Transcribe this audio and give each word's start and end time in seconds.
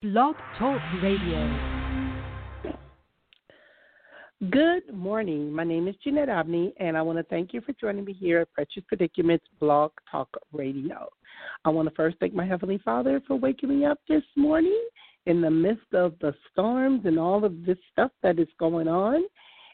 Blog 0.00 0.36
Talk 0.56 0.80
Radio. 1.02 1.58
Good 4.48 4.94
morning. 4.94 5.52
My 5.52 5.64
name 5.64 5.88
is 5.88 5.96
Jeanette 6.04 6.28
Abney, 6.28 6.72
and 6.78 6.96
I 6.96 7.02
want 7.02 7.18
to 7.18 7.24
thank 7.24 7.52
you 7.52 7.60
for 7.60 7.72
joining 7.72 8.04
me 8.04 8.12
here 8.12 8.38
at 8.38 8.52
Precious 8.52 8.84
Predicaments 8.86 9.46
Blog 9.58 9.90
Talk 10.08 10.28
Radio. 10.52 11.08
I 11.64 11.70
want 11.70 11.88
to 11.88 11.94
first 11.96 12.16
thank 12.20 12.32
my 12.32 12.46
Heavenly 12.46 12.78
Father 12.84 13.20
for 13.26 13.34
waking 13.34 13.70
me 13.70 13.86
up 13.86 13.98
this 14.08 14.22
morning 14.36 14.80
in 15.26 15.40
the 15.40 15.50
midst 15.50 15.92
of 15.92 16.14
the 16.20 16.32
storms 16.52 17.00
and 17.04 17.18
all 17.18 17.44
of 17.44 17.66
this 17.66 17.78
stuff 17.90 18.12
that 18.22 18.38
is 18.38 18.46
going 18.56 18.86
on. 18.86 19.24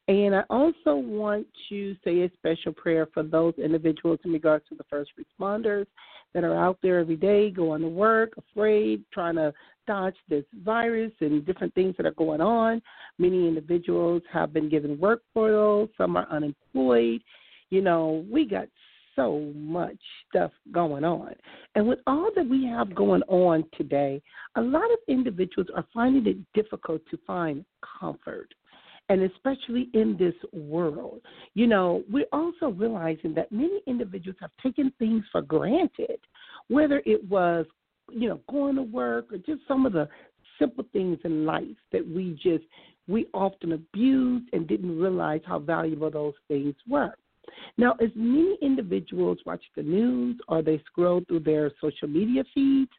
And 0.06 0.34
I 0.34 0.42
also 0.50 0.96
want 0.96 1.46
to 1.70 1.96
say 2.04 2.22
a 2.22 2.30
special 2.34 2.72
prayer 2.72 3.08
for 3.14 3.22
those 3.22 3.54
individuals 3.56 4.18
in 4.24 4.32
regards 4.32 4.68
to 4.68 4.74
the 4.74 4.84
first 4.84 5.12
responders 5.18 5.86
that 6.34 6.44
are 6.44 6.56
out 6.56 6.78
there 6.82 6.98
every 6.98 7.16
day 7.16 7.50
going 7.50 7.80
to 7.80 7.88
work, 7.88 8.34
afraid, 8.36 9.02
trying 9.12 9.36
to 9.36 9.54
dodge 9.86 10.16
this 10.28 10.44
virus 10.62 11.12
and 11.20 11.46
different 11.46 11.74
things 11.74 11.94
that 11.96 12.06
are 12.06 12.12
going 12.12 12.40
on. 12.40 12.82
Many 13.18 13.48
individuals 13.48 14.22
have 14.30 14.52
been 14.52 14.68
given 14.68 14.98
work 14.98 15.22
furloughs, 15.32 15.88
some 15.96 16.16
are 16.16 16.28
unemployed. 16.30 17.22
You 17.70 17.80
know, 17.80 18.26
we 18.30 18.44
got 18.44 18.68
so 19.16 19.52
much 19.54 19.96
stuff 20.28 20.50
going 20.72 21.04
on. 21.04 21.34
And 21.76 21.86
with 21.86 22.00
all 22.06 22.30
that 22.34 22.48
we 22.48 22.66
have 22.66 22.94
going 22.94 23.22
on 23.22 23.64
today, 23.76 24.20
a 24.56 24.60
lot 24.60 24.90
of 24.90 24.98
individuals 25.08 25.68
are 25.74 25.86
finding 25.94 26.26
it 26.26 26.38
difficult 26.52 27.00
to 27.10 27.18
find 27.26 27.64
comfort 28.00 28.52
and 29.08 29.22
especially 29.22 29.88
in 29.94 30.16
this 30.18 30.34
world. 30.52 31.20
You 31.54 31.66
know, 31.66 32.02
we're 32.10 32.26
also 32.32 32.68
realizing 32.68 33.34
that 33.34 33.52
many 33.52 33.80
individuals 33.86 34.36
have 34.40 34.50
taken 34.62 34.92
things 34.98 35.24
for 35.30 35.42
granted, 35.42 36.18
whether 36.68 37.02
it 37.04 37.28
was, 37.28 37.66
you 38.10 38.28
know, 38.28 38.40
going 38.50 38.76
to 38.76 38.82
work 38.82 39.32
or 39.32 39.38
just 39.38 39.60
some 39.68 39.86
of 39.86 39.92
the 39.92 40.08
simple 40.58 40.84
things 40.92 41.18
in 41.24 41.44
life 41.44 41.64
that 41.92 42.06
we 42.06 42.38
just 42.42 42.64
we 43.06 43.26
often 43.34 43.72
abused 43.72 44.48
and 44.52 44.66
didn't 44.66 44.98
realize 44.98 45.42
how 45.44 45.58
valuable 45.58 46.10
those 46.10 46.34
things 46.48 46.74
were. 46.88 47.14
Now, 47.76 47.92
as 48.00 48.08
many 48.14 48.56
individuals 48.62 49.38
watch 49.44 49.62
the 49.76 49.82
news 49.82 50.38
or 50.48 50.62
they 50.62 50.82
scroll 50.86 51.20
through 51.28 51.40
their 51.40 51.70
social 51.80 52.08
media 52.08 52.44
feeds, 52.54 52.90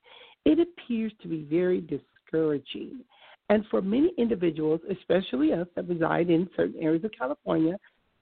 it 0.45 0.59
appears 0.59 1.11
to 1.23 1.27
be 1.27 1.47
very 1.49 1.81
discouraging. 1.81 2.99
And 3.49 3.63
for 3.69 3.81
many 3.81 4.11
individuals, 4.17 4.81
especially 4.89 5.53
us 5.53 5.67
that 5.75 5.87
reside 5.87 6.29
in 6.29 6.49
certain 6.55 6.81
areas 6.81 7.03
of 7.03 7.11
California, 7.17 7.77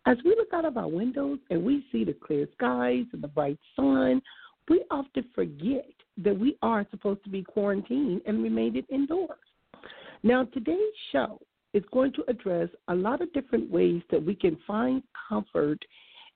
as 0.06 0.18
we 0.26 0.32
look 0.32 0.54
out 0.54 0.66
of 0.66 0.78
our 0.78 0.88
windows 0.88 1.40
and 1.50 1.64
we 1.64 1.86
see 1.92 2.04
the 2.04 2.14
clear 2.14 2.48
skies 2.56 3.06
and 3.14 3.24
the 3.24 3.28
bright 3.28 3.58
sun, 3.76 4.22
we 4.70 4.84
often 4.92 5.26
forget 5.34 5.90
that 6.18 6.38
we 6.38 6.58
are 6.62 6.86
supposed 6.92 7.24
to 7.24 7.30
be 7.30 7.42
quarantined 7.42 8.22
and 8.26 8.44
remain 8.44 8.84
indoors. 8.90 9.40
Now, 10.24 10.46
today's 10.46 10.78
show 11.12 11.40
is 11.74 11.84
going 11.92 12.14
to 12.14 12.24
address 12.28 12.70
a 12.88 12.96
lot 12.96 13.22
of 13.22 13.34
different 13.34 13.70
ways 13.72 14.02
that 14.12 14.24
we 14.24 14.36
can 14.36 14.58
find 14.68 15.02
comfort 15.30 15.80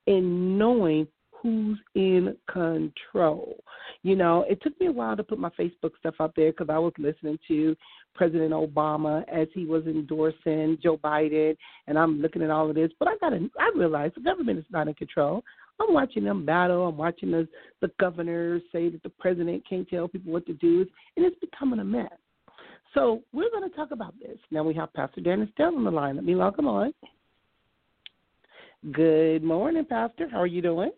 in 0.08 0.58
knowing 0.58 1.08
who's 1.42 1.78
in 1.96 2.36
control. 2.52 3.56
You 4.04 4.16
know, 4.16 4.46
it 4.50 4.62
took 4.62 4.80
me 4.80 4.88
a 4.88 4.92
while 4.92 5.16
to 5.16 5.24
put 5.24 5.40
my 5.40 5.50
Facebook 5.52 5.92
stuff 6.00 6.16
up 6.20 6.34
there 6.36 6.52
because 6.52 6.70
I 6.70 6.78
was 6.78 6.94
listening 6.98 7.40
to 7.48 7.76
President 8.16 8.52
Obama 8.52 9.24
as 9.32 9.48
he 9.54 9.66
was 9.66 9.86
endorsing 9.86 10.78
Joe 10.82 10.98
Biden, 10.98 11.56
and 11.88 11.98
I'm 11.98 12.22
looking 12.22 12.42
at 12.42 12.50
all 12.50 12.70
of 12.70 12.76
this. 12.76 12.92
But 13.00 13.08
I 13.08 13.18
got 13.18 13.30
to, 13.30 13.50
I 13.60 13.72
realize 13.76 14.12
the 14.16 14.22
government 14.22 14.60
is 14.60 14.66
not 14.72 14.88
in 14.88 14.94
control. 14.96 15.44
I'm 15.80 15.94
watching 15.94 16.24
them 16.24 16.46
battle. 16.46 16.88
I'm 16.88 16.98
watching 16.98 17.32
the 17.32 17.48
the 17.82 17.92
governors 18.00 18.64
say 18.72 18.90
that 18.90 19.04
the 19.04 19.10
president 19.10 19.64
can't 19.70 19.88
tell 19.88 20.08
people 20.08 20.34
what 20.34 20.46
to 20.48 20.54
do, 20.54 20.86
and 21.16 21.26
it's 21.26 21.40
becoming 21.40 21.80
a 21.80 21.84
mess. 21.84 22.12
So 22.94 23.22
we're 23.32 23.52
going 23.52 23.70
to 23.70 23.76
talk 23.76 23.92
about 23.92 24.16
this. 24.20 24.38
Now 24.50 24.64
we 24.64 24.74
have 24.74 24.92
Pastor 24.94 25.22
Daniel 25.22 25.48
Estell 25.48 25.76
on 25.76 25.84
the 25.84 25.92
line. 25.92 26.16
Let 26.16 26.26
me 26.26 26.36
welcome 26.36 26.68
on. 26.68 26.94
Good 28.92 29.44
morning, 29.44 29.86
Pastor. 29.86 30.28
How 30.32 30.42
are 30.42 30.48
you 30.48 30.62
doing? 30.62 30.92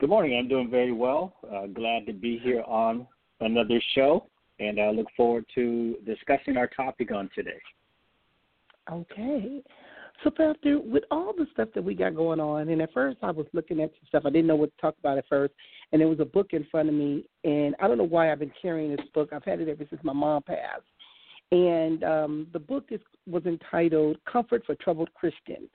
Good 0.00 0.10
morning. 0.10 0.36
I'm 0.36 0.48
doing 0.48 0.70
very 0.70 0.92
well. 0.92 1.34
Uh, 1.44 1.66
glad 1.66 2.06
to 2.06 2.12
be 2.12 2.38
here 2.38 2.62
on 2.66 3.06
another 3.40 3.80
show, 3.94 4.26
and 4.58 4.80
I 4.80 4.90
look 4.90 5.06
forward 5.16 5.44
to 5.54 5.96
discussing 6.04 6.56
our 6.56 6.66
topic 6.66 7.12
on 7.12 7.30
today. 7.34 7.60
Okay. 8.90 9.62
So, 10.22 10.30
Pastor, 10.30 10.80
with 10.80 11.04
all 11.10 11.32
the 11.36 11.46
stuff 11.52 11.68
that 11.74 11.82
we 11.82 11.94
got 11.94 12.14
going 12.14 12.40
on, 12.40 12.68
and 12.68 12.82
at 12.82 12.92
first 12.92 13.18
I 13.22 13.30
was 13.30 13.46
looking 13.52 13.80
at 13.80 13.90
some 13.90 14.06
stuff, 14.08 14.22
I 14.26 14.30
didn't 14.30 14.46
know 14.46 14.56
what 14.56 14.70
to 14.76 14.80
talk 14.80 14.96
about 14.98 15.18
at 15.18 15.28
first, 15.28 15.54
and 15.92 16.00
there 16.00 16.08
was 16.08 16.20
a 16.20 16.24
book 16.24 16.48
in 16.52 16.66
front 16.70 16.88
of 16.88 16.94
me, 16.94 17.24
and 17.44 17.74
I 17.80 17.88
don't 17.88 17.98
know 17.98 18.04
why 18.04 18.30
I've 18.30 18.38
been 18.38 18.52
carrying 18.60 18.96
this 18.96 19.06
book. 19.14 19.30
I've 19.32 19.44
had 19.44 19.60
it 19.60 19.68
ever 19.68 19.84
since 19.88 20.02
my 20.04 20.12
mom 20.12 20.42
passed, 20.42 20.82
and 21.52 22.04
um, 22.04 22.46
the 22.52 22.58
book 22.58 22.86
is 22.90 23.00
was 23.26 23.44
entitled 23.46 24.18
"Comfort 24.24 24.64
for 24.66 24.74
Troubled 24.76 25.12
Christians." 25.14 25.68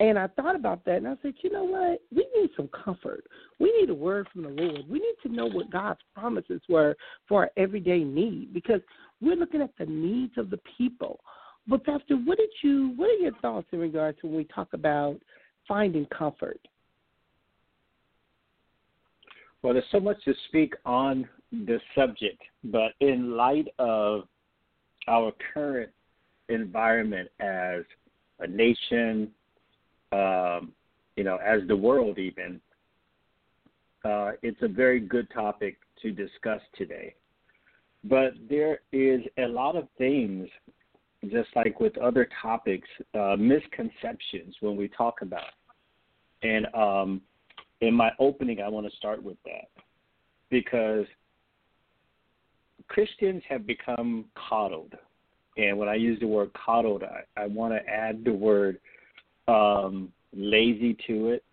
And 0.00 0.18
I 0.18 0.26
thought 0.26 0.56
about 0.56 0.84
that 0.86 0.96
and 0.96 1.08
I 1.08 1.14
said, 1.22 1.34
you 1.42 1.50
know 1.52 1.64
what? 1.64 2.02
We 2.14 2.26
need 2.36 2.50
some 2.56 2.68
comfort. 2.68 3.24
We 3.60 3.72
need 3.78 3.90
a 3.90 3.94
word 3.94 4.26
from 4.32 4.42
the 4.42 4.48
Lord. 4.48 4.88
We 4.88 4.98
need 4.98 5.14
to 5.22 5.28
know 5.28 5.46
what 5.46 5.70
God's 5.70 6.00
promises 6.14 6.60
were 6.68 6.96
for 7.28 7.42
our 7.42 7.50
everyday 7.56 8.02
need 8.02 8.52
because 8.52 8.80
we're 9.20 9.36
looking 9.36 9.62
at 9.62 9.70
the 9.78 9.86
needs 9.86 10.36
of 10.36 10.50
the 10.50 10.58
people. 10.76 11.20
But 11.68 11.84
Pastor, 11.84 12.16
what 12.16 12.38
did 12.38 12.50
you 12.62 12.92
what 12.96 13.10
are 13.10 13.22
your 13.22 13.34
thoughts 13.40 13.68
in 13.72 13.78
regards 13.78 14.20
to 14.20 14.26
when 14.26 14.36
we 14.36 14.44
talk 14.44 14.72
about 14.72 15.18
finding 15.66 16.06
comfort? 16.06 16.60
Well, 19.62 19.72
there's 19.72 19.86
so 19.92 20.00
much 20.00 20.22
to 20.24 20.34
speak 20.48 20.74
on 20.84 21.26
this 21.50 21.80
subject, 21.94 22.42
but 22.64 22.92
in 23.00 23.34
light 23.34 23.68
of 23.78 24.24
our 25.08 25.32
current 25.54 25.90
environment 26.48 27.30
as 27.40 27.82
a 28.40 28.46
nation, 28.46 29.30
um, 30.14 30.72
you 31.16 31.24
know, 31.24 31.38
as 31.44 31.60
the 31.66 31.76
world 31.76 32.18
even, 32.18 32.60
uh, 34.04 34.32
it's 34.42 34.62
a 34.62 34.68
very 34.68 35.00
good 35.00 35.28
topic 35.32 35.78
to 36.02 36.10
discuss 36.10 36.60
today. 36.76 37.14
But 38.04 38.34
there 38.50 38.80
is 38.92 39.22
a 39.38 39.46
lot 39.46 39.76
of 39.76 39.88
things, 39.96 40.48
just 41.30 41.48
like 41.56 41.80
with 41.80 41.96
other 41.98 42.28
topics, 42.42 42.88
uh, 43.18 43.36
misconceptions 43.38 44.54
when 44.60 44.76
we 44.76 44.88
talk 44.88 45.22
about. 45.22 45.54
And 46.42 46.66
um, 46.74 47.22
in 47.80 47.94
my 47.94 48.10
opening, 48.18 48.60
I 48.60 48.68
want 48.68 48.86
to 48.88 48.96
start 48.96 49.22
with 49.22 49.38
that 49.44 49.68
because 50.50 51.06
Christians 52.88 53.42
have 53.48 53.66
become 53.66 54.26
coddled. 54.48 54.92
And 55.56 55.78
when 55.78 55.88
I 55.88 55.94
use 55.94 56.20
the 56.20 56.26
word 56.26 56.50
coddled, 56.52 57.04
I, 57.04 57.40
I 57.40 57.46
want 57.46 57.72
to 57.72 57.90
add 57.90 58.22
the 58.24 58.32
word 58.32 58.78
um, 59.48 60.12
lazy 60.32 60.96
to 61.06 61.28
it. 61.28 61.44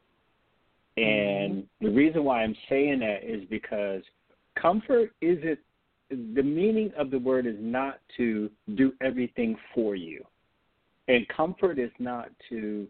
And 0.97 1.63
mm-hmm. 1.63 1.85
the 1.85 1.91
reason 1.91 2.23
why 2.23 2.43
I'm 2.43 2.55
saying 2.69 2.99
that 2.99 3.23
is 3.23 3.43
because 3.49 4.01
comfort 4.59 5.11
isn't 5.21 5.59
the 6.09 6.43
meaning 6.43 6.91
of 6.97 7.09
the 7.09 7.19
word 7.19 7.47
is 7.47 7.55
not 7.59 7.99
to 8.17 8.49
do 8.75 8.91
everything 9.01 9.55
for 9.73 9.95
you, 9.95 10.23
and 11.07 11.25
comfort 11.29 11.79
is 11.79 11.91
not 11.99 12.29
to 12.49 12.87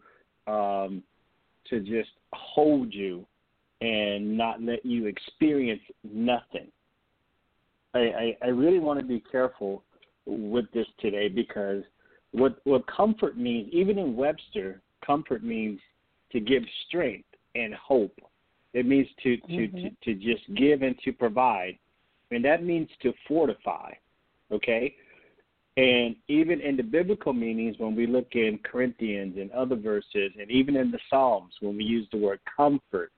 um, 0.47 1.03
to 1.69 1.79
just 1.79 2.09
hold 2.33 2.91
you 2.93 3.25
and 3.81 4.37
not 4.37 4.61
let 4.61 4.83
you 4.85 5.05
experience 5.05 5.81
nothing. 6.03 6.67
I, 7.93 7.99
I, 7.99 8.37
I 8.43 8.47
really 8.47 8.79
want 8.79 8.99
to 8.99 9.05
be 9.05 9.23
careful 9.31 9.83
with 10.25 10.65
this 10.73 10.87
today 10.99 11.27
because 11.27 11.83
what 12.31 12.59
what 12.63 12.85
comfort 12.87 13.37
means, 13.37 13.69
even 13.71 13.99
in 13.99 14.15
Webster, 14.15 14.81
comfort 15.05 15.43
means 15.43 15.79
to 16.31 16.39
give 16.39 16.63
strength 16.87 17.27
and 17.55 17.73
hope. 17.73 18.17
It 18.73 18.85
means 18.85 19.07
to 19.23 19.37
to, 19.37 19.47
mm-hmm. 19.47 19.77
to, 19.77 19.89
to 20.05 20.13
just 20.15 20.53
give 20.55 20.81
and 20.81 20.95
to 21.03 21.11
provide. 21.11 21.77
And 22.31 22.43
that 22.45 22.63
means 22.63 22.89
to 23.01 23.13
fortify. 23.27 23.91
Okay? 24.51 24.95
And 25.77 26.15
even 26.27 26.59
in 26.59 26.75
the 26.75 26.83
biblical 26.83 27.33
meanings, 27.33 27.75
when 27.77 27.95
we 27.95 28.05
look 28.05 28.27
in 28.33 28.59
Corinthians 28.63 29.37
and 29.37 29.51
other 29.51 29.75
verses, 29.75 30.31
and 30.39 30.51
even 30.51 30.75
in 30.75 30.91
the 30.91 30.99
Psalms, 31.09 31.53
when 31.61 31.77
we 31.77 31.83
use 31.83 32.07
the 32.11 32.17
word 32.17 32.39
comfort, 32.57 33.11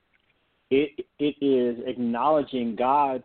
it 0.69 1.05
it 1.19 1.35
is 1.43 1.83
acknowledging 1.87 2.75
God's 2.75 3.23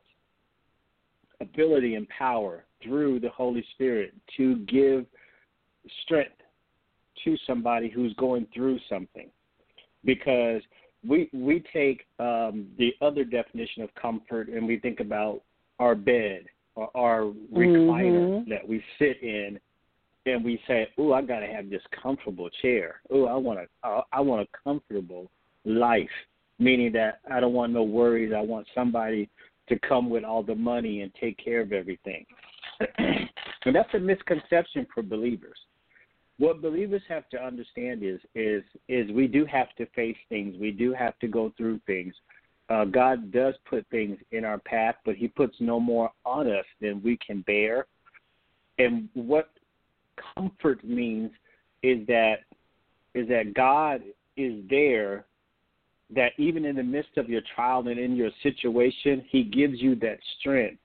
ability 1.41 1.95
and 1.95 2.09
power 2.09 2.65
through 2.83 3.21
the 3.21 3.29
Holy 3.31 3.65
Spirit 3.75 4.15
to 4.37 4.57
give 4.67 5.07
strength 6.05 6.33
to 7.25 7.37
somebody 7.47 7.89
who's 7.89 8.15
going 8.15 8.47
through 8.55 8.79
something 8.89 9.29
because 10.05 10.63
we 11.07 11.29
we 11.33 11.63
take 11.73 12.07
um, 12.19 12.67
the 12.79 12.93
other 13.01 13.25
definition 13.25 13.83
of 13.83 13.95
comfort 13.95 14.49
and 14.49 14.67
we 14.67 14.79
think 14.79 15.01
about 15.01 15.43
our 15.79 15.95
bed 15.95 16.45
or 16.75 16.91
our 16.97 17.33
recliner 17.55 18.41
mm-hmm. 18.41 18.51
that 18.51 18.67
we 18.67 18.83
sit 18.99 19.23
in 19.23 19.59
and 20.27 20.45
we 20.45 20.61
say, 20.67 20.89
"Oh, 20.99 21.13
I 21.13 21.23
got 21.23 21.41
to 21.41 21.47
have 21.47 21.71
this 21.71 21.83
comfortable 22.03 22.51
chair. 22.63 23.01
Oh, 23.11 23.27
I 23.27 23.37
want 23.37 23.61
a 23.61 24.01
I 24.13 24.21
want 24.21 24.43
a 24.43 24.59
comfortable 24.65 25.31
life." 25.65 26.09
Meaning 26.61 26.93
that 26.95 27.21
I 27.31 27.39
don't 27.39 27.53
want 27.53 27.73
no 27.73 27.85
worries. 27.85 28.33
I 28.37 28.41
want 28.41 28.67
somebody 28.75 29.29
to 29.69 29.79
come 29.79 30.11
with 30.11 30.25
all 30.25 30.43
the 30.43 30.57
money 30.57 31.03
and 31.03 31.13
take 31.21 31.39
care 31.43 31.61
of 31.61 31.73
everything. 31.73 32.27
And 33.65 33.75
that's 33.75 33.93
a 33.93 33.99
misconception 33.99 34.87
for 34.95 35.03
believers. 35.03 35.59
What 36.39 36.63
believers 36.63 37.03
have 37.09 37.29
to 37.31 37.43
understand 37.43 38.03
is 38.03 38.21
is 38.35 38.63
is 38.89 39.11
we 39.11 39.27
do 39.27 39.45
have 39.45 39.75
to 39.77 39.87
face 39.87 40.17
things. 40.29 40.57
We 40.59 40.71
do 40.71 40.95
have 40.95 41.19
to 41.19 41.29
go 41.29 41.53
through 41.57 41.81
things. 41.87 42.15
Uh, 42.69 42.85
God 42.85 43.33
does 43.33 43.55
put 43.69 43.87
things 43.91 44.19
in 44.31 44.45
our 44.45 44.59
path, 44.59 44.97
but 45.05 45.17
He 45.17 45.29
puts 45.29 45.57
no 45.59 45.81
more 45.81 46.11
on 46.25 46.47
us 46.47 46.67
than 46.81 47.03
we 47.03 47.19
can 47.27 47.41
bear. 47.43 47.87
And 48.79 49.09
what 49.15 49.51
comfort 50.35 50.85
means 50.85 51.31
is 51.83 52.07
that 52.07 52.41
is 53.15 53.27
that 53.29 53.55
God 53.55 54.03
is 54.37 54.63
there 54.71 55.25
that 56.15 56.33
even 56.39 56.65
in 56.65 56.77
the 56.77 56.83
midst 56.83 57.17
of 57.17 57.29
your 57.29 57.43
trial 57.55 57.87
and 57.89 57.99
in 57.99 58.17
your 58.17 58.31
situation, 58.43 59.25
He 59.29 59.43
gives 59.43 59.81
you 59.81 59.97
that 59.97 60.19
strength 60.39 60.79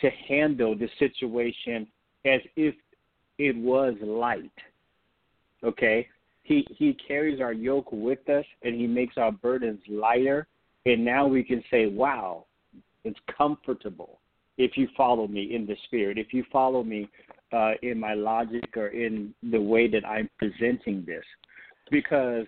to 0.00 0.10
handle 0.28 0.76
the 0.76 0.88
situation 0.98 1.86
as 2.24 2.40
if 2.56 2.74
it 3.40 3.56
was 3.56 3.94
light. 4.02 4.52
Okay? 5.64 6.06
He 6.42 6.66
he 6.70 6.94
carries 6.94 7.40
our 7.40 7.52
yoke 7.52 7.90
with 7.90 8.28
us 8.28 8.44
and 8.62 8.74
he 8.74 8.86
makes 8.86 9.16
our 9.16 9.32
burdens 9.32 9.80
lighter 9.88 10.46
and 10.86 11.04
now 11.04 11.26
we 11.26 11.42
can 11.42 11.62
say, 11.70 11.86
Wow, 11.86 12.46
it's 13.04 13.18
comfortable 13.36 14.18
if 14.58 14.76
you 14.76 14.88
follow 14.96 15.26
me 15.26 15.54
in 15.54 15.66
the 15.66 15.76
spirit, 15.86 16.18
if 16.18 16.34
you 16.34 16.44
follow 16.52 16.82
me 16.82 17.08
uh, 17.52 17.72
in 17.82 17.98
my 17.98 18.14
logic 18.14 18.76
or 18.76 18.88
in 18.88 19.34
the 19.50 19.60
way 19.60 19.88
that 19.88 20.06
I'm 20.06 20.28
presenting 20.38 21.04
this. 21.06 21.24
Because 21.90 22.46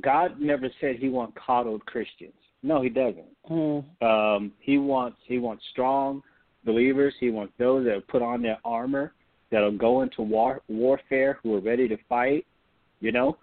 God 0.00 0.40
never 0.40 0.68
said 0.80 0.96
he 0.96 1.08
wants 1.08 1.36
coddled 1.46 1.86
Christians. 1.86 2.34
No, 2.62 2.82
he 2.82 2.88
doesn't. 2.88 3.36
Mm. 3.48 3.84
Um, 4.02 4.52
he 4.58 4.76
wants 4.78 5.18
he 5.24 5.38
wants 5.38 5.62
strong 5.70 6.22
believers. 6.64 7.14
He 7.20 7.30
wants 7.30 7.52
those 7.58 7.84
that 7.86 8.06
put 8.08 8.20
on 8.20 8.42
their 8.42 8.58
armor, 8.64 9.14
that'll 9.50 9.76
go 9.76 10.02
into 10.02 10.22
war 10.22 10.62
warfare, 10.68 11.38
who 11.42 11.54
are 11.54 11.60
ready 11.60 11.88
to 11.88 11.96
fight. 12.08 12.46
You 13.00 13.12
know, 13.12 13.38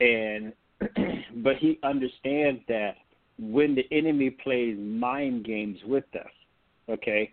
and 0.00 0.52
but 1.42 1.56
he 1.56 1.78
understands 1.82 2.60
that 2.68 2.96
when 3.38 3.74
the 3.74 3.86
enemy 3.96 4.30
plays 4.30 4.76
mind 4.78 5.44
games 5.44 5.78
with 5.86 6.04
us, 6.14 6.30
okay, 6.88 7.30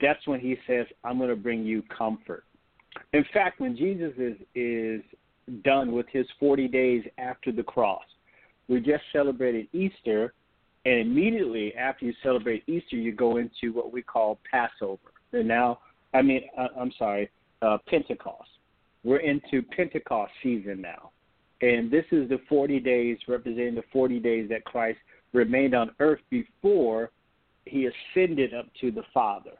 that's 0.00 0.26
when 0.26 0.40
he 0.40 0.56
says, 0.66 0.86
"I'm 1.04 1.18
going 1.18 1.30
to 1.30 1.36
bring 1.36 1.64
you 1.64 1.82
comfort." 1.96 2.44
In 3.12 3.24
fact, 3.32 3.60
when 3.60 3.76
Jesus 3.76 4.12
is 4.18 4.36
is 4.54 5.02
done 5.64 5.92
with 5.92 6.06
his 6.10 6.26
40 6.38 6.68
days 6.68 7.04
after 7.18 7.50
the 7.52 7.62
cross, 7.62 8.04
we 8.68 8.80
just 8.80 9.02
celebrated 9.12 9.68
Easter, 9.72 10.34
and 10.84 11.00
immediately 11.00 11.74
after 11.74 12.04
you 12.06 12.14
celebrate 12.22 12.62
Easter, 12.68 12.96
you 12.96 13.12
go 13.12 13.36
into 13.36 13.72
what 13.72 13.92
we 13.92 14.02
call 14.02 14.38
Passover. 14.50 15.12
And 15.32 15.48
now, 15.48 15.80
I 16.14 16.22
mean, 16.22 16.42
uh, 16.56 16.68
I'm 16.78 16.92
sorry, 16.98 17.30
uh, 17.62 17.78
Pentecost. 17.88 18.48
We're 19.04 19.18
into 19.18 19.62
Pentecost 19.62 20.32
season 20.42 20.80
now. 20.80 21.10
And 21.60 21.90
this 21.90 22.04
is 22.10 22.28
the 22.28 22.40
40 22.48 22.80
days 22.80 23.18
representing 23.28 23.76
the 23.76 23.84
40 23.92 24.18
days 24.18 24.48
that 24.50 24.64
Christ 24.64 24.98
remained 25.32 25.74
on 25.74 25.92
earth 26.00 26.20
before 26.28 27.10
he 27.64 27.86
ascended 27.86 28.52
up 28.52 28.66
to 28.80 28.90
the 28.90 29.04
Father. 29.14 29.52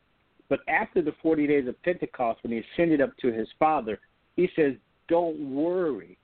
But 0.48 0.60
after 0.68 1.00
the 1.00 1.14
40 1.22 1.46
days 1.46 1.68
of 1.68 1.80
Pentecost, 1.82 2.42
when 2.42 2.52
he 2.52 2.62
ascended 2.74 3.00
up 3.00 3.16
to 3.18 3.32
his 3.32 3.48
Father, 3.58 4.00
he 4.36 4.48
says, 4.56 4.74
Don't 5.08 5.38
worry. 5.54 6.18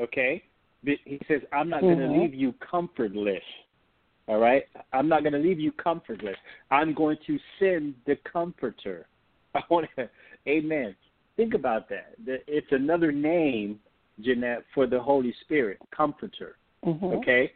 Okay? 0.00 0.42
He 0.82 1.20
says, 1.28 1.42
I'm 1.52 1.68
not 1.68 1.82
mm-hmm. 1.82 2.00
going 2.00 2.12
to 2.12 2.20
leave 2.20 2.34
you 2.34 2.54
comfortless. 2.68 3.42
All 4.26 4.38
right? 4.38 4.64
I'm 4.92 5.08
not 5.08 5.22
going 5.22 5.34
to 5.34 5.38
leave 5.38 5.60
you 5.60 5.72
comfortless. 5.72 6.36
I'm 6.70 6.94
going 6.94 7.18
to 7.26 7.38
send 7.58 7.94
the 8.06 8.16
Comforter. 8.30 9.06
I 9.54 9.60
want 9.68 9.88
to, 9.96 10.08
amen. 10.48 10.94
Think 11.36 11.54
about 11.54 11.88
that. 11.88 12.14
It's 12.26 12.66
another 12.70 13.12
name, 13.12 13.78
Jeanette, 14.20 14.64
for 14.74 14.86
the 14.86 15.00
Holy 15.00 15.34
Spirit, 15.42 15.78
Comforter. 15.94 16.56
Mm-hmm. 16.84 17.04
Okay? 17.04 17.52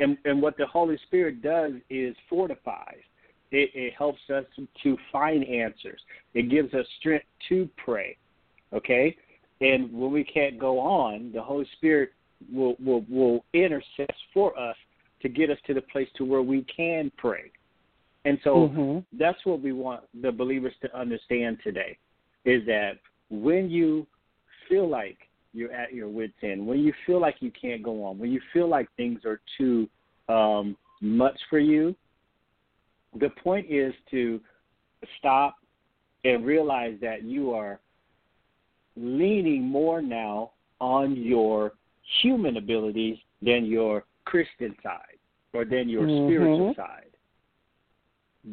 And, 0.00 0.18
and 0.24 0.42
what 0.42 0.56
the 0.56 0.66
Holy 0.66 0.98
Spirit 1.06 1.42
does 1.42 1.72
is 1.88 2.14
fortifies. 2.28 3.00
It, 3.50 3.70
it 3.74 3.94
helps 3.96 4.20
us 4.34 4.44
to 4.82 4.96
find 5.10 5.44
answers. 5.44 6.00
It 6.34 6.50
gives 6.50 6.74
us 6.74 6.86
strength 6.98 7.26
to 7.48 7.68
pray. 7.82 8.16
Okay? 8.72 9.16
And 9.60 9.92
when 9.92 10.10
we 10.12 10.24
can't 10.24 10.58
go 10.58 10.78
on, 10.78 11.30
the 11.32 11.42
Holy 11.42 11.66
Spirit 11.76 12.10
will 12.52 12.74
will 12.84 13.04
will 13.08 13.44
intercess 13.54 14.14
for 14.34 14.58
us 14.58 14.76
to 15.20 15.28
get 15.28 15.50
us 15.50 15.58
to 15.68 15.74
the 15.74 15.80
place 15.80 16.08
to 16.16 16.24
where 16.24 16.42
we 16.42 16.64
can 16.64 17.12
pray. 17.16 17.52
And 18.24 18.38
so 18.42 18.68
mm-hmm. 18.68 19.18
that's 19.18 19.38
what 19.44 19.60
we 19.62 19.72
want 19.72 20.02
the 20.20 20.32
believers 20.32 20.74
to 20.82 20.98
understand 20.98 21.58
today 21.62 21.96
is 22.44 22.64
that 22.66 22.98
when 23.30 23.70
you 23.70 24.06
feel 24.68 24.88
like 24.88 25.18
you're 25.52 25.72
at 25.72 25.92
your 25.92 26.08
wits 26.08 26.34
end, 26.42 26.66
when 26.66 26.80
you 26.80 26.92
feel 27.06 27.20
like 27.20 27.36
you 27.40 27.50
can't 27.50 27.82
go 27.82 28.04
on, 28.04 28.18
when 28.18 28.30
you 28.30 28.40
feel 28.52 28.68
like 28.68 28.88
things 28.96 29.20
are 29.24 29.40
too 29.58 29.88
um, 30.28 30.76
much 31.00 31.38
for 31.50 31.58
you, 31.58 31.94
the 33.18 33.28
point 33.42 33.66
is 33.70 33.92
to 34.10 34.40
stop 35.18 35.56
and 36.24 36.46
realize 36.46 36.96
that 37.00 37.24
you 37.24 37.52
are 37.52 37.80
leaning 38.96 39.62
more 39.62 40.00
now 40.00 40.52
on 40.80 41.16
your 41.16 41.72
human 42.22 42.56
abilities 42.56 43.18
than 43.40 43.64
your 43.64 44.04
Christian 44.24 44.74
side 44.82 45.18
or 45.52 45.64
than 45.64 45.88
your 45.88 46.02
mm-hmm. 46.02 46.28
spiritual 46.28 46.74
side. 46.76 47.06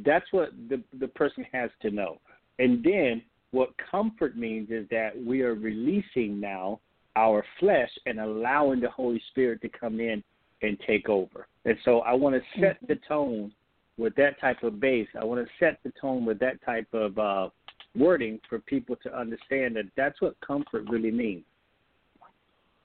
That's 0.05 0.25
what 0.31 0.51
the 0.69 0.83
the 0.99 1.07
person 1.07 1.45
has 1.51 1.69
to 1.81 1.89
know. 1.89 2.19
And 2.59 2.83
then 2.83 3.21
what 3.51 3.69
comfort 3.91 4.37
means 4.37 4.69
is 4.69 4.87
that 4.89 5.11
we 5.23 5.41
are 5.41 5.55
releasing 5.55 6.39
now 6.39 6.79
our 7.15 7.43
flesh 7.59 7.89
and 8.05 8.19
allowing 8.19 8.79
the 8.79 8.89
Holy 8.89 9.21
Spirit 9.31 9.61
to 9.61 9.69
come 9.69 9.99
in 9.99 10.23
and 10.61 10.77
take 10.85 11.09
over. 11.09 11.47
And 11.65 11.77
so 11.83 11.99
I 12.01 12.13
want 12.13 12.35
to 12.35 12.61
set 12.61 12.77
the 12.87 12.99
tone 13.07 13.51
with 13.97 14.15
that 14.15 14.39
type 14.39 14.63
of 14.63 14.79
base. 14.79 15.07
I 15.19 15.25
want 15.25 15.45
to 15.45 15.51
set 15.59 15.79
the 15.83 15.91
tone 15.99 16.25
with 16.25 16.39
that 16.39 16.63
type 16.63 16.87
of 16.93 17.17
uh, 17.17 17.49
wording 17.95 18.39
for 18.47 18.59
people 18.59 18.95
to 19.03 19.17
understand 19.17 19.75
that 19.75 19.85
that's 19.97 20.21
what 20.21 20.39
comfort 20.45 20.85
really 20.89 21.11
means. 21.11 21.43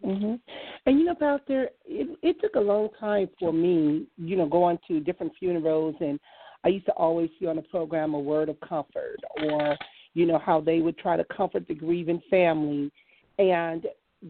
Mhm. 0.05 0.39
And 0.87 0.99
you 0.99 1.05
know, 1.05 1.15
Pastor, 1.15 1.71
it, 1.87 2.19
it 2.23 2.41
took 2.41 2.57
a 2.57 2.61
long 2.61 2.91
time 3.01 3.29
for 3.39 3.53
me, 3.53 4.07
you 4.19 4.37
know, 4.37 4.47
going 4.47 4.79
to 4.89 5.01
different 5.01 5.33
funerals, 5.39 5.95
and 6.01 6.21
I 6.63 6.69
used 6.69 6.87
to 6.87 6.93
always 6.93 7.31
see 7.39 7.47
on 7.47 7.57
the 7.57 7.63
program 7.63 8.15
a 8.15 8.19
word 8.19 8.49
of 8.49 8.61
comfort, 8.61 9.17
or 9.43 9.77
you 10.15 10.27
know 10.27 10.39
how 10.39 10.61
they 10.61 10.81
would 10.81 10.99
try 10.99 11.17
to 11.17 11.25
comfort 11.25 11.67
the 11.69 11.75
grieving 11.75 12.23
family, 12.31 12.91
and 13.39 13.87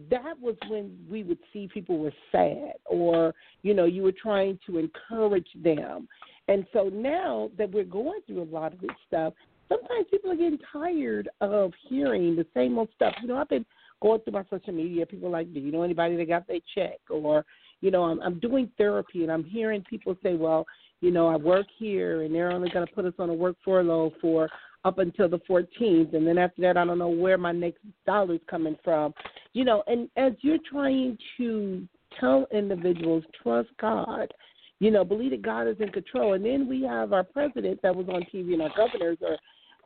that 0.09 0.39
was 0.41 0.55
when 0.67 0.97
we 1.09 1.23
would 1.23 1.39
see 1.53 1.69
people 1.73 1.97
were 1.97 2.13
sad 2.31 2.73
or 2.85 3.33
you 3.61 3.73
know 3.73 3.85
you 3.85 4.03
were 4.03 4.11
trying 4.11 4.59
to 4.65 4.77
encourage 4.77 5.47
them. 5.63 6.07
And 6.47 6.65
so 6.73 6.89
now 6.89 7.49
that 7.57 7.71
we're 7.71 7.85
going 7.85 8.19
through 8.27 8.43
a 8.43 8.51
lot 8.51 8.73
of 8.73 8.81
this 8.81 8.91
stuff 9.07 9.33
sometimes 9.67 10.05
people 10.11 10.31
are 10.31 10.35
getting 10.35 10.59
tired 10.71 11.27
of 11.41 11.71
hearing 11.89 12.35
the 12.35 12.45
same 12.53 12.77
old 12.77 12.89
stuff. 12.95 13.13
You 13.21 13.27
know 13.27 13.37
i've 13.37 13.49
been 13.49 13.65
going 14.01 14.19
through 14.21 14.33
my 14.33 14.43
social 14.49 14.73
media 14.73 15.05
people 15.05 15.29
like 15.29 15.53
do 15.53 15.59
you 15.59 15.71
know 15.71 15.83
anybody 15.83 16.15
that 16.17 16.27
got 16.27 16.47
their 16.47 16.59
check? 16.75 16.99
Or 17.09 17.45
you 17.81 17.91
know 17.91 18.03
i'm 18.03 18.19
i'm 18.21 18.39
doing 18.39 18.69
therapy 18.77 19.23
and 19.23 19.31
i'm 19.31 19.43
hearing 19.43 19.83
people 19.89 20.15
say 20.23 20.35
well 20.35 20.65
you 21.01 21.11
know 21.11 21.27
i 21.27 21.35
work 21.35 21.67
here 21.77 22.23
and 22.23 22.33
they're 22.33 22.51
only 22.51 22.69
going 22.69 22.85
to 22.85 22.93
put 22.93 23.05
us 23.05 23.13
on 23.19 23.29
a 23.29 23.33
work 23.33 23.55
furlough 23.63 24.11
for 24.21 24.49
up 24.85 24.99
until 24.99 25.27
the 25.27 25.39
14th, 25.39 26.13
and 26.13 26.25
then 26.25 26.37
after 26.37 26.61
that, 26.61 26.77
I 26.77 26.85
don't 26.85 26.99
know 26.99 27.09
where 27.09 27.39
my 27.39 27.51
next 27.51 27.79
dollar's 28.05 28.39
coming 28.47 28.77
from. 28.83 29.13
You 29.53 29.65
know, 29.65 29.83
and 29.87 30.07
as 30.15 30.33
you're 30.41 30.59
trying 30.69 31.17
to 31.37 31.87
tell 32.19 32.45
individuals 32.53 33.23
trust 33.41 33.69
God, 33.81 34.31
you 34.79 34.91
know, 34.91 35.03
believe 35.03 35.31
that 35.31 35.41
God 35.41 35.67
is 35.67 35.77
in 35.79 35.89
control, 35.89 36.33
and 36.33 36.45
then 36.45 36.67
we 36.69 36.83
have 36.83 37.13
our 37.13 37.23
president 37.23 37.81
that 37.81 37.95
was 37.95 38.07
on 38.09 38.25
TV 38.33 38.53
and 38.53 38.61
our 38.61 38.71
governors 38.77 39.17
are 39.27 39.37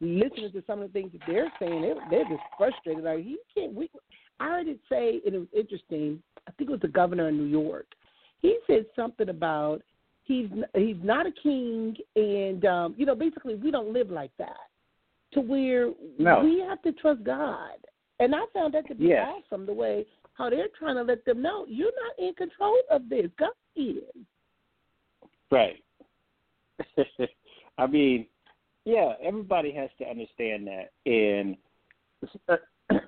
listening 0.01 0.51
to 0.51 0.63
some 0.67 0.81
of 0.81 0.91
the 0.91 0.99
things 0.99 1.13
that 1.13 1.21
they're 1.25 1.51
saying. 1.59 1.81
They're, 1.81 1.95
they're 2.11 2.29
just 2.29 2.43
frustrated. 2.57 3.05
Like 3.05 3.19
he 3.19 3.37
can't. 3.55 3.73
We, 3.73 3.89
I 4.41 4.47
heard 4.47 4.67
it 4.67 4.79
say, 4.89 5.21
and 5.25 5.33
it 5.33 5.39
was 5.39 5.47
interesting. 5.55 6.21
I 6.47 6.51
think 6.51 6.69
it 6.69 6.73
was 6.73 6.81
the 6.81 6.89
governor 6.89 7.29
of 7.29 7.35
New 7.35 7.45
York. 7.45 7.87
He 8.41 8.57
said 8.67 8.85
something 8.95 9.29
about 9.29 9.81
he's 10.23 10.49
he's 10.75 10.97
not 11.03 11.25
a 11.25 11.31
king, 11.43 11.95
and 12.17 12.65
um, 12.65 12.95
you 12.97 13.05
know, 13.05 13.15
basically 13.15 13.55
we 13.55 13.71
don't 13.71 13.93
live 13.93 14.09
like 14.09 14.31
that 14.39 14.68
to 15.33 15.41
where 15.41 15.91
no. 16.17 16.41
we 16.43 16.59
have 16.67 16.81
to 16.83 16.91
trust 16.93 17.24
God. 17.24 17.77
And 18.19 18.36
I 18.36 18.41
found 18.53 18.74
that 18.74 18.88
to 18.88 18.95
be 18.95 19.05
yes. 19.05 19.27
awesome 19.27 19.65
the 19.65 19.74
way 19.74 20.05
how 20.33 20.50
they're 20.50 20.67
trying 20.77 20.95
to 20.95 21.03
let 21.03 21.25
them 21.25 21.41
know 21.41 21.65
you're 21.67 21.91
not 21.91 22.25
in 22.25 22.33
control 22.33 22.77
of 22.89 23.09
this. 23.09 23.27
God 23.38 23.50
is. 23.75 24.03
Right. 25.51 25.83
I 27.77 27.88
mean, 27.88 28.25
yeah, 28.86 29.13
everybody 29.21 29.71
has 29.74 29.89
to 30.00 30.05
understand 30.05 30.67
that. 30.67 30.91
And 31.05 31.57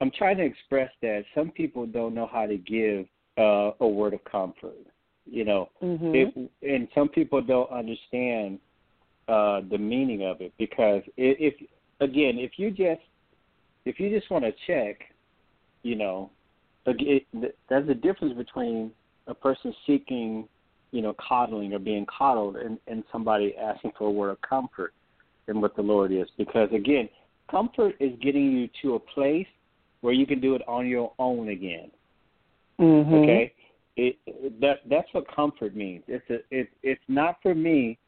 I'm 0.00 0.10
trying 0.16 0.36
to 0.38 0.44
express 0.44 0.90
that 1.02 1.24
some 1.34 1.50
people 1.50 1.86
don't 1.86 2.14
know 2.14 2.28
how 2.30 2.46
to 2.46 2.56
give 2.56 3.06
uh, 3.36 3.72
a 3.80 3.86
word 3.86 4.14
of 4.14 4.24
comfort. 4.24 4.86
You 5.26 5.44
know, 5.44 5.70
mm-hmm. 5.82 6.14
if, 6.14 6.34
and 6.62 6.86
some 6.94 7.08
people 7.08 7.40
don't 7.40 7.70
understand 7.70 8.58
uh, 9.28 9.62
the 9.70 9.78
meaning 9.78 10.26
of 10.26 10.40
it 10.40 10.52
because 10.58 11.02
if 11.16 11.54
again, 12.00 12.38
if 12.38 12.52
you 12.56 12.70
just 12.70 13.00
if 13.84 14.00
you 14.00 14.10
just 14.10 14.30
want 14.30 14.44
to 14.44 14.52
check, 14.66 15.00
you 15.82 15.94
know, 15.94 16.30
it, 16.86 17.24
there's 17.68 17.88
a 17.88 17.94
difference 17.94 18.34
between 18.34 18.90
a 19.26 19.34
person 19.34 19.74
seeking, 19.86 20.48
you 20.90 21.02
know, 21.02 21.14
coddling 21.26 21.72
or 21.72 21.78
being 21.78 22.06
coddled, 22.06 22.56
and, 22.56 22.78
and 22.86 23.04
somebody 23.12 23.54
asking 23.56 23.92
for 23.96 24.08
a 24.08 24.10
word 24.10 24.30
of 24.30 24.40
comfort 24.42 24.92
and 25.48 25.60
what 25.60 25.76
the 25.76 25.82
Lord 25.82 26.12
is. 26.12 26.26
Because 26.38 26.68
again, 26.72 27.08
comfort 27.50 27.94
is 28.00 28.12
getting 28.22 28.52
you 28.52 28.68
to 28.82 28.94
a 28.94 29.00
place 29.00 29.46
where 30.00 30.12
you 30.12 30.26
can 30.26 30.40
do 30.40 30.54
it 30.54 30.62
on 30.68 30.86
your 30.86 31.12
own 31.18 31.48
again. 31.48 31.90
Mm-hmm. 32.80 33.14
Okay, 33.14 33.52
it, 33.96 34.16
that 34.60 34.80
that's 34.88 35.08
what 35.12 35.24
comfort 35.34 35.76
means. 35.76 36.02
It's 36.08 36.28
a 36.30 36.38
it, 36.50 36.68
it's 36.82 37.02
not 37.08 37.36
for 37.42 37.54
me 37.54 37.98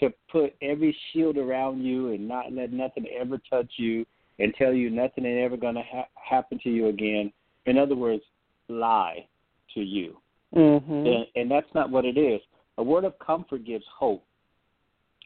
to 0.00 0.12
put 0.30 0.54
every 0.62 0.96
shield 1.12 1.36
around 1.36 1.84
you 1.84 2.12
and 2.12 2.26
not 2.26 2.52
let 2.52 2.72
nothing 2.72 3.06
ever 3.18 3.40
touch 3.50 3.70
you 3.76 4.06
and 4.38 4.54
tell 4.54 4.72
you 4.72 4.90
nothing 4.90 5.24
is 5.24 5.44
ever 5.44 5.56
going 5.56 5.74
to 5.74 5.82
ha- 5.82 6.08
happen 6.14 6.58
to 6.62 6.70
you 6.70 6.88
again. 6.88 7.32
In 7.66 7.78
other 7.78 7.96
words, 7.96 8.22
lie 8.68 9.26
to 9.74 9.80
you. 9.80 10.16
Mm-hmm. 10.54 10.92
And, 10.92 11.26
and 11.34 11.50
that's 11.50 11.72
not 11.74 11.90
what 11.90 12.04
it 12.04 12.18
is. 12.18 12.40
A 12.78 12.82
word 12.82 13.04
of 13.04 13.18
comfort 13.18 13.64
gives 13.64 13.84
hope. 13.94 14.24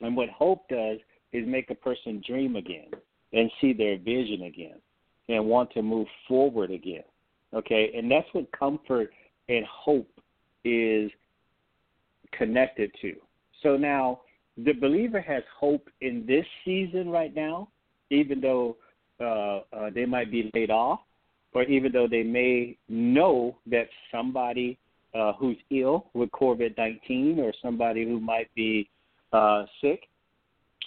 And 0.01 0.17
what 0.17 0.29
hope 0.31 0.69
does 0.69 0.99
is 1.33 1.47
make 1.47 1.71
a 1.71 1.75
person 1.75 2.23
dream 2.27 2.57
again 2.57 2.91
and 3.33 3.51
see 3.61 3.73
their 3.73 3.99
vision 3.99 4.43
again 4.43 4.81
and 5.29 5.45
want 5.45 5.71
to 5.73 5.83
move 5.83 6.07
forward 6.27 6.71
again. 6.71 7.05
Okay? 7.55 7.93
And 7.97 8.11
that's 8.11 8.27
what 8.33 8.51
comfort 8.53 9.11
and 9.49 9.65
hope 9.67 10.11
is 10.65 11.11
connected 12.33 12.91
to. 13.03 13.15
So 13.63 13.77
now 13.77 14.21
the 14.65 14.73
believer 14.73 15.21
has 15.21 15.43
hope 15.59 15.89
in 16.01 16.25
this 16.27 16.45
season 16.65 17.09
right 17.09 17.35
now, 17.35 17.69
even 18.11 18.41
though 18.41 18.77
uh, 19.21 19.61
uh, 19.75 19.91
they 19.95 20.07
might 20.07 20.31
be 20.31 20.51
laid 20.55 20.71
off, 20.71 21.01
or 21.53 21.65
even 21.65 21.93
though 21.93 22.09
they 22.09 22.23
may 22.23 22.77
know 22.89 23.57
that 23.67 23.89
somebody 24.11 24.79
uh, 25.15 25.33
who's 25.35 25.57
ill 25.71 26.07
with 26.15 26.31
COVID 26.31 26.77
19 26.79 27.41
or 27.41 27.53
somebody 27.63 28.05
who 28.05 28.21
might 28.21 28.53
be 28.55 28.89
uh, 29.33 29.65
sick, 29.81 30.09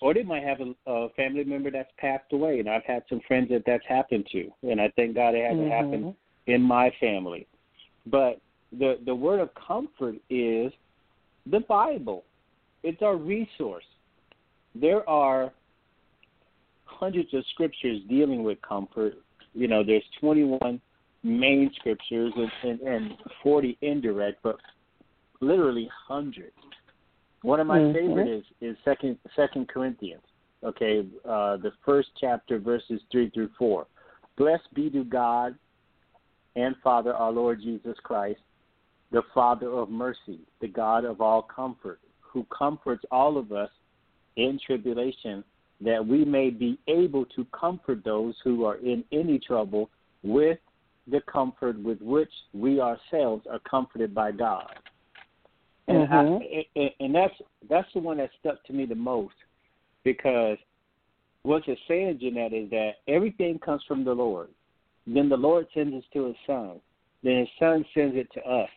or 0.01 0.13
they 0.13 0.23
might 0.23 0.43
have 0.43 0.59
a, 0.59 0.91
a 0.91 1.09
family 1.09 1.43
member 1.43 1.71
that's 1.71 1.91
passed 1.97 2.31
away. 2.31 2.59
And 2.59 2.69
I've 2.69 2.85
had 2.85 3.03
some 3.09 3.21
friends 3.27 3.49
that 3.49 3.63
that's 3.65 3.85
happened 3.87 4.27
to, 4.31 4.49
and 4.63 4.79
I 4.81 4.91
thank 4.95 5.15
God 5.15 5.35
it 5.35 5.43
hasn't 5.43 5.61
mm-hmm. 5.61 5.71
happened 5.71 6.15
in 6.47 6.61
my 6.61 6.91
family. 6.99 7.47
But 8.05 8.39
the 8.77 8.99
the 9.05 9.15
word 9.15 9.39
of 9.39 9.49
comfort 9.55 10.15
is 10.29 10.71
the 11.45 11.59
Bible. 11.67 12.23
It's 12.83 13.01
our 13.01 13.15
resource. 13.15 13.85
There 14.75 15.07
are 15.09 15.51
hundreds 16.85 17.33
of 17.33 17.43
scriptures 17.53 18.01
dealing 18.09 18.43
with 18.43 18.61
comfort. 18.61 19.13
You 19.53 19.67
know, 19.67 19.83
there's 19.83 20.03
21 20.19 20.81
main 21.23 21.71
scriptures 21.75 22.33
and, 22.35 22.51
and, 22.63 22.81
and 22.81 23.11
40 23.41 23.77
indirect, 23.81 24.39
but 24.43 24.57
literally 25.39 25.89
hundreds. 26.07 26.53
One 27.41 27.59
of 27.59 27.67
my 27.67 27.79
mm-hmm. 27.79 27.93
favorite 27.93 28.27
is 28.29 28.43
is 28.61 28.77
second 28.85 29.17
Second 29.35 29.67
Corinthians. 29.67 30.23
Okay, 30.63 31.05
uh, 31.25 31.57
the 31.57 31.73
first 31.85 32.09
chapter, 32.19 32.57
verses 32.57 33.01
three 33.11 33.29
through 33.31 33.49
four. 33.59 33.85
Blessed 34.37 34.73
be 34.73 34.89
to 34.91 35.03
God 35.03 35.55
and 36.55 36.75
Father 36.83 37.13
our 37.13 37.31
Lord 37.31 37.61
Jesus 37.61 37.97
Christ, 38.03 38.39
the 39.11 39.23
Father 39.33 39.69
of 39.69 39.89
mercy, 39.89 40.39
the 40.61 40.67
God 40.67 41.03
of 41.03 41.19
all 41.19 41.41
comfort, 41.41 41.99
who 42.33 42.45
comforts 42.55 43.05
all 43.11 43.37
of 43.37 43.51
us 43.51 43.69
in 44.35 44.59
tribulation, 44.65 45.43
that 45.81 46.05
we 46.05 46.25
may 46.25 46.49
be 46.49 46.79
able 46.87 47.25
to 47.25 47.45
comfort 47.57 48.03
those 48.03 48.35
who 48.43 48.65
are 48.65 48.77
in 48.77 49.03
any 49.11 49.39
trouble 49.39 49.89
with 50.23 50.57
the 51.11 51.21
comfort 51.21 51.81
with 51.83 52.01
which 52.01 52.31
we 52.53 52.79
ourselves 52.79 53.45
are 53.49 53.59
comforted 53.69 54.15
by 54.15 54.31
God. 54.31 54.73
And, 55.87 56.07
mm-hmm. 56.07 56.79
I, 56.79 56.93
and 57.01 57.13
that's 57.13 57.33
that's 57.69 57.87
the 57.93 57.99
one 57.99 58.17
that 58.17 58.29
stuck 58.39 58.63
to 58.65 58.73
me 58.73 58.85
the 58.85 58.95
most 58.95 59.35
because 60.05 60.57
what 61.43 61.67
you're 61.67 61.75
saying, 61.89 62.19
Jeanette, 62.21 62.53
is 62.53 62.69
that 62.69 62.91
everything 63.09 63.59
comes 63.59 63.83
from 63.85 64.05
the 64.05 64.13
Lord. 64.13 64.47
Then 65.05 65.27
the 65.27 65.35
Lord 65.35 65.67
sends 65.73 65.93
it 65.93 66.05
to 66.13 66.27
His 66.27 66.35
Son. 66.47 66.79
Then 67.21 67.39
His 67.39 67.49
Son 67.59 67.85
sends 67.93 68.15
it 68.15 68.27
to 68.33 68.41
us 68.49 68.69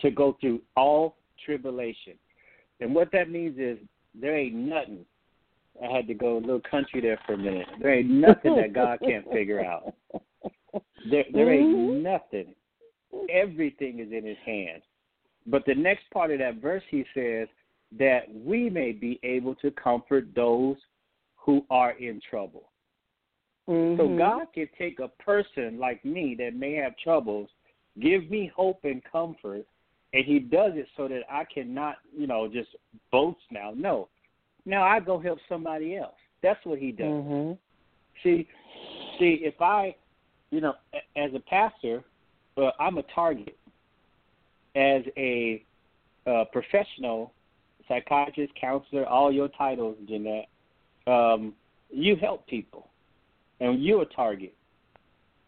to 0.00 0.10
go 0.12 0.36
through 0.40 0.60
all 0.76 1.16
tribulation. 1.44 2.14
And 2.80 2.94
what 2.94 3.10
that 3.12 3.30
means 3.30 3.58
is 3.58 3.78
there 4.14 4.36
ain't 4.36 4.54
nothing. 4.54 5.04
I 5.82 5.94
had 5.94 6.06
to 6.06 6.14
go 6.14 6.36
a 6.36 6.38
little 6.38 6.60
country 6.60 7.00
there 7.00 7.18
for 7.26 7.34
a 7.34 7.38
minute. 7.38 7.66
There 7.80 7.94
ain't 7.94 8.10
nothing 8.10 8.54
that 8.56 8.72
God 8.72 9.00
can't 9.04 9.30
figure 9.32 9.64
out. 9.64 9.94
There, 11.10 11.24
there 11.32 11.52
ain't 11.52 11.74
Mhm. 11.74 12.02
nothing. 12.02 12.54
Everything 13.28 13.98
is 13.98 14.12
in 14.12 14.24
His 14.24 14.38
hands. 14.38 14.84
But 15.46 15.64
the 15.66 15.74
next 15.74 16.08
part 16.10 16.30
of 16.30 16.38
that 16.38 16.56
verse, 16.56 16.84
He 16.90 17.04
says 17.12 17.48
that 17.92 18.32
we 18.32 18.70
may 18.70 18.92
be 18.92 19.18
able 19.22 19.54
to 19.56 19.70
comfort 19.72 20.34
those 20.34 20.76
who 21.36 21.66
are 21.70 21.92
in 21.92 22.20
trouble. 22.20 22.70
So 23.66 24.08
Mhm. 24.08 24.18
God 24.18 24.52
can 24.52 24.68
take 24.78 24.98
a 25.00 25.08
person 25.08 25.78
like 25.78 26.04
me 26.04 26.34
that 26.36 26.54
may 26.54 26.72
have 26.74 26.96
troubles, 26.96 27.50
give 27.98 28.30
me 28.30 28.46
hope 28.46 28.84
and 28.84 29.02
comfort, 29.04 29.66
and 30.14 30.24
He 30.24 30.38
does 30.38 30.72
it 30.76 30.86
so 30.96 31.08
that 31.08 31.22
I 31.30 31.44
cannot, 31.52 31.96
you 32.16 32.26
know, 32.26 32.48
just 32.48 32.70
boast 33.10 33.40
now. 33.50 33.72
No, 33.76 34.08
now 34.64 34.84
I 34.84 35.00
go 35.00 35.18
help 35.18 35.38
somebody 35.48 35.96
else. 35.96 36.14
That's 36.42 36.64
what 36.64 36.78
He 36.78 36.92
does. 36.92 37.06
Mhm. 37.06 37.58
See, 38.22 38.46
see, 39.18 39.40
if 39.42 39.60
I, 39.60 39.96
you 40.50 40.60
know, 40.60 40.74
as 41.16 41.34
a 41.34 41.40
pastor, 41.40 42.04
uh, 42.56 42.70
I'm 42.78 42.96
a 42.98 43.02
target. 43.02 43.58
As 44.76 45.02
a 45.16 45.62
uh, 46.26 46.44
professional, 46.52 47.32
psychiatrist, 47.86 48.54
counselor, 48.54 49.06
all 49.06 49.30
your 49.32 49.48
titles, 49.48 49.96
Jeanette, 50.06 50.48
um, 51.06 51.54
you 51.90 52.16
help 52.16 52.46
people, 52.46 52.88
and 53.60 53.84
you're 53.84 54.02
a 54.02 54.06
target. 54.06 54.54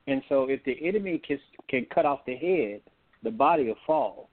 And 0.06 0.22
so, 0.28 0.48
if 0.48 0.62
the 0.64 0.76
enemy 0.86 1.18
can 1.18 1.38
can 1.68 1.86
cut 1.86 2.04
off 2.04 2.24
the 2.26 2.36
head, 2.36 2.80
the 3.22 3.30
body 3.30 3.64
will 3.64 3.78
fall. 3.86 4.28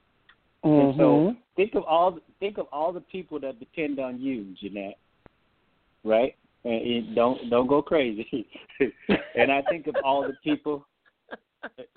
And 0.64 0.96
so, 0.96 1.04
Mhm. 1.04 1.38
think 1.56 1.76
of 1.76 1.84
all 1.84 2.20
think 2.40 2.58
of 2.58 2.68
all 2.72 2.92
the 2.94 3.02
people 3.02 3.40
that 3.40 3.60
depend 3.60 4.00
on 4.00 4.20
you, 4.22 4.46
Jeanette. 4.60 4.98
Right? 6.04 6.36
And 6.64 6.82
and 6.82 7.16
don't 7.16 7.50
don't 7.50 7.68
go 7.68 7.82
crazy. 7.82 8.48
and 9.36 9.52
I 9.52 9.62
think 9.64 9.88
of 9.88 9.96
all 10.04 10.22
the 10.24 10.38
people, 10.44 10.86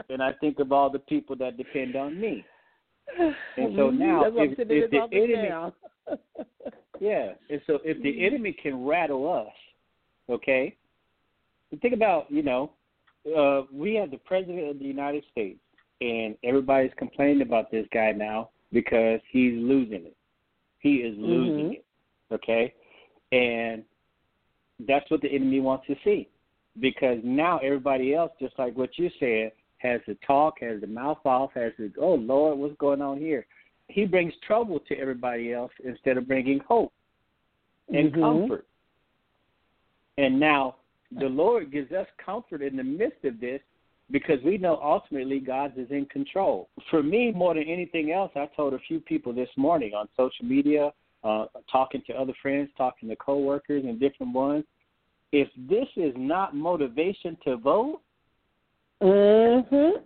and 0.08 0.22
I 0.22 0.32
think 0.34 0.58
of 0.58 0.72
all 0.72 0.90
the 0.90 0.98
people 0.98 1.36
that 1.36 1.56
depend 1.56 1.94
on 1.96 2.20
me. 2.20 2.44
And 3.18 3.74
so 3.76 3.90
now, 4.06 4.24
That's 4.24 4.34
why 4.34 4.42
I'm 4.44 4.52
if- 4.52 4.58
if 4.58 4.90
the 4.90 5.02
enemy- 5.12 5.48
now. 5.48 5.72
Yeah. 6.98 7.34
And 7.50 7.60
so 7.66 7.78
if 7.84 8.00
the 8.02 8.24
enemy 8.24 8.52
can 8.54 8.82
rattle 8.86 9.30
us, 9.30 9.52
okay, 10.30 10.74
think 11.82 11.92
about, 11.92 12.30
you 12.30 12.42
know, 12.42 12.70
uh, 13.36 13.62
we 13.70 13.94
have 13.96 14.10
the 14.10 14.16
president 14.16 14.70
of 14.70 14.78
the 14.78 14.86
United 14.86 15.22
States, 15.30 15.60
and 16.00 16.36
everybody's 16.42 16.94
complaining 16.96 17.42
about 17.42 17.70
this 17.70 17.86
guy 17.92 18.12
now 18.12 18.48
because 18.72 19.20
he's 19.30 19.54
losing 19.54 20.06
it. 20.06 20.16
He 20.78 20.96
is 20.96 21.16
losing 21.18 21.70
Mhm. 21.70 21.72
it, 21.74 21.84
okay? 22.32 22.74
And 23.32 23.84
that's 24.80 25.10
what 25.10 25.20
the 25.22 25.28
enemy 25.28 25.60
wants 25.60 25.86
to 25.86 25.96
see 26.04 26.28
because 26.80 27.18
now 27.24 27.58
everybody 27.58 28.14
else, 28.14 28.32
just 28.38 28.58
like 28.58 28.76
what 28.76 28.98
you 28.98 29.10
said, 29.18 29.52
has 29.78 30.00
the 30.06 30.14
talk, 30.26 30.60
has 30.60 30.80
the 30.80 30.86
mouth 30.86 31.24
off, 31.24 31.52
has 31.54 31.72
the, 31.78 31.92
oh, 31.98 32.14
Lord, 32.14 32.58
what's 32.58 32.76
going 32.76 33.02
on 33.02 33.18
here? 33.18 33.46
He 33.88 34.04
brings 34.04 34.34
trouble 34.46 34.80
to 34.80 34.98
everybody 34.98 35.52
else 35.52 35.72
instead 35.84 36.16
of 36.16 36.26
bringing 36.26 36.60
hope 36.60 36.92
and 37.88 38.12
Mhm. 38.12 38.20
comfort. 38.20 38.66
And 40.18 40.40
now 40.40 40.76
the 41.12 41.28
Lord 41.28 41.70
gives 41.70 41.92
us 41.92 42.08
comfort 42.16 42.62
in 42.62 42.76
the 42.76 42.84
midst 42.84 43.24
of 43.24 43.38
this 43.38 43.62
because 44.10 44.38
we 44.44 44.56
know 44.58 44.80
ultimately 44.82 45.40
God 45.40 45.72
is 45.76 45.90
in 45.90 46.06
control. 46.06 46.68
For 46.90 47.02
me, 47.02 47.32
more 47.32 47.54
than 47.54 47.64
anything 47.64 48.12
else, 48.12 48.30
I 48.36 48.48
told 48.56 48.74
a 48.74 48.78
few 48.80 49.00
people 49.00 49.32
this 49.32 49.48
morning 49.56 49.94
on 49.94 50.08
social 50.16 50.44
media, 50.44 50.92
uh, 51.24 51.46
talking 51.70 52.02
to 52.06 52.14
other 52.14 52.34
friends, 52.40 52.70
talking 52.76 53.08
to 53.08 53.16
coworkers 53.16 53.84
and 53.84 53.98
different 53.98 54.32
ones. 54.32 54.64
If 55.32 55.48
this 55.68 55.88
is 55.96 56.14
not 56.16 56.54
motivation 56.54 57.36
to 57.44 57.56
vote, 57.56 58.00
Mhm. 59.00 60.02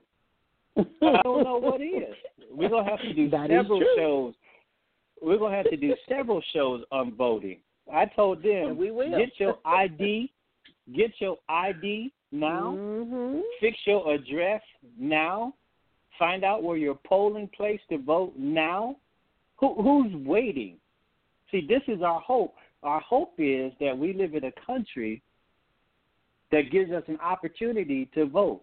I 0.77 1.21
don't 1.23 1.45
know 1.45 1.59
what 1.59 1.81
is. 1.81 2.17
We're 2.51 2.69
gonna 2.69 2.89
have 2.89 3.01
to 3.03 3.13
do 3.13 3.29
That 3.29 3.51
several 3.51 3.83
shows. 3.97 4.35
We're 5.21 5.39
gonna 5.39 5.57
have 5.57 5.71
to 5.71 5.77
do 5.77 5.95
several 6.09 6.41
shows 6.53 6.85
on 6.91 7.13
voting. 7.13 7.61
I 7.93 8.07
told 8.07 8.43
them, 8.43 8.77
we 8.77 8.91
will. 8.91 9.17
get 9.17 9.39
your 9.39 9.59
ID, 9.65 10.33
get 10.93 11.21
your 11.21 11.39
ID 11.49 12.13
now, 12.33 12.75
Mhm. 12.77 13.43
fix 13.61 13.79
your 13.87 14.13
address 14.13 14.63
now, 14.99 15.55
find 16.19 16.45
out 16.45 16.63
where 16.63 16.77
your 16.77 16.95
polling 16.95 17.49
place 17.49 17.81
to 17.89 17.99
vote 17.99 18.35
now. 18.37 18.97
Who, 19.57 19.75
who's 19.75 20.15
waiting? 20.27 20.79
See, 21.51 21.67
this 21.67 21.83
is 21.89 22.03
our 22.03 22.21
hope. 22.21 22.57
Our 22.83 23.01
hope 23.01 23.35
is 23.39 23.73
that 23.81 23.97
we 23.97 24.13
live 24.13 24.35
in 24.35 24.45
a 24.45 24.53
country 24.53 25.23
that 26.51 26.71
gives 26.71 26.93
us 26.93 27.05
an 27.09 27.19
opportunity 27.21 28.07
to 28.15 28.27
vote. 28.27 28.63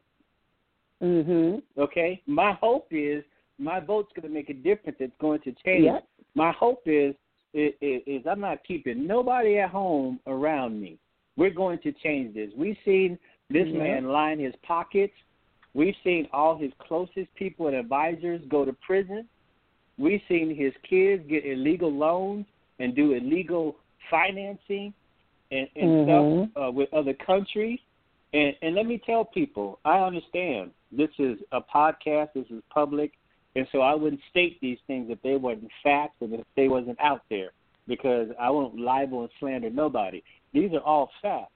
Mhm. 1.01 1.61
Okay? 1.77 2.21
My 2.25 2.53
hope 2.53 2.87
is 2.91 3.23
my 3.59 3.79
vote's 3.79 4.11
going 4.13 4.27
to 4.27 4.33
make 4.33 4.49
a 4.49 4.53
difference. 4.53 4.97
It's 4.99 5.15
going 5.19 5.39
to 5.41 5.51
change. 5.65 5.85
Yep. 5.85 6.07
My 6.35 6.51
hope 6.51 6.81
is, 6.85 7.15
is 7.53 7.73
is 7.81 8.25
I'm 8.27 8.39
not 8.39 8.63
keeping 8.63 9.07
nobody 9.07 9.57
at 9.59 9.69
home 9.69 10.19
around 10.27 10.79
me. 10.79 10.97
We're 11.37 11.51
going 11.51 11.79
to 11.79 11.91
change 11.91 12.35
this. 12.35 12.51
We've 12.55 12.77
seen 12.83 13.17
this 13.49 13.67
man 13.73 14.07
line 14.09 14.39
his 14.39 14.53
pockets. 14.63 15.13
We've 15.73 15.95
seen 16.03 16.27
all 16.33 16.57
his 16.57 16.71
closest 16.79 17.33
people 17.35 17.67
and 17.67 17.75
advisors 17.75 18.41
go 18.49 18.65
to 18.65 18.73
prison. 18.73 19.27
We've 19.97 20.21
seen 20.27 20.55
his 20.55 20.73
kids 20.87 21.23
get 21.29 21.45
illegal 21.45 21.91
loans 21.91 22.45
and 22.79 22.95
do 22.95 23.13
illegal 23.13 23.77
financing 24.09 24.93
and, 25.51 25.67
and 25.75 25.89
Mhm. 25.89 26.51
stuff 26.51 26.63
uh, 26.63 26.71
with 26.71 26.93
other 26.93 27.13
countries. 27.13 27.79
And 28.33 28.55
and 28.61 28.75
let 28.75 28.85
me 28.85 28.97
tell 28.97 29.23
people, 29.23 29.79
I 29.85 29.99
understand 29.99 30.71
this 30.91 31.09
is 31.17 31.39
a 31.51 31.61
podcast, 31.61 32.33
this 32.33 32.49
is 32.49 32.61
public, 32.69 33.13
and 33.55 33.67
so 33.71 33.81
I 33.81 33.95
wouldn't 33.95 34.21
state 34.29 34.59
these 34.59 34.79
things 34.87 35.09
if 35.09 35.21
they 35.21 35.37
weren't 35.37 35.69
facts 35.81 36.21
and 36.21 36.33
if 36.33 36.45
they 36.55 36.67
wasn't 36.67 36.99
out 36.99 37.21
there, 37.29 37.51
because 37.87 38.29
I 38.39 38.49
won't 38.49 38.77
libel 38.77 39.21
and 39.21 39.29
slander 39.39 39.69
nobody. 39.69 40.21
These 40.53 40.73
are 40.73 40.81
all 40.81 41.09
facts, 41.21 41.51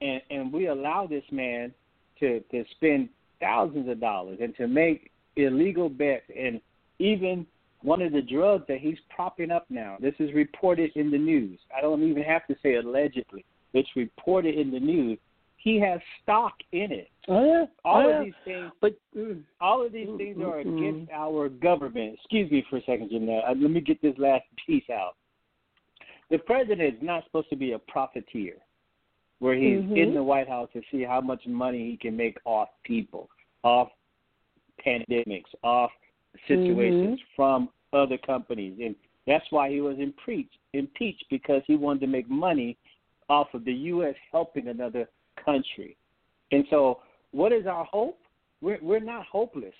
and 0.00 0.20
and 0.30 0.52
we 0.52 0.68
allow 0.68 1.06
this 1.06 1.24
man 1.30 1.72
to 2.18 2.40
to 2.50 2.64
spend 2.76 3.08
thousands 3.40 3.88
of 3.88 4.00
dollars 4.00 4.38
and 4.42 4.54
to 4.56 4.66
make 4.66 5.10
illegal 5.36 5.88
bets 5.88 6.24
and 6.36 6.60
even 6.98 7.46
one 7.82 8.02
of 8.02 8.12
the 8.12 8.22
drugs 8.22 8.64
that 8.68 8.78
he's 8.78 8.98
propping 9.08 9.50
up 9.50 9.64
now. 9.70 9.96
This 10.00 10.14
is 10.18 10.32
reported 10.34 10.90
in 10.96 11.10
the 11.10 11.18
news. 11.18 11.58
I 11.76 11.80
don't 11.80 12.02
even 12.02 12.22
have 12.22 12.46
to 12.48 12.56
say 12.62 12.74
allegedly. 12.74 13.44
It's 13.72 13.88
reported 13.96 14.54
in 14.54 14.70
the 14.70 14.80
news. 14.80 15.18
He 15.56 15.80
has 15.80 16.00
stock 16.22 16.54
in 16.72 16.90
it. 16.90 17.08
Oh 17.28 17.44
yeah. 17.44 17.64
All 17.84 18.06
oh, 18.06 18.18
of 18.18 18.24
these 18.24 18.34
things 18.44 18.70
But 18.80 18.98
mm, 19.16 19.42
all 19.60 19.84
of 19.84 19.92
these 19.92 20.08
Mm, 20.08 20.18
things 20.18 20.36
mm, 20.38 20.46
are 20.46 20.62
mm. 20.64 20.78
against 20.78 21.12
our 21.12 21.48
government. 21.48 22.14
Excuse 22.14 22.50
me 22.50 22.64
for 22.68 22.78
a 22.78 22.82
second, 22.82 23.10
Jeanette. 23.10 23.44
Uh, 23.46 23.54
Let 23.56 23.70
me 23.70 23.80
get 23.80 24.00
this 24.02 24.16
last 24.18 24.44
piece 24.66 24.88
out. 24.90 25.16
The 26.30 26.38
president 26.38 26.82
is 26.82 27.02
not 27.02 27.24
supposed 27.24 27.50
to 27.50 27.56
be 27.56 27.72
a 27.72 27.78
profiteer, 27.78 28.54
where 29.40 29.54
he's 29.54 29.80
Mhm. 29.80 29.96
in 29.96 30.14
the 30.14 30.22
White 30.22 30.48
House 30.48 30.70
to 30.72 30.82
see 30.90 31.02
how 31.02 31.20
much 31.20 31.46
money 31.46 31.90
he 31.90 31.96
can 31.96 32.16
make 32.16 32.38
off 32.44 32.68
people, 32.84 33.28
off 33.64 33.90
pandemics, 34.78 35.52
off 35.62 35.92
situations 36.46 37.18
Mhm. 37.18 37.24
from 37.34 37.68
other 37.92 38.16
companies, 38.18 38.78
and 38.80 38.94
that's 39.26 39.50
why 39.50 39.68
he 39.68 39.80
was 39.80 39.98
impeached. 39.98 40.56
Impeached 40.72 41.28
because 41.30 41.64
he 41.66 41.74
wanted 41.74 42.00
to 42.00 42.06
make 42.06 42.28
money 42.28 42.76
off 43.28 43.52
of 43.54 43.64
the 43.64 43.72
U.S. 43.72 44.14
helping 44.30 44.68
another 44.68 45.08
country. 45.36 45.96
And 46.52 46.66
so, 46.68 47.02
what 47.32 47.52
is 47.52 47.66
our 47.66 47.84
hope? 47.84 48.20
We're 48.60 48.78
we're 48.82 49.00
not 49.00 49.26
hopeless. 49.26 49.74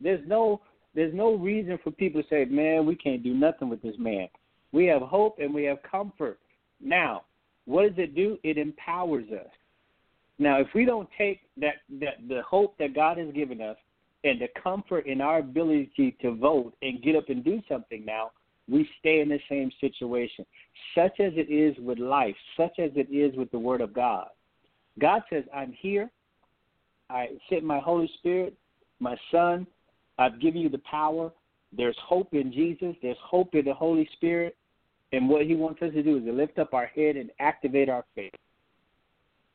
There's 0.00 0.24
no 0.26 0.60
there's 0.94 1.14
no 1.14 1.34
reason 1.34 1.78
for 1.78 1.90
people 1.90 2.22
to 2.22 2.28
say, 2.28 2.44
"Man, 2.44 2.84
we 2.84 2.94
can't 2.94 3.22
do 3.22 3.34
nothing 3.34 3.68
with 3.68 3.80
this 3.82 3.98
man." 3.98 4.28
We 4.72 4.86
have 4.86 5.02
hope 5.02 5.38
and 5.38 5.52
we 5.52 5.64
have 5.64 5.82
comfort. 5.82 6.38
Now, 6.80 7.24
what 7.66 7.88
does 7.88 7.98
it 7.98 8.14
do? 8.14 8.38
It 8.42 8.58
empowers 8.58 9.26
us. 9.32 9.50
Now, 10.38 10.60
if 10.60 10.68
we 10.74 10.84
don't 10.84 11.08
take 11.16 11.40
that 11.58 11.76
that 12.00 12.16
the 12.28 12.42
hope 12.42 12.76
that 12.78 12.94
God 12.94 13.18
has 13.18 13.32
given 13.32 13.60
us 13.60 13.76
and 14.24 14.40
the 14.40 14.48
comfort 14.60 15.06
in 15.06 15.20
our 15.20 15.38
ability 15.38 16.16
to 16.22 16.34
vote 16.34 16.74
and 16.82 17.02
get 17.02 17.16
up 17.16 17.28
and 17.28 17.44
do 17.44 17.60
something 17.68 18.04
now, 18.04 18.30
we 18.68 18.88
stay 18.98 19.20
in 19.20 19.28
the 19.28 19.40
same 19.48 19.70
situation. 19.80 20.46
Such 20.94 21.20
as 21.20 21.32
it 21.36 21.52
is 21.52 21.76
with 21.78 21.98
life, 21.98 22.34
such 22.56 22.78
as 22.78 22.90
it 22.94 23.12
is 23.12 23.36
with 23.36 23.50
the 23.50 23.58
Word 23.58 23.80
of 23.80 23.92
God. 23.92 24.28
God 24.98 25.22
says, 25.30 25.44
I'm 25.54 25.72
here. 25.72 26.10
I 27.10 27.28
sent 27.50 27.64
my 27.64 27.78
Holy 27.78 28.10
Spirit, 28.18 28.54
my 29.00 29.16
Son. 29.30 29.66
I've 30.18 30.40
given 30.40 30.60
you 30.60 30.68
the 30.68 30.78
power. 30.78 31.30
There's 31.76 31.96
hope 32.02 32.34
in 32.34 32.52
Jesus. 32.52 32.94
There's 33.02 33.16
hope 33.22 33.54
in 33.54 33.64
the 33.64 33.74
Holy 33.74 34.08
Spirit. 34.14 34.56
And 35.12 35.28
what 35.28 35.46
He 35.46 35.54
wants 35.54 35.82
us 35.82 35.92
to 35.92 36.02
do 36.02 36.18
is 36.18 36.24
to 36.24 36.32
lift 36.32 36.58
up 36.58 36.74
our 36.74 36.86
head 36.86 37.16
and 37.16 37.30
activate 37.38 37.88
our 37.88 38.04
faith. 38.14 38.32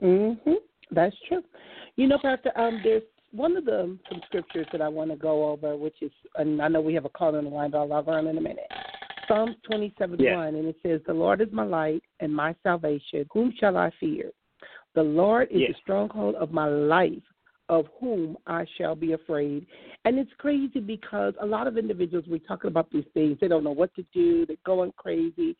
Mhm. 0.02 0.58
That's 0.92 1.16
true. 1.28 1.44
You 1.96 2.08
know, 2.08 2.20
Pastor, 2.20 2.52
um, 2.56 2.80
there's 2.84 3.04
one 3.32 3.58
of 3.58 3.66
the 3.66 3.98
some 4.10 4.22
scriptures 4.28 4.68
that 4.72 4.82
I 4.82 4.88
want 4.88 5.10
to 5.12 5.18
go 5.18 5.50
over, 5.50 5.76
which 5.76 6.02
is, 6.02 6.12
and 6.36 6.62
I 6.62 6.68
know 6.68 6.82
we 6.82 6.94
have 6.94 7.06
a 7.06 7.10
call 7.10 7.36
on 7.36 7.44
the 7.44 7.50
line, 7.50 7.72
but 7.72 7.80
I'll 7.80 7.88
log 7.88 8.08
on 8.08 8.28
in 8.28 8.38
a 8.38 8.42
minute. 8.42 8.72
Psalms 9.28 9.56
27 9.64 10.20
Yes. 10.20 10.36
1, 10.36 10.56
and 10.56 10.68
it 10.68 10.78
says, 10.82 11.02
The 11.06 11.14
Lord 11.14 11.42
is 11.42 11.52
my 11.52 11.66
light 11.66 12.04
and 12.22 12.34
my 12.34 12.56
salvation. 12.64 13.28
Whom 13.34 13.52
shall 13.60 13.76
I 13.76 13.90
fear? 14.00 14.32
The 14.94 15.04
Lord 15.04 15.50
is 15.52 15.62
Yes. 15.62 15.72
the 15.72 15.78
stronghold 15.82 16.36
of 16.36 16.52
my 16.52 16.68
life. 16.68 17.24
Of 17.70 17.86
whom 18.00 18.38
I 18.48 18.66
shall 18.78 18.96
be 18.96 19.14
afraid. 19.14 19.66
And 20.06 20.18
it's 20.18 20.32
crazy 20.38 20.80
because 20.80 21.34
a 21.42 21.46
lot 21.46 21.68
of 21.68 21.78
individuals, 21.78 22.26
we're 22.28 22.40
talking 22.40 22.70
about 22.70 22.90
these 22.92 23.04
things, 23.14 23.38
they 23.42 23.48
don't 23.48 23.64
know 23.64 23.72
what 23.72 23.94
to 23.96 24.06
do, 24.14 24.46
they're 24.46 24.56
going 24.66 24.94
crazy. 24.96 25.56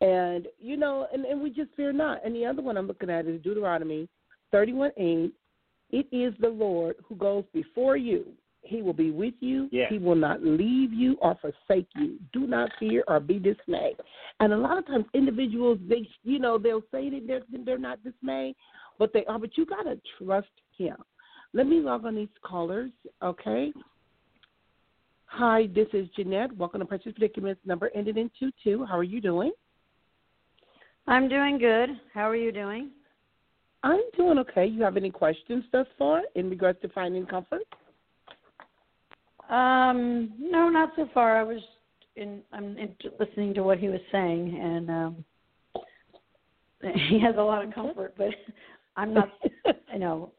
And, 0.00 0.48
you 0.58 0.78
know, 0.78 1.06
and, 1.12 1.26
and 1.26 1.42
we 1.42 1.50
just 1.50 1.70
fear 1.76 1.92
not. 1.92 2.24
And 2.24 2.34
the 2.34 2.46
other 2.46 2.62
one 2.62 2.78
I'm 2.78 2.86
looking 2.86 3.10
at 3.10 3.26
is 3.26 3.42
Deuteronomy 3.42 4.08
31 4.52 4.92
8. 4.96 5.32
It 5.92 6.06
is 6.12 6.32
the 6.40 6.48
Lord 6.48 6.96
who 7.06 7.16
goes 7.16 7.44
before 7.52 7.96
you. 7.96 8.26
He 8.62 8.82
will 8.82 8.92
be 8.92 9.10
with 9.10 9.34
you. 9.40 9.68
Yes. 9.72 9.90
He 9.90 9.98
will 9.98 10.14
not 10.14 10.42
leave 10.42 10.92
you 10.92 11.16
or 11.20 11.36
forsake 11.40 11.88
you. 11.96 12.18
Do 12.32 12.46
not 12.46 12.70
fear 12.78 13.02
or 13.08 13.18
be 13.18 13.38
dismayed. 13.38 13.96
And 14.38 14.52
a 14.52 14.56
lot 14.56 14.78
of 14.78 14.86
times, 14.86 15.06
individuals 15.14 15.78
they 15.88 16.08
you 16.22 16.38
know 16.38 16.58
they'll 16.58 16.82
say 16.92 17.10
that 17.10 17.24
they're 17.26 17.42
they're 17.64 17.78
not 17.78 18.02
dismayed, 18.04 18.54
but 18.98 19.12
they 19.12 19.24
are. 19.26 19.38
But 19.38 19.56
you 19.56 19.64
gotta 19.66 19.98
trust 20.18 20.48
Him. 20.76 20.96
Let 21.52 21.66
me 21.66 21.80
log 21.80 22.04
on 22.04 22.14
these 22.14 22.28
callers, 22.42 22.92
okay? 23.22 23.72
Hi, 25.26 25.68
this 25.74 25.88
is 25.92 26.08
Jeanette. 26.14 26.56
Welcome 26.56 26.78
to 26.78 26.86
Precious 26.86 27.12
Predicaments. 27.12 27.60
Number 27.64 27.90
ended 27.92 28.16
in 28.16 28.30
two 28.38 28.52
two. 28.62 28.84
How 28.84 28.96
are 28.96 29.04
you 29.04 29.20
doing? 29.20 29.50
I'm 31.08 31.28
doing 31.28 31.58
good. 31.58 31.90
How 32.14 32.28
are 32.28 32.36
you 32.36 32.52
doing? 32.52 32.90
I'm 33.82 34.00
doing 34.16 34.38
okay. 34.38 34.64
You 34.64 34.82
have 34.82 34.96
any 34.96 35.10
questions 35.10 35.64
thus 35.72 35.86
far 35.98 36.22
in 36.36 36.50
regards 36.50 36.80
to 36.82 36.88
finding 36.90 37.26
comfort? 37.26 37.62
Um, 39.48 40.32
no, 40.38 40.68
not 40.68 40.92
so 40.94 41.08
far. 41.12 41.36
I 41.36 41.42
was 41.42 41.60
in. 42.14 42.42
I'm 42.52 42.76
in, 42.76 42.94
listening 43.18 43.54
to 43.54 43.64
what 43.64 43.78
he 43.78 43.88
was 43.88 44.00
saying, 44.12 44.56
and 44.60 44.88
um, 44.88 45.24
he 47.08 47.18
has 47.20 47.34
a 47.36 47.42
lot 47.42 47.64
of 47.64 47.74
comfort. 47.74 48.14
But 48.16 48.28
I'm 48.96 49.14
not. 49.14 49.30
you 49.92 49.98
know, 49.98 50.30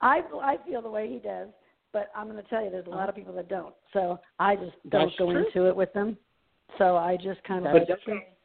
I 0.00 0.20
I 0.42 0.56
feel 0.66 0.82
the 0.82 0.90
way 0.90 1.08
he 1.08 1.18
does, 1.18 1.48
but 1.92 2.10
I'm 2.14 2.28
going 2.28 2.42
to 2.42 2.48
tell 2.48 2.62
you, 2.64 2.70
there's 2.70 2.86
a 2.86 2.90
lot 2.90 3.08
of 3.08 3.14
people 3.14 3.34
that 3.34 3.48
don't. 3.48 3.74
So 3.92 4.18
I 4.38 4.56
just 4.56 4.72
don't 4.90 5.06
That's 5.08 5.18
go 5.18 5.30
true. 5.32 5.46
into 5.46 5.68
it 5.68 5.74
with 5.76 5.92
them. 5.92 6.16
So 6.78 6.96
I 6.96 7.16
just 7.16 7.42
kind 7.44 7.66
of. 7.66 7.72
That's 7.72 8.00
like. 8.06 8.36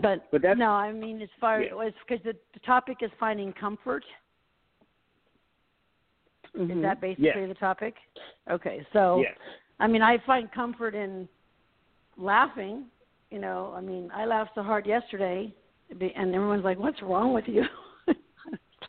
But, 0.00 0.30
But 0.30 0.40
that's- 0.42 0.56
no, 0.58 0.70
I 0.70 0.90
mean 0.92 1.20
as 1.20 1.28
far 1.40 1.60
Yeah. 1.62 1.76
as 1.86 1.92
because 2.06 2.22
the, 2.24 2.32
the 2.54 2.60
topic 2.60 2.98
is 3.02 3.10
finding 3.20 3.52
comfort. 3.52 4.04
Is 6.54 6.68
Mhm. 6.68 6.82
that 6.82 7.00
basically 7.00 7.24
Yes. 7.26 7.48
the 7.48 7.54
topic? 7.54 7.94
Okay, 8.50 8.86
so 8.92 9.20
Yes. 9.20 9.36
I 9.80 9.86
mean, 9.86 10.02
I 10.02 10.18
find 10.18 10.50
comfort 10.52 10.94
in 10.94 11.28
laughing. 12.16 12.86
You 13.30 13.38
know, 13.40 13.72
I 13.76 13.80
mean, 13.80 14.10
I 14.14 14.24
laughed 14.26 14.52
so 14.54 14.62
hard 14.62 14.86
yesterday, 14.86 15.52
and 15.90 16.34
everyone's 16.34 16.64
like, 16.64 16.78
"What's 16.78 17.00
wrong 17.02 17.32
with 17.32 17.48
you?" 17.48 17.66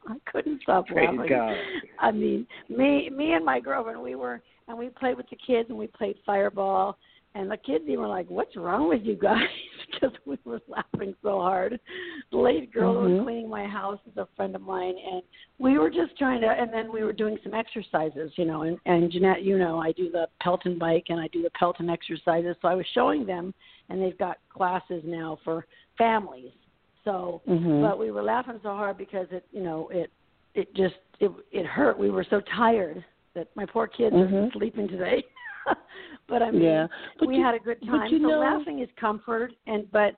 I 0.08 0.16
couldn't 0.32 0.62
stop 0.64 0.88
Praise 0.88 1.10
laughing. 1.12 1.30
God. 1.30 1.58
I 2.00 2.12
mean, 2.12 2.46
me, 2.70 3.10
me 3.10 3.34
and 3.34 3.46
my 3.46 3.60
girlfriend, 3.60 4.02
we 4.02 4.16
were, 4.16 4.42
and 4.68 4.78
we 4.78 4.90
played 4.90 5.18
with 5.18 5.30
the 5.30 5.38
kids, 5.38 5.70
and 5.70 5.78
we 5.78 5.88
played 5.88 6.16
fireball, 6.26 6.98
and 7.36 7.50
the 7.50 7.58
kids 7.58 7.86
even 7.88 8.02
were 8.02 8.08
like, 8.08 8.30
"What's 8.30 8.56
wrong 8.56 8.90
with 8.90 9.02
you 9.04 9.16
guys?" 9.16 9.42
because 9.92 10.16
we 10.26 10.38
were 10.46 10.62
laughing 10.68 11.16
so 11.24 11.40
hard. 11.40 11.80
The 12.32 12.38
lady 12.38 12.68
girl 12.68 12.94
that 12.94 13.00
Mhm. 13.00 13.18
was 13.18 13.24
cleaning 13.26 13.50
my 13.50 13.66
house 13.66 14.00
is 14.06 14.18
a 14.18 14.28
friend 14.36 14.56
of 14.56 14.62
mine, 14.62 14.96
and 14.98 15.22
we 15.60 15.78
were 15.78 15.90
just 15.90 16.18
trying 16.18 16.42
to. 16.42 16.48
And 16.48 16.72
then 16.74 16.92
we 16.92 17.04
were 17.04 17.14
doing 17.14 17.38
some 17.44 17.54
exercises, 17.54 18.32
you 18.38 18.46
know. 18.46 18.64
And, 18.64 18.78
and 18.86 19.12
Jeanette, 19.12 19.44
you 19.44 19.58
know, 19.58 19.80
I 19.80 19.92
do 19.94 20.10
the 20.12 20.28
Peloton 20.42 20.78
bike 20.78 21.06
and 21.10 21.20
I 21.20 21.28
do 21.30 21.42
the 21.42 21.52
Peloton 21.52 21.90
exercises. 21.90 22.56
So 22.62 22.68
I 22.68 22.76
was 22.76 22.86
showing 22.94 23.26
them, 23.26 23.54
and 23.90 24.02
they've 24.02 24.18
got 24.18 24.38
classes 24.50 25.04
now 25.06 25.40
for 25.44 25.66
families. 25.98 26.52
So, 27.04 27.42
Mhm. 27.48 27.82
but 27.82 28.00
we 28.00 28.12
were 28.12 28.24
laughing 28.24 28.60
so 28.64 28.70
hard 28.70 28.98
because 28.98 29.28
it, 29.32 29.46
you 29.52 29.62
know, 29.62 29.90
it, 29.90 30.12
it 30.56 30.74
just, 30.76 30.96
it, 31.20 31.32
it 31.52 31.66
hurt. 31.66 31.98
We 31.98 32.10
were 32.10 32.24
so 32.30 32.40
tired 32.56 33.04
that 33.34 33.48
my 33.56 33.66
poor 33.66 33.88
kids 33.88 34.16
are 34.16 34.26
Mhm. 34.28 34.54
sleeping 34.54 34.88
today. 34.88 35.24
but 36.28 36.42
I 36.42 36.52
mean, 36.52 36.62
Yeah. 36.62 36.88
But 37.20 37.28
we 37.28 37.38
you- 37.38 37.44
had 37.44 37.56
a 37.56 37.60
good 37.60 37.82
time. 37.86 38.08
you 38.12 38.20
so 38.20 38.28
know- 38.28 38.40
laughing 38.40 38.80
is 38.80 38.90
comfort, 38.96 39.54
and 39.68 39.90
but 39.92 40.16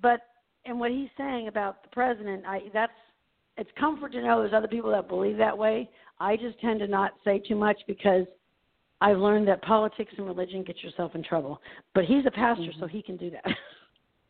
but 0.00 0.20
and 0.64 0.78
what 0.78 0.90
he's 0.90 1.08
saying 1.16 1.48
about 1.48 1.82
the 1.82 1.88
president, 1.90 2.44
I 2.46 2.68
that's 2.72 2.92
it's 3.56 3.70
comfort 3.72 4.12
to 4.12 4.22
know 4.22 4.40
there's 4.40 4.52
other 4.52 4.68
people 4.68 4.90
that 4.90 5.08
believe 5.08 5.36
that 5.38 5.56
way. 5.56 5.88
I 6.20 6.36
just 6.36 6.60
tend 6.60 6.78
to 6.80 6.86
not 6.86 7.12
say 7.24 7.38
too 7.38 7.56
much 7.56 7.80
because 7.86 8.26
I've 9.00 9.18
learned 9.18 9.46
that 9.48 9.62
politics 9.62 10.12
and 10.16 10.26
religion 10.26 10.62
get 10.62 10.82
yourself 10.82 11.14
in 11.14 11.22
trouble. 11.22 11.60
But 11.94 12.04
he's 12.04 12.26
a 12.26 12.30
pastor, 12.30 12.72
so 12.78 12.86
he 12.86 13.02
can 13.02 13.16
do 13.16 13.30
that. 13.30 13.44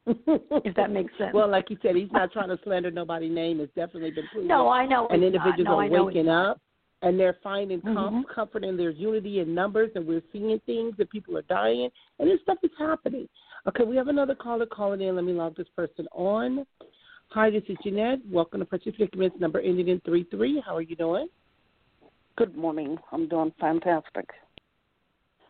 if 0.08 0.74
that 0.76 0.90
makes 0.90 1.12
sense. 1.18 1.32
Well, 1.34 1.50
like 1.50 1.70
you 1.70 1.78
said, 1.82 1.96
he's 1.96 2.10
not 2.12 2.32
trying 2.32 2.48
to 2.48 2.58
slander 2.64 2.90
nobody's 2.90 3.32
name. 3.34 3.60
It's 3.60 3.74
definitely 3.74 4.10
been 4.12 4.26
proven. 4.32 4.48
no, 4.48 4.68
I 4.68 4.86
know. 4.86 5.06
and 5.08 5.22
it's 5.22 5.34
individuals 5.34 5.64
not. 5.66 5.90
No, 5.90 5.96
are 6.02 6.04
waking 6.06 6.28
up 6.28 6.60
and 7.02 7.18
they're 7.18 7.36
finding 7.44 7.80
com- 7.80 8.24
Mhm. 8.24 8.34
comfort 8.34 8.64
in 8.64 8.76
their 8.76 8.90
unity 8.90 9.38
in 9.38 9.54
numbers, 9.54 9.90
and 9.94 10.04
we're 10.04 10.22
seeing 10.32 10.58
things 10.66 10.96
that 10.96 11.08
people 11.10 11.36
are 11.38 11.42
dying, 11.42 11.88
and 12.18 12.28
this 12.28 12.40
stuff 12.42 12.58
is 12.64 12.72
happening. 12.76 13.28
Okay, 13.68 13.84
we 13.84 13.94
have 13.94 14.08
another 14.08 14.34
caller 14.34 14.66
calling 14.66 15.00
in. 15.00 15.14
Let 15.14 15.24
me 15.24 15.32
log 15.32 15.54
this 15.56 15.68
person 15.76 16.08
on. 16.10 16.66
Hi, 17.30 17.50
this 17.50 17.62
is 17.68 17.76
Jeanette. 17.84 18.18
Welcome 18.28 18.58
to 18.60 18.66
Precious 18.66 18.96
Predicaments, 18.96 19.38
number 19.38 19.60
ending 19.60 19.86
in 19.88 20.00
three 20.00 20.24
three. 20.24 20.60
How 20.66 20.74
are 20.76 20.82
you 20.82 20.96
doing? 20.96 21.28
Good 22.36 22.56
morning. 22.56 22.98
I'm 23.12 23.28
doing 23.28 23.52
fantastic. 23.60 24.28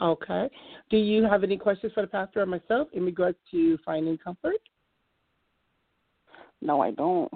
Okay. 0.01 0.49
Do 0.91 0.97
you 0.97 1.25
have 1.25 1.43
any 1.43 1.57
questions 1.57 1.93
for 1.93 2.03
the 2.03 2.07
pastor 2.07 2.43
or 2.43 2.47
myself 2.47 2.89
in 2.93 3.05
regards 3.05 3.39
to 3.51 3.79
finding 3.85 4.17
comfort? 4.19 4.57
No, 6.61 6.81
I 6.81 6.93
don't. 6.93 7.33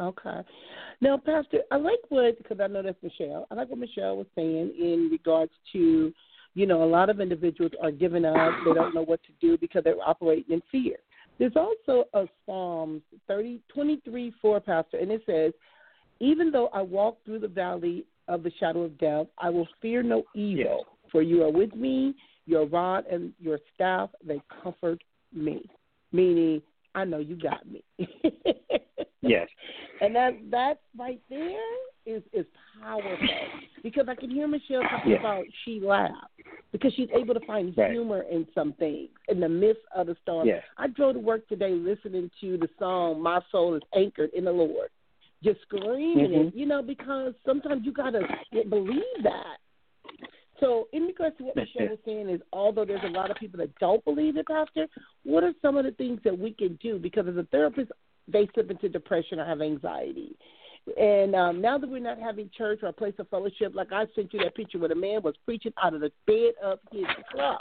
Okay. 0.00 0.40
Now, 1.00 1.16
Pastor, 1.16 1.58
I 1.70 1.76
like 1.76 1.98
what 2.08 2.38
because 2.38 2.60
I 2.60 2.68
know 2.68 2.82
that's 2.82 3.02
Michelle. 3.02 3.46
I 3.50 3.54
like 3.54 3.68
what 3.68 3.78
Michelle 3.78 4.16
was 4.16 4.26
saying 4.34 4.72
in 4.78 5.08
regards 5.10 5.52
to, 5.72 6.12
you 6.54 6.66
know, 6.66 6.84
a 6.84 6.86
lot 6.86 7.10
of 7.10 7.20
individuals 7.20 7.72
are 7.82 7.90
giving 7.90 8.24
up. 8.24 8.52
They 8.64 8.74
don't 8.74 8.94
know 8.94 9.04
what 9.04 9.20
to 9.24 9.32
do 9.40 9.58
because 9.58 9.82
they're 9.84 9.96
operating 10.04 10.54
in 10.54 10.62
fear. 10.70 10.96
There's 11.38 11.56
also 11.56 12.04
a 12.14 12.26
Psalms 12.44 13.02
30, 13.28 13.60
23, 13.72 14.32
4, 14.40 14.60
Pastor, 14.60 14.98
and 14.98 15.10
it 15.10 15.22
says, 15.24 15.52
Even 16.20 16.50
though 16.50 16.68
I 16.68 16.82
walk 16.82 17.18
through 17.24 17.40
the 17.40 17.48
valley 17.48 18.04
of 18.26 18.42
the 18.42 18.52
shadow 18.58 18.82
of 18.82 18.98
death, 18.98 19.26
I 19.38 19.50
will 19.50 19.68
fear 19.80 20.02
no 20.02 20.24
evil, 20.34 20.84
for 21.10 21.22
you 21.22 21.42
are 21.42 21.50
with 21.50 21.74
me, 21.74 22.14
your 22.46 22.66
rod 22.66 23.04
and 23.06 23.32
your 23.40 23.58
staff, 23.74 24.10
they 24.26 24.40
comfort 24.62 25.02
me. 25.32 25.68
Meaning, 26.12 26.62
I 26.94 27.04
know 27.04 27.18
you 27.18 27.36
got 27.36 27.66
me. 27.70 27.84
Yes. 29.20 29.48
And 30.00 30.14
that 30.14 30.32
that 30.50 30.80
right 30.96 31.20
there 31.28 31.60
is 32.06 32.22
is 32.32 32.46
powerful 32.80 33.18
because 33.82 34.06
I 34.08 34.14
can 34.14 34.30
hear 34.30 34.46
Michelle 34.46 34.82
talking 34.82 35.16
about 35.18 35.44
she 35.64 35.80
laughed 35.80 36.14
because 36.70 36.92
she's 36.94 37.08
able 37.14 37.34
to 37.34 37.40
find 37.40 37.76
Right. 37.76 37.90
humor 37.90 38.22
in 38.30 38.46
some 38.54 38.74
things 38.74 39.08
in 39.28 39.40
the 39.40 39.48
midst 39.48 39.82
of 39.94 40.06
the 40.06 40.16
storm. 40.22 40.46
Yes. 40.46 40.62
I 40.76 40.86
drove 40.86 41.14
to 41.14 41.20
work 41.20 41.48
today 41.48 41.72
listening 41.72 42.30
to 42.40 42.58
the 42.58 42.68
song 42.78 43.20
"My 43.20 43.40
Soul 43.50 43.74
Is 43.74 43.82
Anchored 43.94 44.30
in 44.34 44.44
the 44.44 44.52
Lord," 44.52 44.90
just 45.42 45.60
screaming 45.62 46.32
it, 46.32 46.54
you 46.54 46.66
know, 46.66 46.80
because 46.82 47.34
sometimes 47.44 47.84
you 47.84 47.92
gotta 47.92 48.22
believe 48.70 49.02
that. 49.24 49.58
So, 50.60 50.88
in 50.92 51.04
regards 51.04 51.36
to 51.38 51.44
what 51.44 51.56
Michelle 51.56 51.88
was 51.88 51.98
saying, 52.04 52.28
is 52.28 52.40
although 52.52 52.84
there's 52.84 53.04
a 53.04 53.10
lot 53.10 53.30
of 53.30 53.36
people 53.36 53.58
that 53.58 53.76
don't 53.78 54.04
believe 54.04 54.36
it, 54.36 54.46
Pastor, 54.46 54.86
what 55.24 55.44
are 55.44 55.52
some 55.62 55.76
of 55.76 55.84
the 55.84 55.92
things 55.92 56.20
that 56.24 56.36
we 56.36 56.52
can 56.52 56.78
do? 56.82 56.98
Because 56.98 57.26
as 57.28 57.36
a 57.36 57.44
therapist, 57.44 57.92
they 58.26 58.48
slip 58.54 58.70
into 58.70 58.88
depression 58.88 59.38
or 59.38 59.44
have 59.44 59.60
anxiety. 59.60 60.36
And 60.98 61.34
um, 61.34 61.60
now 61.60 61.78
that 61.78 61.88
we're 61.88 61.98
not 61.98 62.18
having 62.18 62.50
church 62.56 62.80
or 62.82 62.88
a 62.88 62.92
place 62.92 63.14
of 63.18 63.28
fellowship, 63.28 63.74
like 63.74 63.92
I 63.92 64.06
sent 64.14 64.32
you 64.32 64.40
that 64.40 64.54
picture 64.54 64.78
where 64.78 64.88
the 64.88 64.94
man 64.94 65.22
was 65.22 65.34
preaching 65.44 65.72
out 65.82 65.94
of 65.94 66.00
the 66.00 66.10
bed 66.26 66.52
of 66.62 66.78
his 66.90 67.04
truck, 67.30 67.60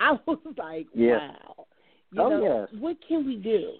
I 0.00 0.12
was 0.26 0.38
like, 0.56 0.86
wow. 0.94 1.66
You 2.10 2.22
Oh, 2.22 2.28
know, 2.30 2.66
yes. 2.70 2.80
what 2.80 2.96
can 3.06 3.26
we 3.26 3.36
do? 3.36 3.72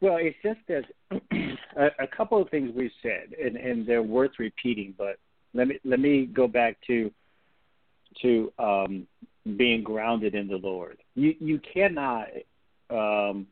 Well, 0.00 0.18
it's 0.18 0.36
just 0.42 0.60
that 0.68 0.84
a, 1.76 2.04
a 2.04 2.06
couple 2.16 2.40
of 2.40 2.48
things 2.50 2.70
we've 2.74 2.90
said, 3.02 3.34
and, 3.42 3.56
and 3.56 3.86
they're 3.86 4.02
worth 4.02 4.32
repeating. 4.38 4.94
But 4.96 5.18
let 5.56 5.68
me 5.68 5.78
let 5.84 6.00
me 6.00 6.26
go 6.26 6.46
back 6.46 6.76
to 6.86 7.10
to 8.22 8.52
um, 8.58 9.06
being 9.56 9.82
grounded 9.82 10.34
in 10.34 10.48
the 10.48 10.56
Lord. 10.56 10.98
You 11.14 11.34
you 11.40 11.60
cannot 11.72 12.28
um, 12.90 13.46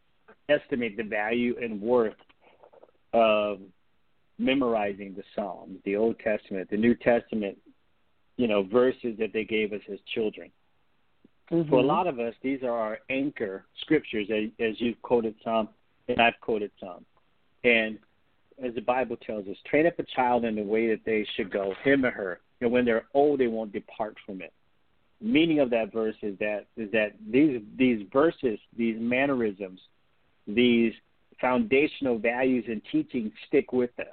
estimate 0.49 0.97
the 0.97 1.03
value 1.03 1.57
and 1.61 1.81
worth 1.81 2.15
of 3.13 3.61
memorizing 4.39 5.15
the 5.15 5.23
Psalms, 5.35 5.79
the 5.85 5.97
Old 5.97 6.19
Testament, 6.19 6.69
the 6.71 6.77
New 6.77 6.95
Testament, 6.95 7.57
you 8.37 8.49
know, 8.49 8.65
verses 8.65 9.17
that 9.19 9.33
they 9.33 9.45
gave 9.45 9.73
us 9.73 9.81
as 9.93 9.99
children. 10.13 10.51
For 11.49 11.79
a 11.79 11.83
lot 11.83 12.07
of 12.07 12.19
us, 12.19 12.35
these 12.43 12.63
are 12.63 12.71
our 12.71 12.99
anchor 13.11 13.67
scriptures, 13.83 14.29
as, 14.31 14.51
as 14.67 14.81
you've 14.81 15.01
quoted 15.03 15.35
some, 15.45 15.69
and 16.09 16.21
I've 16.21 16.41
quoted 16.41 16.71
some. 16.81 17.05
And 17.65 17.99
as 18.63 18.75
the 18.75 18.81
Bible 18.81 19.17
tells 19.17 19.47
us, 19.49 19.57
train 19.69 19.87
up 19.87 19.99
a 19.99 20.05
child 20.15 20.45
in 20.45 20.55
the 20.57 20.63
way 20.63 20.89
that 20.89 21.05
they 21.05 21.27
should 21.37 21.51
go, 21.51 21.75
him 21.83 22.05
or 22.05 22.11
her, 22.11 22.41
and 22.61 22.71
when 22.71 22.85
they're 22.85 23.07
old, 23.15 23.41
they 23.41 23.47
won't 23.47 23.73
depart 23.73 24.17
from 24.25 24.41
it. 24.41 24.53
Meaning 25.21 25.61
of 25.61 25.71
that 25.71 25.93
verse 25.93 26.17
is 26.23 26.39
that 26.39 26.67
is 26.77 26.91
that 26.93 27.13
these 27.31 27.63
these 27.77 28.07
verses, 28.13 28.59
these 28.77 28.97
mannerisms, 28.99 29.81
these 30.47 30.93
foundational 31.41 32.19
values 32.19 32.65
and 32.69 32.83
teachings 32.91 33.33
stick 33.49 33.73
with 33.73 33.91
us. 33.99 34.07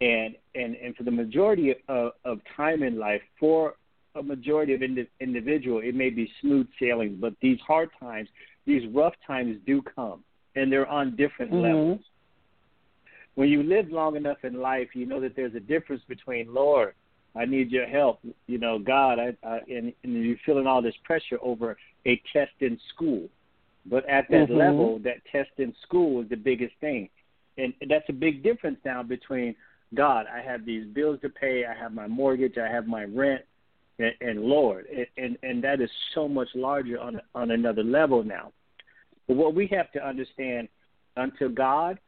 And 0.00 0.34
and 0.54 0.74
and 0.76 0.96
for 0.96 1.02
the 1.02 1.10
majority 1.10 1.74
of, 1.88 2.12
of 2.24 2.40
time 2.56 2.82
in 2.82 2.98
life, 2.98 3.22
for 3.38 3.74
a 4.14 4.22
majority 4.22 4.74
of 4.74 4.82
indi- 4.82 5.08
individual, 5.20 5.80
it 5.80 5.94
may 5.94 6.10
be 6.10 6.30
smooth 6.40 6.66
sailing, 6.78 7.18
but 7.20 7.34
these 7.40 7.58
hard 7.60 7.90
times, 7.98 8.28
these 8.66 8.86
rough 8.92 9.14
times 9.26 9.56
do 9.66 9.82
come, 9.82 10.22
and 10.54 10.70
they're 10.70 10.88
on 10.88 11.16
different 11.16 11.52
Mhm. 11.52 11.62
levels. 11.62 12.00
When 13.34 13.48
you 13.48 13.62
live 13.62 13.90
long 13.90 14.16
enough 14.16 14.38
in 14.44 14.54
life, 14.54 14.88
you 14.94 15.06
know 15.06 15.20
that 15.20 15.34
there's 15.36 15.54
a 15.54 15.60
difference 15.60 16.02
between 16.06 16.52
Lord, 16.52 16.94
I 17.34 17.46
need 17.46 17.70
your 17.70 17.86
help, 17.86 18.20
you 18.46 18.58
know, 18.58 18.78
God, 18.78 19.18
I, 19.18 19.34
I 19.42 19.60
and, 19.68 19.92
and 20.04 20.24
you're 20.24 20.36
feeling 20.44 20.66
all 20.66 20.82
this 20.82 20.94
pressure 21.02 21.38
over 21.40 21.76
a 22.06 22.20
test 22.32 22.52
in 22.60 22.78
school, 22.94 23.28
but 23.86 24.06
at 24.06 24.28
that 24.30 24.48
Mhm. 24.48 24.56
level, 24.56 24.98
that 25.00 25.24
test 25.30 25.50
in 25.56 25.74
school 25.82 26.22
is 26.22 26.28
the 26.28 26.36
biggest 26.36 26.74
thing, 26.76 27.08
and 27.56 27.72
that's 27.88 28.08
a 28.08 28.12
big 28.12 28.42
difference 28.42 28.78
now 28.84 29.02
between 29.02 29.56
God, 29.94 30.26
I 30.26 30.40
have 30.40 30.64
these 30.64 30.86
bills 30.86 31.20
to 31.20 31.28
pay, 31.28 31.64
I 31.64 31.74
have 31.74 31.92
my 31.92 32.06
mortgage, 32.06 32.58
I 32.58 32.68
have 32.68 32.86
my 32.86 33.04
rent, 33.04 33.42
and, 33.98 34.14
and 34.20 34.40
Lord, 34.42 34.86
and, 34.86 35.06
and 35.16 35.38
and 35.42 35.64
that 35.64 35.80
is 35.80 35.90
so 36.14 36.28
much 36.28 36.48
larger 36.54 37.00
on 37.00 37.20
on 37.34 37.50
another 37.50 37.84
level 37.84 38.22
now. 38.22 38.52
But 39.26 39.36
what 39.36 39.54
we 39.54 39.66
have 39.68 39.90
to 39.92 40.06
understand, 40.06 40.68
unto 41.16 41.48
God, 41.48 41.98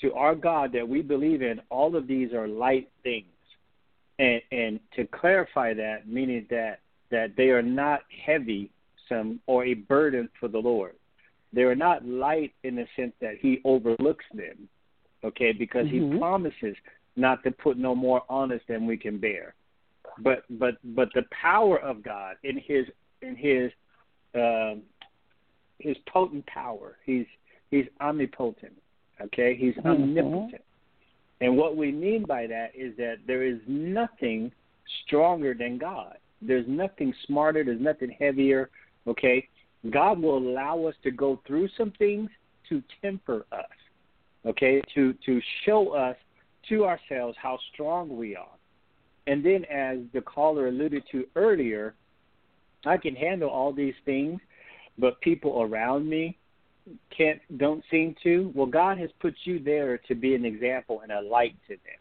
to 0.00 0.12
our 0.14 0.34
God 0.34 0.72
that 0.72 0.88
we 0.88 1.02
believe 1.02 1.42
in, 1.42 1.60
all 1.70 1.94
of 1.96 2.06
these 2.06 2.32
are 2.32 2.48
light 2.48 2.90
things, 3.02 3.26
and 4.18 4.40
and 4.52 4.80
to 4.96 5.06
clarify 5.06 5.74
that, 5.74 6.08
meaning 6.08 6.46
that 6.50 6.80
that 7.10 7.36
they 7.36 7.50
are 7.50 7.62
not 7.62 8.00
heavy, 8.24 8.70
some 9.08 9.40
or 9.46 9.64
a 9.64 9.74
burden 9.74 10.28
for 10.38 10.48
the 10.48 10.58
Lord. 10.58 10.94
They 11.52 11.62
are 11.62 11.74
not 11.74 12.06
light 12.06 12.52
in 12.62 12.76
the 12.76 12.86
sense 12.94 13.12
that 13.20 13.36
He 13.40 13.60
overlooks 13.64 14.24
them, 14.32 14.68
okay, 15.24 15.52
because 15.52 15.86
Mhm. 15.86 16.12
He 16.12 16.18
promises 16.18 16.76
not 17.16 17.42
to 17.42 17.50
put 17.50 17.76
no 17.76 17.94
more 17.94 18.22
on 18.28 18.52
us 18.52 18.62
than 18.68 18.86
we 18.86 18.96
can 18.96 19.18
bear 19.18 19.54
but 20.18 20.44
but 20.50 20.76
but 20.84 21.08
the 21.14 21.24
power 21.30 21.78
of 21.78 22.02
God 22.02 22.36
in 22.42 22.58
his 22.58 22.86
in 23.22 23.36
his 23.36 23.70
um 24.34 24.82
his 25.78 25.96
potent 26.12 26.46
power. 26.46 26.96
He's 27.04 27.26
he's 27.70 27.86
omnipotent. 28.00 28.74
Okay? 29.20 29.54
He's 29.54 29.74
Mhm. 29.76 29.86
omnipotent. 29.86 30.64
And 31.40 31.56
what 31.56 31.76
we 31.76 31.90
mean 31.90 32.24
by 32.24 32.46
that 32.46 32.74
is 32.74 32.96
that 32.96 33.26
there 33.26 33.42
is 33.42 33.60
nothing 33.66 34.52
stronger 35.02 35.54
than 35.54 35.78
God. 35.78 36.18
There's 36.42 36.66
nothing 36.68 37.14
smarter, 37.26 37.64
there's 37.64 37.80
nothing 37.80 38.10
heavier, 38.10 38.70
okay? 39.06 39.48
God 39.88 40.20
will 40.20 40.38
allow 40.38 40.84
us 40.84 40.94
to 41.02 41.10
go 41.10 41.36
through 41.46 41.68
some 41.68 41.92
things 41.92 42.30
to 42.68 42.82
temper 43.00 43.46
us. 43.52 43.70
Okay? 44.46 44.82
To 44.94 45.12
to 45.26 45.40
show 45.64 45.90
us 45.90 46.16
to 46.68 46.84
ourselves 46.84 47.36
how 47.38 47.58
strong 47.72 48.16
we 48.16 48.36
are. 48.36 48.56
And 49.26 49.44
then, 49.44 49.64
as 49.66 49.98
the 50.12 50.20
caller 50.22 50.68
alluded 50.68 51.04
to 51.12 51.26
earlier, 51.36 51.94
I 52.84 52.96
can 52.96 53.14
handle 53.14 53.50
all 53.50 53.72
these 53.72 53.94
things, 54.04 54.40
but 54.98 55.20
people 55.20 55.62
around 55.62 56.08
me 56.08 56.38
can't, 57.16 57.40
don't 57.58 57.84
seem 57.90 58.14
to. 58.22 58.52
Well, 58.54 58.66
God 58.66 58.98
has 58.98 59.10
put 59.20 59.34
you 59.44 59.58
there 59.58 59.98
to 60.08 60.14
be 60.14 60.34
an 60.34 60.44
example 60.44 61.00
and 61.00 61.12
a 61.12 61.20
light 61.20 61.56
to 61.68 61.76
them. 61.76 62.00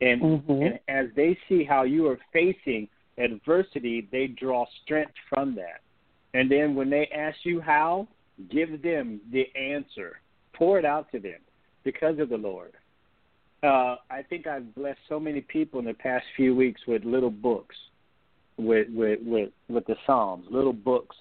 And, 0.00 0.22
Mhm. 0.22 0.66
and 0.66 0.80
as 0.88 1.12
they 1.14 1.38
see 1.48 1.64
how 1.64 1.82
you 1.82 2.06
are 2.08 2.18
facing 2.32 2.88
adversity, 3.18 4.08
they 4.10 4.26
draw 4.28 4.66
strength 4.82 5.14
from 5.28 5.54
that. 5.56 5.80
And 6.32 6.50
then 6.50 6.74
when 6.74 6.90
they 6.90 7.06
ask 7.08 7.44
you 7.44 7.60
how, 7.60 8.08
give 8.48 8.82
them 8.82 9.20
the 9.30 9.54
answer. 9.54 10.20
Pour 10.52 10.78
it 10.78 10.84
out 10.84 11.10
to 11.12 11.18
them 11.18 11.40
because 11.84 12.18
of 12.18 12.28
the 12.28 12.38
Lord. 12.38 12.72
Uh, 13.62 13.96
I 14.10 14.22
think 14.22 14.46
I've 14.46 14.74
blessed 14.74 15.00
so 15.08 15.20
many 15.20 15.42
people 15.42 15.80
in 15.80 15.86
the 15.86 15.94
past 15.94 16.24
few 16.34 16.54
weeks 16.54 16.86
with 16.86 17.04
little 17.04 17.30
books, 17.30 17.76
with 18.56 18.88
with 18.90 19.20
with 19.22 19.50
with 19.68 19.86
the 19.86 19.96
Psalms, 20.06 20.46
little 20.50 20.72
books 20.72 21.16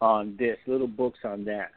on 0.00 0.36
this, 0.38 0.56
little 0.66 0.86
books 0.86 1.18
on 1.24 1.44
that. 1.44 1.72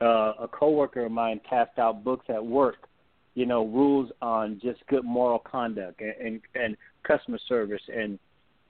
Uh, 0.00 0.32
a 0.40 0.48
coworker 0.48 1.04
of 1.04 1.12
mine 1.12 1.40
passed 1.44 1.78
out 1.78 2.02
books 2.02 2.24
at 2.30 2.44
work, 2.44 2.88
you 3.34 3.44
know, 3.44 3.66
rules 3.66 4.10
on 4.22 4.58
just 4.62 4.80
good 4.86 5.04
moral 5.04 5.38
conduct 5.38 6.00
and 6.00 6.14
and, 6.20 6.40
and 6.54 6.76
customer 7.02 7.38
service 7.46 7.82
and 7.94 8.18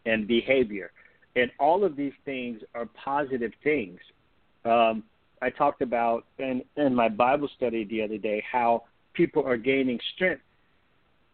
and 0.06 0.26
behavior, 0.26 0.90
and 1.36 1.50
all 1.60 1.84
of 1.84 1.94
these 1.94 2.14
things 2.24 2.60
are 2.74 2.86
positive 2.86 3.52
things. 3.62 4.00
Um, 4.64 5.04
I 5.40 5.50
talked 5.50 5.82
about 5.82 6.26
in 6.38 6.62
in 6.76 6.94
my 6.94 7.08
Bible 7.08 7.48
study 7.56 7.84
the 7.84 8.02
other 8.02 8.18
day 8.18 8.42
how 8.50 8.82
people 9.12 9.46
are 9.46 9.56
gaining 9.56 10.00
strength 10.14 10.42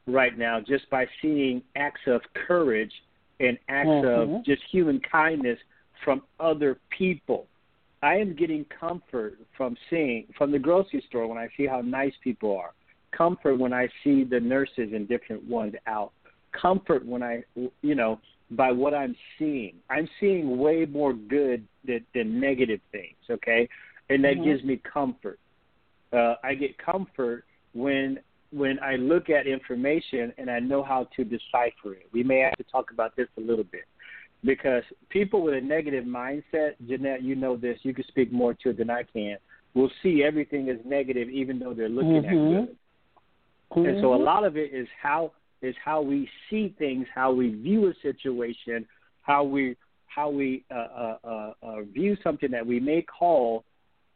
right 0.07 0.37
now 0.37 0.61
just 0.61 0.89
by 0.91 1.07
seeing 1.23 1.63
acts 1.75 2.03
of 2.07 2.21
courage 2.47 2.93
and 3.41 3.59
acts 3.69 3.89
Mhm. 3.89 4.39
of 4.39 4.45
just 4.45 4.63
human 4.65 5.01
kindness 5.01 5.59
from 6.05 6.23
other 6.39 6.79
people. 6.91 7.49
I 8.07 8.15
am 8.19 8.37
getting 8.37 8.65
comfort 8.79 9.37
from 9.57 9.77
seeing 9.91 10.27
from 10.39 10.53
the 10.53 10.61
grocery 10.61 11.03
store 11.09 11.27
when 11.27 11.39
I 11.39 11.49
see 11.57 11.67
how 11.67 11.81
nice 11.81 12.13
people 12.23 12.57
are. 12.57 12.71
Comfort 13.11 13.57
when 13.57 13.73
I 13.73 13.89
see 14.05 14.23
the 14.23 14.39
nurses 14.39 14.91
and 14.95 15.09
different 15.09 15.43
ones 15.43 15.75
out. 15.89 16.13
Comfort 16.53 17.05
when 17.05 17.25
I, 17.25 17.43
you 17.83 17.97
know, 17.97 18.21
by 18.53 18.71
what 18.71 18.95
I'm 18.95 19.17
seeing. 19.41 19.75
I'm 19.91 20.09
seeing 20.21 20.57
way 20.57 20.87
more 20.87 21.15
good 21.15 21.67
than, 21.85 22.07
than 22.15 22.39
negative 22.39 22.81
things. 22.93 23.17
Okay, 23.29 23.69
and 24.09 24.23
that 24.23 24.37
Mhm. 24.37 24.45
gives 24.45 24.63
me 24.63 24.77
comfort. 24.77 25.41
Uh, 26.13 26.37
I 26.45 26.55
get 26.55 26.79
comfort 26.79 27.45
when 27.73 28.21
when 28.53 28.79
I 28.79 28.95
look 28.95 29.29
at 29.29 29.49
information 29.49 30.33
and 30.39 30.49
I 30.49 30.61
know 30.61 30.81
how 30.85 31.09
to 31.17 31.25
decipher 31.25 31.95
it. 31.95 32.07
We 32.13 32.23
may 32.23 32.39
have 32.39 32.57
to 32.59 32.63
talk 32.63 32.93
about 32.93 33.17
this 33.17 33.29
a 33.37 33.41
little 33.41 33.65
bit 33.65 33.87
because 34.45 34.83
people 35.09 35.43
with 35.43 35.55
a 35.55 35.61
negative 35.61 36.05
mindset, 36.05 36.75
Jeanette, 36.87 37.23
you 37.23 37.35
know 37.35 37.57
this, 37.57 37.79
you 37.83 37.95
can 37.95 38.05
speak 38.09 38.33
more 38.33 38.55
to 38.55 38.71
it 38.71 38.79
than 38.79 38.91
I 38.91 39.03
can, 39.03 39.37
will 39.75 39.91
see 40.03 40.23
everything 40.25 40.69
as 40.71 40.79
negative 40.85 41.29
even 41.29 41.59
though 41.59 41.75
they're 41.75 41.89
looking 41.89 42.23
Mhm. 42.23 42.65
at 42.65 42.67
good. 42.67 42.77
And 43.85 44.01
so 44.01 44.15
a 44.15 44.19
Mhm. 44.19 44.25
lot 44.25 44.45
of 44.45 44.57
it 44.57 44.73
is 44.73 44.89
how 45.01 45.33
is 45.63 45.77
how 45.79 46.01
we 46.03 46.31
see 46.49 46.69
things, 46.79 47.09
how 47.09 47.33
we 47.33 47.49
view 47.49 47.89
a 47.89 47.95
situation, 47.95 48.87
how 49.23 49.43
we 49.43 49.77
how 50.07 50.31
we 50.31 50.65
uh, 50.71 50.75
uh, 50.75 51.19
uh, 51.25 51.55
uh, 51.63 51.83
view 51.83 52.17
something 52.23 52.51
that 52.51 52.67
we 52.67 52.81
may 52.81 53.03
call 53.03 53.65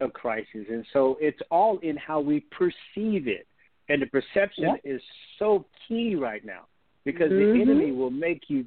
a 0.00 0.08
crisis. 0.08 0.66
And 0.70 0.86
so 0.92 1.18
it's 1.20 1.40
all 1.50 1.78
in 1.78 1.96
how 1.96 2.20
we 2.20 2.40
perceive 2.40 3.28
it. 3.28 3.46
And 3.88 4.00
the 4.00 4.06
perception 4.06 4.64
Yep. 4.64 4.80
is 4.84 5.02
so 5.38 5.66
key 5.86 6.14
right 6.14 6.44
now 6.44 6.66
because 7.04 7.32
Mhm. 7.32 7.52
the 7.52 7.60
enemy 7.60 7.92
will 7.92 8.10
make 8.10 8.48
you 8.48 8.64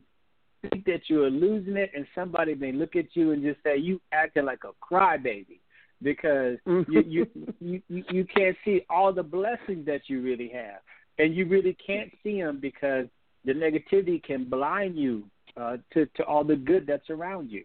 think 0.69 0.85
that 0.85 1.01
you 1.07 1.23
are 1.23 1.29
losing 1.29 1.77
it, 1.77 1.91
and 1.95 2.05
somebody 2.15 2.55
may 2.55 2.71
look 2.71 2.95
at 2.95 3.15
you 3.15 3.31
and 3.31 3.43
just 3.43 3.61
say 3.63 3.77
you 3.77 3.99
acting 4.11 4.45
like 4.45 4.61
a 4.63 4.93
crybaby 4.93 5.59
because 6.01 6.57
you, 6.65 7.03
you 7.07 7.27
you 7.59 7.81
you 7.87 8.03
you 8.09 8.25
can't 8.25 8.57
see 8.65 8.85
all 8.89 9.13
the 9.13 9.23
blessings 9.23 9.85
that 9.85 10.01
you 10.07 10.21
really 10.21 10.49
have, 10.49 10.81
and 11.19 11.35
you 11.35 11.47
really 11.47 11.77
can't 11.85 12.11
see 12.23 12.41
them 12.41 12.59
because 12.61 13.05
the 13.45 13.53
negativity 13.53 14.21
can 14.23 14.45
blind 14.49 14.97
you 14.97 15.23
uh, 15.57 15.77
to 15.93 16.05
to 16.15 16.23
all 16.23 16.43
the 16.43 16.55
good 16.55 16.85
that's 16.87 17.09
around 17.09 17.51
you. 17.51 17.63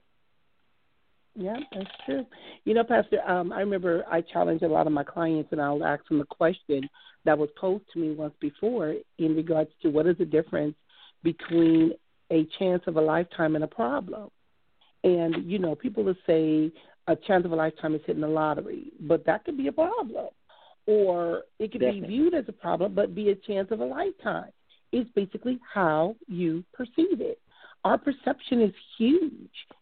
Yeah, 1.34 1.56
that's 1.72 1.90
true. 2.04 2.26
You 2.64 2.74
know, 2.74 2.82
Pastor, 2.82 3.20
um, 3.28 3.52
I 3.52 3.61
remember 3.61 4.04
I 4.11 4.22
challenged 4.22 4.64
a 4.64 4.68
lot 4.68 4.87
of 4.88 4.92
my 4.92 5.04
clients, 5.04 5.52
and 5.52 5.61
I'll 5.61 5.84
ask 5.84 6.06
them 6.08 6.20
a 6.20 6.26
question 6.26 6.88
that 7.24 7.38
was 7.38 7.48
posed 7.56 7.84
to 7.92 7.98
me 8.00 8.12
once 8.12 8.34
before 8.40 8.94
in 9.18 9.37
regards 9.37 9.70
to 9.82 9.88
what 9.88 10.06
is 10.06 10.18
the 10.18 10.24
difference 10.24 10.74
between 11.22 11.92
a 12.31 12.47
chance 12.59 12.83
of 12.87 12.97
a 12.97 13.01
lifetime 13.01 13.55
and 13.55 13.64
a 13.64 13.69
problem. 13.69 14.31
And 15.05 15.51
you 15.51 15.59
know, 15.59 15.75
people 15.75 16.05
will 16.05 16.17
say 16.27 16.73
a 17.07 17.17
chance 17.17 17.45
of 17.45 17.53
a 17.53 17.57
lifetime 17.57 17.95
is 17.95 18.01
hitting 18.07 18.23
the 18.23 18.29
lottery, 18.29 18.93
but 19.01 19.25
that 19.27 19.45
could 19.45 19.57
be 19.57 19.69
a 19.69 19.73
problem, 19.73 20.29
or 20.87 21.45
it 21.59 21.73
could 21.73 21.81
Definitely. 21.81 22.01
be 22.03 22.07
viewed 22.09 22.35
as 22.35 22.45
a 22.49 22.53
problem, 22.53 22.95
but 22.95 23.14
be 23.14 23.31
a 23.31 23.35
chance 23.35 23.71
of 23.71 23.81
a 23.81 23.85
lifetime. 23.85 24.51
It's 24.93 25.11
basically 25.14 25.59
how 25.73 26.17
you 26.27 26.64
perceive 26.73 27.21
it. 27.21 27.38
Our 27.85 27.97
perception 27.97 28.61
is 28.61 28.73
huge 28.99 29.33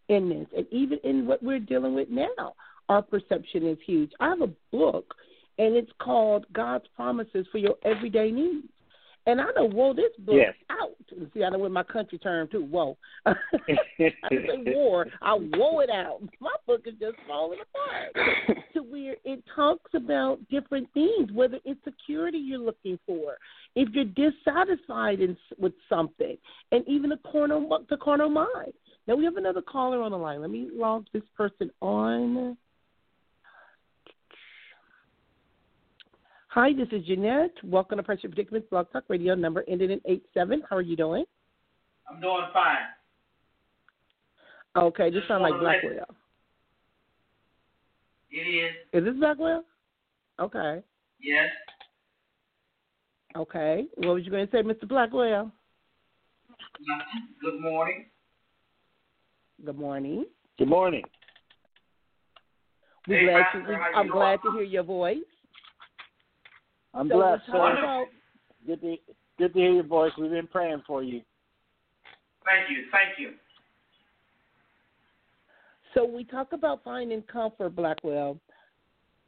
in 0.09 0.29
this, 0.29 0.47
and 0.57 0.67
even 0.71 0.99
in 1.03 1.27
what 1.27 1.43
we're 1.43 1.59
dealing 1.59 1.95
with 1.95 2.11
now, 2.11 2.55
our 2.89 3.03
perception 3.03 3.67
is 3.67 3.79
huge. 3.85 4.13
I 4.21 4.29
have 4.29 4.43
a 4.43 4.51
book, 4.71 5.15
and 5.59 5.75
it's 5.75 5.91
called 5.99 6.47
God's 6.53 6.85
Promises 6.95 7.47
for 7.51 7.59
Your 7.59 7.75
Everyday 7.85 8.31
Needs. 8.31 8.69
And 9.27 9.41
I 9.41 9.47
know, 9.57 9.69
whoa, 9.69 9.93
this 9.93 10.12
book 10.21 10.37
Yes. 10.37 10.55
out. 10.71 10.93
See, 11.35 11.43
I 11.43 11.51
know 11.51 11.59
with 11.59 11.73
my 11.73 11.83
country 11.83 12.19
term 12.19 12.49
too. 12.49 12.65
Whoa, 12.65 12.97
I 13.27 13.35
say 14.31 14.57
war. 14.67 15.07
I 15.21 15.35
whoa 15.35 15.81
it 15.81 15.91
out. 15.91 16.21
My 16.41 16.55
book 16.67 16.83
is 16.87 16.95
just 17.01 17.17
falling 17.27 17.59
apart. 17.61 18.65
to 18.75 18.83
where 18.83 19.17
it 19.25 19.43
talks 19.55 19.93
about 19.95 20.39
different 20.49 20.89
things, 20.95 21.31
whether 21.33 21.59
it's 21.65 21.83
security 21.85 22.39
you're 22.39 22.59
looking 22.59 22.99
for, 23.07 23.37
if 23.75 23.89
you're 23.93 24.05
dissatisfied 24.05 25.21
in, 25.21 25.37
with 25.59 25.73
something, 25.89 26.37
and 26.73 26.85
even 26.87 27.11
the 27.11 27.17
corner 27.19 27.61
the 27.91 27.97
corner 27.97 28.29
mind. 28.29 28.73
Now 29.07 29.15
we 29.17 29.25
have 29.25 29.37
another 29.37 29.62
caller 29.62 30.03
on 30.03 30.11
the 30.11 30.19
line. 30.19 30.41
Let 30.41 30.51
me 30.51 30.69
log 30.73 31.07
this 31.12 31.23
person 31.37 31.71
on. 31.81 32.57
Hi, 36.57 36.73
this 36.73 36.88
is 36.90 37.05
Jeanette. 37.07 37.53
Welcome 37.62 37.99
to 37.99 38.03
Precious 38.03 38.31
Predicaments 38.31 38.66
Blog 38.71 38.90
Talk 38.90 39.05
Radio, 39.09 39.35
number 39.35 39.62
ended 39.69 39.90
in 39.90 40.01
eight 40.07 40.25
seven. 40.33 40.62
How 40.71 40.77
are 40.77 40.81
you 40.81 40.97
doing? 40.97 41.27
I'm 42.09 42.19
doing 42.19 42.45
fine. 42.55 42.79
Okay, 44.75 45.11
this 45.11 45.19
Just 45.19 45.29
sounds 45.29 45.42
like 45.42 45.53
Blackwell. 45.61 46.07
It 48.31 48.37
is. 48.37 48.73
Is 48.95 49.05
this 49.05 49.14
Blackwell? 49.19 49.64
Okay. 50.40 50.83
Yes. 51.21 51.51
Okay. 53.37 53.85
What 53.97 54.14
was 54.14 54.25
you 54.25 54.31
going 54.31 54.47
to 54.47 54.51
say, 54.51 54.62
Mr. 54.62 54.88
Blackwell? 54.88 55.53
Nothing. 56.81 57.29
Good 57.42 57.61
morning. 57.61 58.07
Good 59.62 59.77
morning. 59.79 60.25
Good 60.59 60.69
morning. 60.69 61.03
We're 63.07 63.19
Hey, 63.19 63.27
glad 63.27 63.42
Pastor, 63.42 63.62
to, 63.62 63.69
we, 63.69 63.75
I'm 63.95 64.09
glad 64.09 64.38
to 64.42 64.53
hear 64.53 64.62
your 64.62 64.85
voice. 64.85 65.19
I'm 66.97 67.09
so 67.09 67.17
blessed, 67.17 67.43
we're 67.53 67.77
sir. 67.77 67.79
about 67.79 68.07
Good 68.67 68.81
to 68.81 68.97
good 69.39 69.53
to 69.53 69.59
hear 69.59 69.73
your 69.73 69.83
voice. 69.85 70.13
We've 70.19 70.31
been 70.31 70.47
praying 70.47 70.83
for 70.87 71.03
you. 71.03 71.21
Thank 72.45 72.71
you. 72.71 72.85
Thank 72.91 73.19
you. 73.19 73.33
So 75.95 76.05
we 76.05 76.25
talk 76.25 76.53
about 76.53 76.83
finding 76.85 77.23
comfort, 77.23 77.77
Blackwell, 77.77 78.39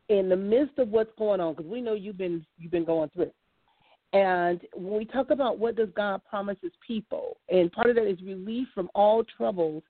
in 0.09 0.29
the 0.29 0.37
midst 0.37 0.79
of 0.79 0.89
what's 0.89 1.11
going 1.19 1.41
on, 1.41 1.55
because 1.55 1.71
we 1.71 1.81
know 1.81 1.95
you've 1.95 2.19
been 2.19 2.45
you've 2.59 2.73
been 2.73 2.85
going 2.85 3.11
through. 3.11 3.31
And 4.15 4.61
when 4.75 4.97
we 4.97 5.05
talk 5.05 5.31
about 5.31 5.59
what 5.59 5.77
does 5.77 5.91
God 5.95 6.23
promise 6.29 6.57
His 6.63 6.73
people, 6.87 7.37
and 7.51 7.71
part 7.71 7.91
of 7.91 7.97
that 7.97 8.09
is 8.09 8.21
relief 8.23 8.67
from 8.75 8.89
all 8.95 9.23
troubles 9.37 9.83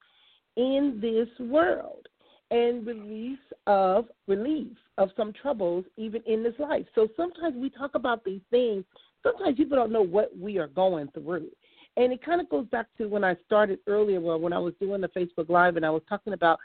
in 0.57 0.99
this 1.01 1.29
world, 1.47 2.09
and 2.51 2.87
release 2.87 3.39
of 3.67 4.07
relief 4.27 4.73
of 4.97 5.11
some 5.17 5.33
troubles 5.33 5.85
even 5.97 6.23
in 6.27 6.43
this 6.43 6.55
life. 6.59 6.87
So 6.95 7.09
sometimes 7.17 7.57
we 7.57 7.71
talk 7.71 7.95
about 7.95 8.25
these 8.25 8.41
things. 8.51 8.85
Sometimes 9.23 9.57
people 9.57 9.77
don't 9.77 9.93
know 9.93 10.03
what 10.03 10.37
we 10.37 10.59
are 10.59 10.69
going 10.69 11.09
through. 11.13 11.49
And 11.97 12.13
it 12.13 12.25
kind 12.25 12.41
of 12.41 12.49
goes 12.49 12.67
back 12.67 12.87
to 12.99 13.07
when 13.07 13.25
I 13.25 13.37
started 13.45 13.81
earlier, 13.87 14.21
well, 14.21 14.39
when 14.39 14.53
I 14.53 14.59
was 14.59 14.75
doing 14.81 15.01
the 15.01 15.09
Facebook 15.09 15.49
Live 15.49 15.77
and 15.77 15.85
I 15.85 15.91
was 15.91 16.03
talking 16.09 16.33
about 16.33 16.59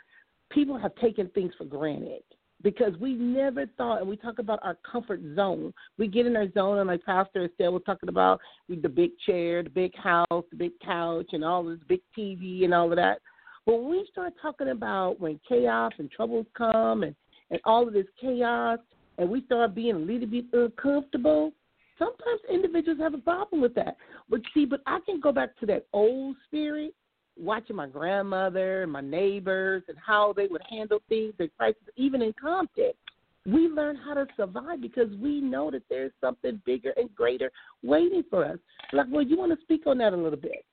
people 0.52 0.78
have 0.78 0.96
taken 0.96 1.28
things 1.30 1.54
for 1.58 1.66
granted 1.66 2.22
because 2.62 2.94
we 3.00 3.14
never 3.14 3.66
thought, 3.78 4.00
and 4.00 4.10
we 4.10 4.16
talk 4.16 4.40
about 4.40 4.60
our 4.64 4.78
comfort 4.90 5.20
zone. 5.36 5.74
We 5.98 6.08
get 6.08 6.26
in 6.26 6.38
our 6.38 6.50
zone, 6.54 6.80
and 6.80 6.88
like 6.88 7.04
Pastor 7.04 7.50
Estell 7.50 7.74
was 7.74 7.82
talking 7.86 8.10
about 8.10 8.40
the 8.70 8.88
big 8.88 9.12
chair, 9.26 9.64
the 9.64 9.70
big 9.70 9.96
house, 9.98 10.26
the 10.30 10.56
big 10.56 10.72
couch, 10.84 11.28
and 11.34 11.44
all 11.44 11.64
this 11.64 11.80
big 11.88 12.02
TV 12.18 12.64
and 12.64 12.74
all 12.74 12.90
of 12.90 12.96
that. 12.96 13.20
But 13.66 13.82
when 13.82 13.92
we 13.92 14.08
start 14.12 14.34
talking 14.42 14.70
about 14.70 15.20
when 15.20 15.40
chaos 15.48 15.94
and 15.98 16.12
troubles 16.12 16.46
come 16.58 17.04
and, 17.04 17.16
and 17.50 17.60
all 17.66 17.88
of 17.88 17.94
this 17.94 18.08
chaos, 18.20 18.80
and 19.18 19.30
we 19.30 19.44
start 19.46 19.76
being 19.76 19.96
a 19.96 20.00
little 20.00 20.28
bit 20.28 20.46
uncomfortable, 20.54 21.54
sometimes 22.00 22.42
individuals 22.50 23.00
have 23.00 23.14
a 23.14 23.20
problem 23.20 23.62
with 23.62 23.76
that. 23.76 23.98
But 24.30 24.42
see, 24.54 24.66
but 24.66 24.82
I 24.86 25.00
can 25.06 25.20
go 25.20 25.32
back 25.32 25.58
to 25.60 25.66
that 25.68 25.86
old 25.94 26.36
spirit, 26.48 26.94
watching 27.38 27.76
my 27.76 27.88
grandmother 27.88 28.84
and 28.84 28.92
my 28.92 29.02
neighbors 29.02 29.84
and 29.88 29.98
how 30.04 30.34
they 30.34 30.48
would 30.48 30.62
handle 30.70 31.00
things 31.10 31.34
and 31.40 31.50
crisis, 31.58 31.82
even 31.96 32.22
in 32.22 32.34
conflict. 32.34 32.98
We 33.46 33.68
learn 33.68 33.98
how 33.98 34.14
to 34.14 34.26
survive 34.38 34.82
because 34.82 35.10
we 35.22 35.42
know 35.42 35.70
that 35.72 35.84
there's 35.90 36.14
something 36.22 36.62
bigger 36.66 36.94
and 36.96 37.14
greater 37.14 37.52
waiting 37.84 38.24
for 38.30 38.46
us. 38.46 38.58
Like, 38.94 39.08
well, 39.10 39.22
you 39.22 39.38
want 39.38 39.52
to 39.52 39.62
speak 39.64 39.86
on 39.86 39.98
that 39.98 40.14
a 40.14 40.18
little 40.18 40.40
bit? 40.40 40.66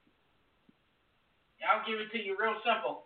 I'll 1.67 1.85
give 1.85 2.01
it 2.01 2.09
to 2.13 2.19
you 2.19 2.37
real 2.41 2.57
simple. 2.65 3.05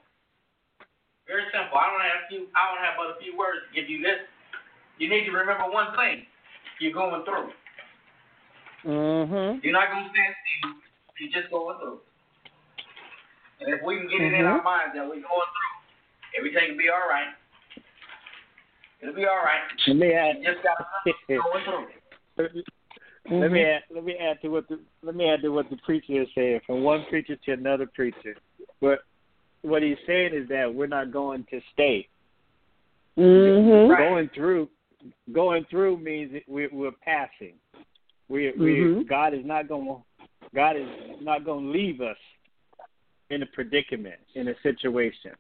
Very 1.27 1.45
simple. 1.51 1.79
I 1.79 1.89
don't 1.91 2.05
have 2.05 2.29
few. 2.29 2.47
I 2.55 2.63
don't 2.71 2.83
have 2.85 2.95
but 3.01 3.17
a 3.17 3.21
few 3.21 3.37
words 3.37 3.65
to 3.67 3.71
give 3.75 3.89
you 3.89 3.99
this. 4.05 4.21
You 4.99 5.09
need 5.09 5.25
to 5.27 5.33
remember 5.33 5.67
one 5.73 5.91
thing. 5.97 6.27
You're 6.79 6.93
going 6.95 7.25
through. 7.25 7.51
Mm-hmm. 8.85 9.65
You're 9.65 9.73
not 9.73 9.89
going 9.91 10.05
to 10.05 10.11
stand 10.13 10.35
still. 10.39 10.77
You're 11.19 11.35
just 11.35 11.51
going 11.51 11.79
through. 11.81 11.99
And 13.61 13.73
if 13.73 13.81
we 13.83 13.97
can 13.97 14.09
get 14.13 14.21
it 14.21 14.35
in 14.35 14.45
our 14.45 14.61
Mhm. 14.61 14.65
minds 14.65 14.93
that 14.95 15.03
we're 15.07 15.23
going 15.25 15.25
through, 15.25 15.75
everything 16.37 16.71
will 16.73 16.79
be 16.79 16.91
all 16.91 17.09
right. 17.09 17.33
It'll 19.01 19.15
be 19.15 19.25
all 19.27 19.41
right. 19.43 19.63
Let 19.87 19.97
me 19.97 20.13
add. 20.13 20.39
You 20.39 20.53
just 20.53 20.63
got 20.63 20.77
to 20.79 20.85
going 21.29 21.65
through. 21.65 22.63
Let 23.31 23.53
me 23.53 23.61
Mm-hmm. 23.61 23.77
add, 23.77 23.83
let 23.95 24.05
me 24.05 24.17
add 24.17 24.41
to 24.43 24.49
what 24.49 24.69
the 24.69 24.79
let 25.03 25.15
me 25.15 25.29
add 25.29 25.41
to 25.43 25.49
what 25.49 25.71
the 25.71 25.77
preacher 25.79 26.23
is 26.23 26.29
saying 26.35 26.61
from 26.67 26.83
one 26.83 27.05
preacher 27.09 27.37
to 27.37 27.53
another 27.53 27.87
preacher. 27.87 28.37
But 28.81 29.01
what 29.63 29.83
he's 29.83 29.97
saying 30.07 30.35
is 30.35 30.47
that 30.49 30.73
we're 30.73 30.87
not 30.87 31.11
going 31.11 31.45
to 31.51 31.61
stay. 31.73 32.07
Mhm. 33.19 33.97
Going 33.97 34.29
through, 34.35 34.69
going 35.33 35.65
through 35.71 35.99
means 35.99 36.33
that 36.33 36.43
we, 36.49 36.67
we're 36.67 36.91
passing. 36.91 37.55
We, 38.29 38.53
we 38.53 38.77
Mhm. 38.81 39.09
God 39.09 39.33
is 39.33 39.45
not 39.45 39.69
going. 39.69 40.03
God 40.55 40.77
is 40.77 40.89
not 41.23 41.45
going 41.45 41.65
to 41.65 41.71
leave 41.71 42.01
us 42.03 42.19
in 43.31 43.43
a 43.43 43.47
predicament, 43.47 44.21
in 44.35 44.49
a 44.49 44.55
situation. 44.63 45.33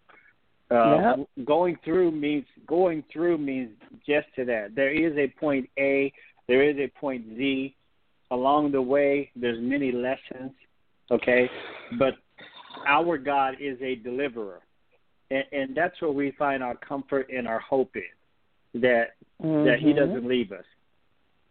Uh, 0.70 1.16
Going 1.44 1.76
through 1.84 2.10
means 2.10 2.46
going 2.66 3.04
through 3.12 3.36
means 3.38 3.70
just 4.06 4.26
to 4.36 4.44
that. 4.46 4.74
There 4.74 4.90
is 4.90 5.16
a 5.18 5.28
point 5.38 5.68
A, 5.78 6.10
there 6.48 6.62
is 6.62 6.76
a 6.78 6.88
point 6.88 7.24
Z. 7.36 7.74
Along 8.30 8.72
the 8.72 8.82
way, 8.82 9.30
there's 9.36 9.60
many 9.60 9.92
lessons. 9.92 10.52
Okay, 11.10 11.48
but 11.98 12.14
our 12.86 13.18
God 13.18 13.56
is 13.60 13.80
a 13.82 13.96
deliverer, 13.96 14.60
and, 15.30 15.44
and 15.52 15.76
that's 15.76 16.00
where 16.00 16.10
we 16.10 16.30
find 16.32 16.62
our 16.62 16.74
comfort 16.74 17.28
and 17.32 17.46
our 17.46 17.60
hope 17.60 17.94
in 17.96 18.80
that 18.80 19.14
that 19.40 19.78
He 19.80 19.92
Mhm. 19.92 19.96
doesn't 19.96 20.26
leave 20.26 20.52
us. 20.52 20.64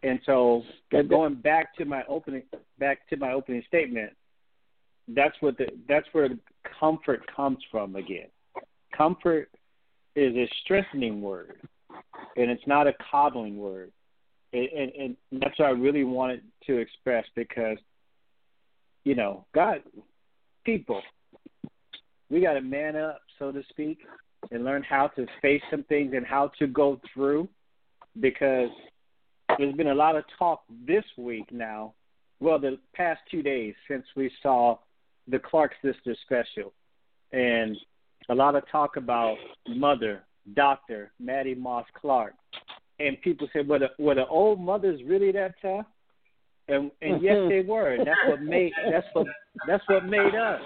And 0.02 0.20
so, 0.26 0.64
going 0.90 1.34
back 1.36 1.74
to 1.76 1.84
my 1.84 2.04
opening 2.08 2.42
back 2.78 3.08
to 3.08 3.16
my 3.16 3.32
opening 3.32 3.62
statement, 3.68 4.12
that's 5.08 5.40
what 5.40 5.56
the 5.56 5.68
that's 5.88 6.06
where 6.12 6.28
the 6.28 6.38
comfort 6.78 7.26
comes 7.26 7.58
from 7.70 7.96
again. 7.96 8.28
Comfort 8.92 9.48
is 10.14 10.36
a 10.36 10.46
strengthening 10.62 11.22
word, 11.22 11.60
and 12.36 12.50
it's 12.50 12.66
not 12.66 12.86
a 12.86 12.94
coddling 13.10 13.56
word. 13.56 13.92
And, 14.54 14.92
and, 14.96 15.16
that's 15.40 15.58
what 15.58 15.66
I 15.66 15.72
really 15.72 16.04
wanted 16.04 16.42
to 16.68 16.78
express 16.78 17.24
because, 17.34 17.76
you 19.02 19.16
know, 19.16 19.44
God, 19.52 19.82
people, 20.64 21.02
we 22.30 22.40
got 22.40 22.52
to 22.52 22.60
man 22.60 22.94
up, 22.94 23.20
so 23.38 23.50
to 23.50 23.62
speak, 23.70 23.98
and 24.52 24.64
learn 24.64 24.84
how 24.84 25.08
to 25.08 25.26
face 25.42 25.62
some 25.72 25.82
things 25.84 26.12
and 26.14 26.24
how 26.24 26.52
to 26.60 26.68
go 26.68 27.00
through 27.12 27.48
because 28.20 28.70
there's 29.58 29.74
been 29.74 29.88
a 29.88 29.94
lot 29.94 30.16
of 30.16 30.24
talk 30.38 30.62
this 30.86 31.04
week 31.18 31.50
now, 31.50 31.94
well, 32.40 32.58
the 32.60 32.78
past 32.94 33.20
two 33.30 33.42
days 33.42 33.74
since 33.88 34.04
we 34.16 34.30
saw 34.42 34.78
the 35.28 35.38
Clark 35.38 35.72
Sisters 35.82 36.18
special, 36.24 36.72
and 37.32 37.76
a 38.28 38.34
lot 38.34 38.54
of 38.54 38.62
talk 38.70 38.96
about 38.96 39.36
mother, 39.68 40.22
doctor, 40.54 41.10
Mattie 41.18 41.54
Moss 41.54 41.86
Clark, 42.00 42.34
and 43.00 43.20
people 43.22 43.48
said, 43.52 43.68
"Were 43.68 43.78
the 43.78 43.90
were 43.98 44.14
the 44.14 44.26
old 44.26 44.60
mothers 44.60 45.00
really 45.04 45.32
that 45.32 45.54
tough?" 45.60 45.86
And 46.68 46.90
and 47.02 47.22
yes, 47.22 47.36
they 47.48 47.60
were. 47.60 47.92
And 47.92 48.06
that's 48.06 48.20
what 48.26 48.40
made 48.42 48.72
that's 48.90 49.06
what 49.12 49.26
that's 49.66 49.84
what 49.88 50.04
made 50.06 50.34
us. 50.34 50.60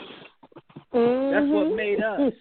That's 0.92 1.46
what 1.48 1.74
made 1.74 2.02
us. 2.02 2.32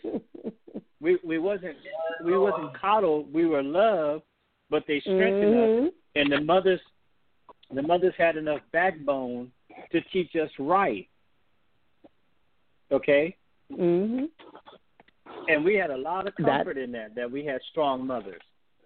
We 0.99 1.17
we 1.23 1.37
wasn't 1.37 1.75
we 2.23 2.37
wasn't 2.37 2.75
coddled. 2.79 3.31
We 3.33 3.45
were 3.45 3.63
loved, 3.63 4.23
but 4.69 4.83
they 4.87 4.99
strengthened 4.99 5.55
us 5.55 5.69
Mhm. 5.69 5.89
and 6.15 6.31
the 6.31 6.41
mothers 6.41 6.81
the 7.71 7.81
mothers 7.81 8.13
had 8.17 8.37
enough 8.37 8.61
backbone 8.71 9.51
to 9.91 10.01
teach 10.13 10.35
us 10.35 10.49
right 10.57 11.07
okay 12.91 13.35
Mhm. 13.71 14.29
and 15.49 15.63
we 15.65 15.75
had 15.75 15.91
a 15.91 15.97
lot 15.97 16.27
of 16.27 16.33
That- 16.37 16.45
comfort 16.45 16.77
in 16.77 16.91
that 16.93 17.15
that 17.15 17.29
we 17.29 17.43
had 17.43 17.61
strong 17.63 18.07
mothers 18.07 18.41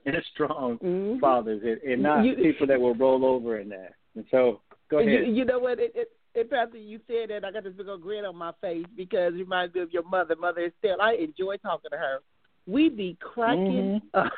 and 0.05 0.15
strong 0.33 0.77
Mhm. 0.79 1.19
fathers 1.19 1.61
and, 1.63 1.81
and 1.91 2.03
not 2.03 2.25
You- 2.25 2.35
people 2.35 2.67
that 2.67 2.79
will 2.79 2.95
roll 2.95 3.23
over 3.25 3.59
in 3.59 3.69
that 3.69 3.93
and 4.15 4.25
so 4.31 4.61
go 4.89 4.99
You, 4.99 5.17
ahead 5.19 5.35
you 5.35 5.45
know 5.45 5.59
what? 5.59 5.79
It, 5.79 5.91
it, 5.95 6.11
it, 6.33 6.51
after 6.53 6.77
you 6.77 6.99
said 7.07 7.29
that, 7.29 7.43
I 7.45 7.51
got 7.51 7.63
this 7.63 7.73
big 7.73 7.87
old 7.87 8.01
grin 8.01 8.25
on 8.25 8.35
my 8.35 8.51
face 8.61 8.85
because 8.95 9.33
it 9.33 9.37
reminds 9.37 9.73
me 9.75 9.81
of 9.81 9.91
your 9.91 10.03
mother, 10.03 10.35
Mother 10.35 10.61
Estell. 10.69 10.99
I 11.01 11.13
enjoy 11.15 11.57
talking 11.57 11.91
to 11.91 11.97
her. 11.97 12.19
We 12.67 12.89
be 12.89 13.17
cracking 13.19 14.01
Mm-hmm. 14.13 14.19
up. 14.19 14.31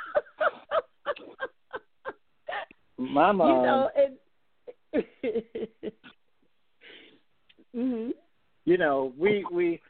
my 2.97 3.31
you 3.31 3.37
know, 3.37 3.89
and 3.95 4.17
mhm. 7.75 8.11
you 8.65 8.77
know 8.77 9.13
we 9.17 9.45
we 9.51 9.81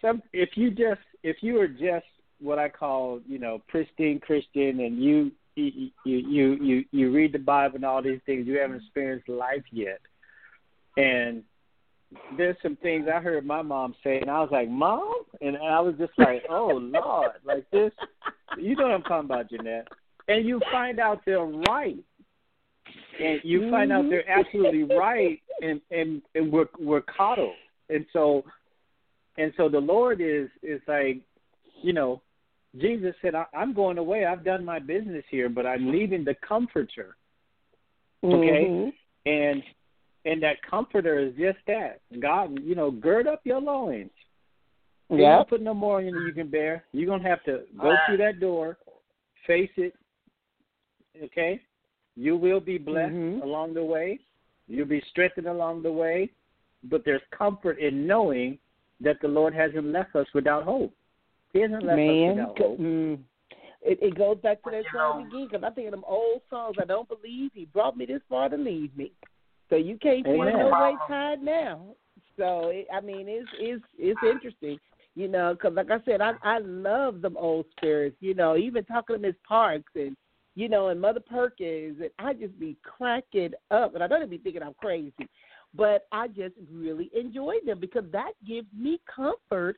some 0.00 0.22
if 0.32 0.50
you 0.56 0.70
just 0.70 1.00
if 1.22 1.36
you 1.42 1.58
are 1.60 1.68
just 1.68 2.06
what 2.40 2.58
I 2.58 2.68
call 2.68 3.20
you 3.26 3.38
know 3.38 3.62
pristine 3.68 4.20
Christian 4.20 4.80
and 4.80 5.02
you 5.02 5.32
you 5.56 5.90
you 6.04 6.54
you 6.54 6.84
you 6.90 7.12
read 7.12 7.32
the 7.32 7.38
Bible 7.38 7.76
and 7.76 7.84
all 7.84 8.02
these 8.02 8.20
things 8.26 8.46
you 8.46 8.58
haven't 8.58 8.76
experienced 8.76 9.28
life 9.28 9.64
yet. 9.70 10.00
And 10.96 11.42
there's 12.36 12.56
some 12.62 12.76
things 12.76 13.06
I 13.12 13.20
heard 13.20 13.44
my 13.44 13.62
mom 13.62 13.94
say 14.04 14.20
and 14.20 14.30
I 14.30 14.40
was 14.40 14.50
like 14.52 14.68
mom? 14.68 15.24
And 15.40 15.56
I 15.56 15.80
was 15.80 15.94
just 15.98 16.12
like 16.18 16.42
oh 16.48 16.80
lord. 16.82 17.32
Like 17.44 17.68
this 17.70 17.92
you 18.58 18.76
know 18.76 18.84
what 18.84 18.92
I'm 18.92 19.02
talking 19.02 19.30
about 19.30 19.50
Jeanette. 19.50 19.88
And 20.28 20.46
you 20.46 20.60
find 20.72 20.98
out 20.98 21.20
they're 21.26 21.44
right. 21.44 22.02
And 23.20 23.40
you 23.44 23.70
find 23.70 23.92
out 23.92 24.06
they're 24.08 24.22
mm-hmm. 24.22 24.40
absolutely 24.40 24.96
right 24.96 25.40
and 25.60 25.80
and 25.90 26.22
and 26.34 26.52
we're 26.52 26.68
we're 26.78 27.02
coddled. 27.02 27.54
And 27.90 28.04
so 28.12 28.44
and 29.36 29.52
so 29.56 29.68
the 29.68 29.78
lord 29.78 30.20
is 30.20 30.48
is 30.62 30.80
like 30.88 31.20
you 31.82 31.92
know 31.92 32.22
jesus 32.80 33.14
said 33.22 33.34
I, 33.34 33.44
i'm 33.54 33.72
going 33.72 33.98
away. 33.98 34.24
I've 34.24 34.44
done 34.44 34.64
my 34.64 34.78
business 34.78 35.24
here 35.30 35.48
but 35.48 35.66
i'm 35.66 35.90
leaving 35.90 36.24
the 36.24 36.34
comforter. 36.46 37.16
Okay. 38.22 38.66
Mhm. 38.68 38.92
and 39.26 39.62
and 40.24 40.42
that 40.42 40.56
comforter 40.62 41.18
is 41.18 41.34
just 41.36 41.58
that. 41.66 42.00
God 42.20 42.58
you 42.62 42.74
know 42.74 42.90
gird 42.90 43.26
up 43.26 43.42
your 43.44 43.60
loins. 43.60 44.10
Don't 45.10 45.48
put 45.48 45.60
no 45.60 45.74
more 45.74 45.98
on 45.98 46.06
you 46.06 46.12
than 46.12 46.26
you 46.26 46.32
can 46.32 46.48
bear. 46.48 46.84
You're 46.92 47.06
going 47.06 47.22
to 47.22 47.28
have 47.28 47.44
to 47.44 47.64
go 47.78 47.94
through 48.06 48.16
that 48.18 48.40
door 48.40 48.78
face 49.46 49.70
it 49.76 49.94
okay? 51.22 51.60
You 52.16 52.36
will 52.36 52.60
be 52.60 52.78
blessed 52.78 53.14
Mhm. 53.14 53.42
along 53.42 53.74
the 53.74 53.84
way. 53.84 54.18
You'll 54.66 54.86
be 54.86 55.02
strengthened 55.02 55.46
along 55.46 55.82
the 55.82 55.92
way. 55.92 56.30
But 56.84 57.04
there's 57.04 57.22
comfort 57.30 57.78
in 57.78 58.06
knowing 58.06 58.58
that 59.00 59.20
the 59.20 59.28
lord 59.28 59.52
hasn't 59.54 59.86
left 59.86 60.16
us 60.16 60.26
without 60.32 60.62
hope 60.62 60.94
he 61.54 61.60
hasn't 61.60 61.82
left 61.84 61.92
us 61.92 61.96
Man, 61.96 62.36
go- 62.58 62.76
mm. 62.78 63.18
it, 63.80 63.98
it 64.02 64.18
goes 64.18 64.36
back 64.42 64.62
to 64.64 64.70
that 64.70 64.84
song 64.92 65.22
know- 65.22 65.28
again 65.28 65.48
because 65.50 65.64
I 65.64 65.70
think 65.70 65.86
of 65.86 65.92
them 65.92 66.04
old 66.06 66.42
songs. 66.50 66.76
I 66.80 66.84
don't 66.84 67.08
believe 67.08 67.52
he 67.54 67.64
brought 67.64 67.96
me 67.96 68.04
this 68.04 68.20
far 68.28 68.50
to 68.50 68.56
leave 68.56 68.94
me, 68.96 69.12
so 69.70 69.76
you 69.76 69.96
can't 69.96 70.24
feel 70.24 70.36
no 70.36 70.70
way 70.70 70.94
tied 71.08 71.42
now. 71.42 71.94
So 72.36 72.68
it, 72.68 72.86
I 72.92 73.00
mean, 73.00 73.26
it's 73.28 73.48
it's 73.58 73.84
it's 73.96 74.20
interesting, 74.22 74.78
you 75.14 75.28
know, 75.28 75.54
because 75.54 75.74
like 75.74 75.90
I 75.90 76.04
said, 76.04 76.20
I 76.20 76.32
I 76.42 76.58
love 76.58 77.22
them 77.22 77.36
old 77.38 77.66
spirits. 77.76 78.16
You 78.20 78.34
know, 78.34 78.56
even 78.56 78.84
talking 78.84 79.16
to 79.16 79.22
Miss 79.22 79.36
Parks 79.48 79.92
and 79.94 80.16
you 80.56 80.68
know, 80.68 80.88
and 80.88 81.00
Mother 81.00 81.20
Perkins, 81.20 81.98
and 82.00 82.10
I 82.18 82.32
just 82.32 82.58
be 82.58 82.76
cracking 82.82 83.52
up, 83.70 83.94
and 83.94 84.02
I 84.02 84.06
know 84.06 84.20
they 84.20 84.26
be 84.26 84.38
thinking 84.38 84.62
I'm 84.62 84.74
crazy, 84.74 85.12
but 85.74 86.06
I 86.12 86.28
just 86.28 86.54
really 86.72 87.10
enjoy 87.14 87.54
them 87.64 87.80
because 87.80 88.04
that 88.12 88.32
gives 88.46 88.68
me 88.76 89.00
comfort 89.14 89.76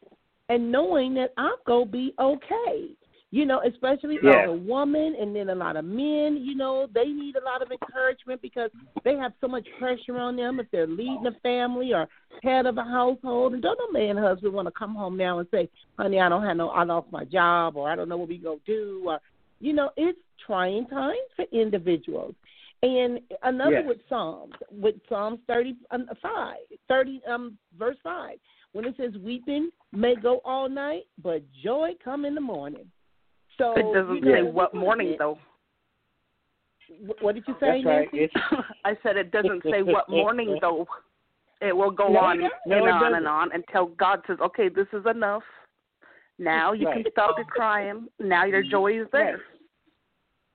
and 0.49 0.71
knowing 0.71 1.15
that 1.15 1.33
I'm 1.37 1.57
gonna 1.67 1.87
be 1.87 2.15
okay. 2.19 2.91
You 3.33 3.45
know, 3.45 3.61
especially 3.67 4.19
Yeah. 4.23 4.43
as 4.43 4.49
a 4.49 4.53
woman 4.53 5.17
and 5.17 5.35
then 5.35 5.51
a 5.51 5.55
lot 5.55 5.77
of 5.77 5.85
men, 5.85 6.37
you 6.37 6.55
know, 6.55 6.87
they 6.95 7.07
need 7.07 7.37
a 7.37 7.45
lot 7.45 7.61
of 7.61 7.73
encouragement 7.73 8.41
because 8.41 8.71
they 9.03 9.17
have 9.17 9.33
so 9.41 9.49
much 9.49 9.67
pressure 9.79 10.17
on 10.17 10.37
them 10.37 10.61
if 10.61 10.71
they're 10.71 10.87
leading 10.87 11.27
a 11.27 11.33
family 11.43 11.93
or 11.93 12.09
head 12.43 12.67
of 12.67 12.79
a 12.79 12.85
household. 12.85 13.53
And 13.55 13.63
don't 13.63 13.79
no 13.79 13.91
man 13.91 14.17
husband 14.17 14.55
want 14.55 14.69
to 14.69 14.73
come 14.73 14.95
home 14.95 15.17
now 15.17 15.41
and 15.41 15.49
say, 15.51 15.69
Honey, 15.99 16.21
I 16.21 16.29
don't 16.29 16.45
have 16.45 16.57
no 16.57 16.69
I 16.71 16.85
lost 16.85 17.11
my 17.11 17.25
job 17.25 17.77
or 17.77 17.91
I 17.91 17.97
don't 17.97 18.09
know 18.09 18.17
what 18.17 18.29
we 18.29 18.39
gonna 18.39 18.59
do 18.65 19.03
or 19.07 19.21
you 19.61 19.73
know, 19.73 19.91
it's 19.97 20.19
trying 20.47 20.87
times 20.87 21.17
for 21.35 21.47
individuals. 21.53 22.35
And 22.83 23.21
another 23.43 23.77
Yes. 23.77 23.87
with 23.87 23.99
Psalms, 24.09 24.55
with 24.71 24.97
Psalms 25.09 25.41
30, 25.49 25.77
um, 25.91 26.09
5, 26.21 26.57
30, 26.89 27.23
um, 27.27 27.59
verse 27.77 27.97
5, 28.03 28.39
when 28.77 28.85
it 28.85 28.95
says, 28.99 29.12
Weeping 29.25 29.71
may 29.93 30.15
go 30.15 30.41
all 30.45 30.69
night, 30.69 31.05
but 31.23 31.42
joy 31.65 31.92
come 32.05 32.25
in 32.27 32.35
the 32.35 32.40
morning. 32.42 32.85
So 33.57 33.73
It 33.75 33.85
doesn't 33.94 34.17
you 34.17 34.21
know, 34.21 34.33
say 34.35 34.42
what 34.42 34.75
morning 34.75 35.11
get- 35.11 35.19
though. 35.19 35.38
What 37.21 37.35
did 37.35 37.44
you 37.48 37.55
say, 37.59 37.83
that's 37.83 37.85
Nancy? 38.13 38.19
it's 38.25 38.35
I 38.85 38.96
said 39.03 39.17
it 39.17 39.33
doesn't 39.33 39.63
say 39.65 39.83
what 39.83 40.09
morning 40.09 40.59
though. 40.61 40.87
It 41.61 41.75
will 41.75 41.90
go 41.90 42.09
No, 42.09 42.21
on. 42.21 42.38
No, 42.38 42.48
and 42.67 42.73
it 42.75 42.77
on 42.90 43.00
doesn't. 43.00 43.15
and 43.17 43.27
on 43.27 43.50
until 43.53 43.87
God 43.87 44.21
says, 44.27 44.37
"Okay, 44.40 44.69
this 44.69 44.87
is 44.92 45.05
enough. 45.07 45.42
Now 46.38 46.73
you 46.75 46.87
Right. 46.87 47.03
can 47.03 47.13
stop 47.13 47.37
your 47.38 47.46
crying. 47.46 48.09
Now 48.21 48.44
your 48.44 48.63
joy 48.63 49.00
is 49.00 49.09
there." 49.11 49.40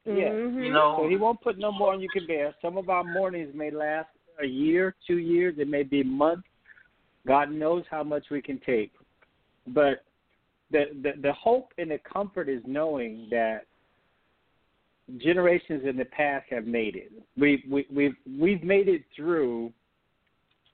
Yeah. 0.06 0.30
Mhm. 0.30 0.64
You 0.64 0.72
know, 0.72 0.96
So 1.00 1.10
he 1.10 1.18
won't 1.18 1.42
put 1.42 1.58
no 1.58 1.72
more 1.72 1.92
on 1.94 2.00
you 2.02 2.10
can 2.10 2.26
bear. 2.28 2.54
Some 2.62 2.78
of 2.78 2.88
our 2.90 3.04
mornings 3.04 3.54
may 3.54 3.72
last 3.72 4.10
a 4.40 4.46
year, 4.46 4.96
two 5.06 5.18
years, 5.18 5.56
it 5.58 5.68
may 5.68 5.84
be 5.84 6.02
months. 6.04 6.48
God 7.28 7.52
knows 7.52 7.84
how 7.90 8.04
much 8.04 8.26
we 8.32 8.42
can 8.42 8.60
take. 8.66 8.92
But 9.68 10.04
the 10.72 10.86
the, 11.04 11.14
the 11.22 11.34
hope 11.34 11.74
and 11.78 11.92
the 11.92 12.00
comfort 12.00 12.50
is 12.50 12.62
knowing 12.66 13.28
that 13.32 13.66
generations 15.18 15.84
in 15.86 15.98
the 15.98 16.06
past 16.06 16.46
have 16.50 16.66
made 16.66 16.96
it. 16.96 17.12
We 17.38 17.64
we 17.70 17.86
we've 17.94 18.16
we've 18.40 18.64
made 18.64 18.88
it 18.88 19.04
through 19.16 19.72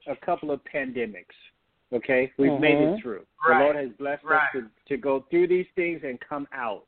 a 0.07 0.15
couple 0.15 0.51
of 0.51 0.61
pandemics. 0.73 1.25
Okay? 1.93 2.31
We've 2.37 2.59
made 2.59 2.79
it 2.79 2.89
Mhm. 2.89 3.01
through. 3.01 3.25
Right. 3.47 3.57
The 3.59 3.63
Lord 3.63 3.75
has 3.77 3.89
blessed 3.97 4.23
Right. 4.25 4.41
us 4.43 4.53
to, 4.53 4.69
to 4.89 4.97
go 4.97 5.21
through 5.29 5.47
these 5.47 5.67
things 5.75 6.03
and 6.03 6.19
come 6.19 6.47
out. 6.51 6.85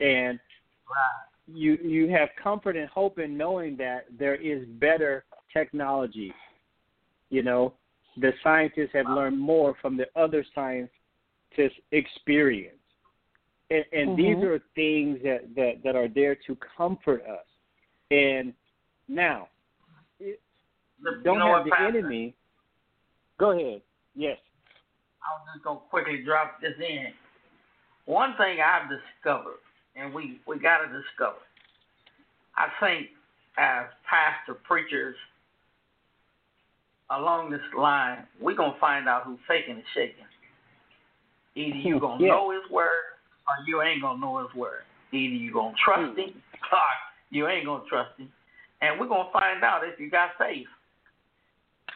and 0.00 0.38
you 1.48 1.74
you 1.76 2.08
have 2.08 2.28
comfort 2.36 2.76
and 2.76 2.88
hope 2.88 3.18
in 3.18 3.36
knowing 3.36 3.76
that 3.76 4.06
there 4.16 4.36
is 4.36 4.64
better 4.78 5.24
technology. 5.52 6.32
You 7.30 7.42
know, 7.42 7.74
the 8.20 8.32
scientists 8.42 8.90
have 8.94 9.06
learned 9.08 9.38
more 9.38 9.74
from 9.80 9.96
the 9.96 10.06
other 10.16 10.44
scientists' 10.54 10.90
experience, 11.92 12.74
and, 13.70 13.84
and 13.92 14.08
Mm-hmm. 14.10 14.16
these 14.40 14.44
are 14.44 14.60
things 14.74 15.18
that, 15.22 15.54
that 15.54 15.82
that 15.84 15.94
are 15.96 16.08
there 16.08 16.34
to 16.46 16.56
comfort 16.76 17.22
us. 17.30 17.46
And 18.10 18.52
now, 19.08 19.48
it, 20.20 20.40
The- 21.02 21.20
don't 21.24 21.34
you 21.34 21.40
know 21.40 21.46
have 21.46 21.52
what, 21.58 21.64
the 21.64 21.70
Pastor? 21.70 21.98
enemy. 21.98 22.34
Go 23.38 23.50
ahead. 23.52 23.82
Yes. 24.14 24.38
I 25.22 25.38
was 25.38 25.48
just 25.54 25.64
gonna 25.64 25.80
quickly 25.90 26.22
drop 26.24 26.60
this 26.60 26.74
in. 26.78 27.12
One 28.06 28.34
thing 28.36 28.58
I've 28.64 28.88
discovered, 28.88 29.58
and 29.96 30.12
we 30.14 30.40
we 30.46 30.58
got 30.58 30.78
to 30.78 30.86
discover. 30.86 31.38
I 32.56 32.68
think 32.80 33.08
as 33.58 33.86
pastor 34.08 34.54
preachers 34.54 35.14
along 37.10 37.50
this 37.50 37.60
line, 37.76 38.26
we're 38.40 38.56
gonna 38.56 38.78
find 38.80 39.08
out 39.08 39.24
who's 39.24 39.38
faking 39.48 39.74
and 39.76 39.84
shaking. 39.94 40.24
Either 41.54 41.76
you're 41.78 42.00
gonna 42.00 42.22
Yeah. 42.22 42.32
know 42.32 42.50
his 42.50 42.68
word, 42.70 43.16
or 43.46 43.54
you 43.66 43.82
ain't 43.82 44.02
gonna 44.02 44.20
know 44.20 44.38
his 44.38 44.54
word. 44.54 44.84
Either 45.12 45.34
you're 45.34 45.52
gonna 45.52 45.76
trust 45.76 46.16
him, 46.18 46.42
or 46.72 46.78
you 47.30 47.48
ain't 47.48 47.64
gonna 47.64 47.84
trust 47.88 48.18
him. 48.18 48.32
And 48.80 49.00
we're 49.00 49.08
gonna 49.08 49.30
find 49.30 49.64
out 49.64 49.84
if 49.84 49.98
you 49.98 50.10
got 50.10 50.36
faith. 50.36 50.68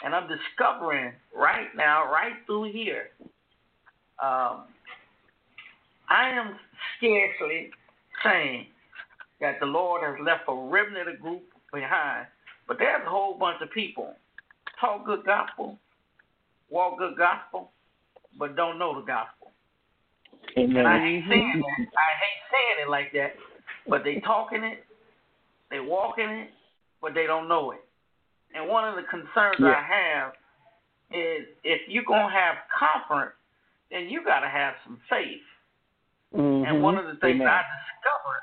And 0.03 0.15
I'm 0.15 0.27
discovering 0.27 1.13
right 1.33 1.75
now, 1.77 2.11
right 2.11 2.33
through 2.47 2.73
here, 2.73 3.11
um, 4.19 4.65
I 6.09 6.31
am 6.31 6.59
scarcely 6.97 7.71
saying 8.25 8.67
that 9.41 9.61
the 9.61 9.67
Lord 9.67 10.03
has 10.03 10.19
left 10.25 10.45
a 10.49 10.55
remnant 10.55 11.09
of 11.09 11.21
group 11.21 11.43
behind, 11.73 12.27
but 12.67 12.79
there's 12.79 13.07
a 13.07 13.09
whole 13.09 13.35
bunch 13.35 13.61
of 13.63 13.71
people 13.71 14.17
talk 14.83 15.07
good 15.07 15.25
gospel, 15.25 15.79
walk 16.69 16.99
good 16.99 17.17
gospel, 17.17 17.71
but 18.39 18.57
don't 18.57 18.79
know 18.79 19.01
the 19.01 19.07
gospel. 19.07 19.53
And 20.57 20.77
I 20.77 20.99
hate 20.99 21.25
saying 21.31 21.63
that. 21.65 21.87
I 21.97 22.11
hate 22.21 22.43
saying 22.51 22.87
it 22.87 22.91
like 22.91 23.13
that, 23.15 23.35
but 23.89 24.05
they 24.05 24.21
talking 24.21 24.65
it, 24.65 24.85
they 25.71 25.81
walking 25.81 26.29
it, 26.29 26.51
but 27.01 27.15
they 27.15 27.27
don't 27.27 27.49
know 27.49 27.71
it. 27.71 27.81
And 28.55 28.69
one 28.69 28.87
of 28.87 28.97
the 28.97 29.03
concerns 29.09 29.57
Yeah. 29.59 29.69
I 29.69 29.83
have 29.83 30.33
is 31.11 31.47
if 31.65 31.89
you're 31.89 32.05
gonna 32.05 32.31
have 32.31 32.57
comfort, 32.79 33.37
then 33.91 34.09
you 34.09 34.25
gotta 34.25 34.49
have 34.49 34.75
some 34.85 35.01
faith. 35.09 35.41
And 36.35 36.83
one 36.83 36.97
of 36.97 37.05
the 37.05 37.17
things 37.21 37.41
Amen. 37.41 37.47
I 37.47 37.63
discovered, 37.63 38.43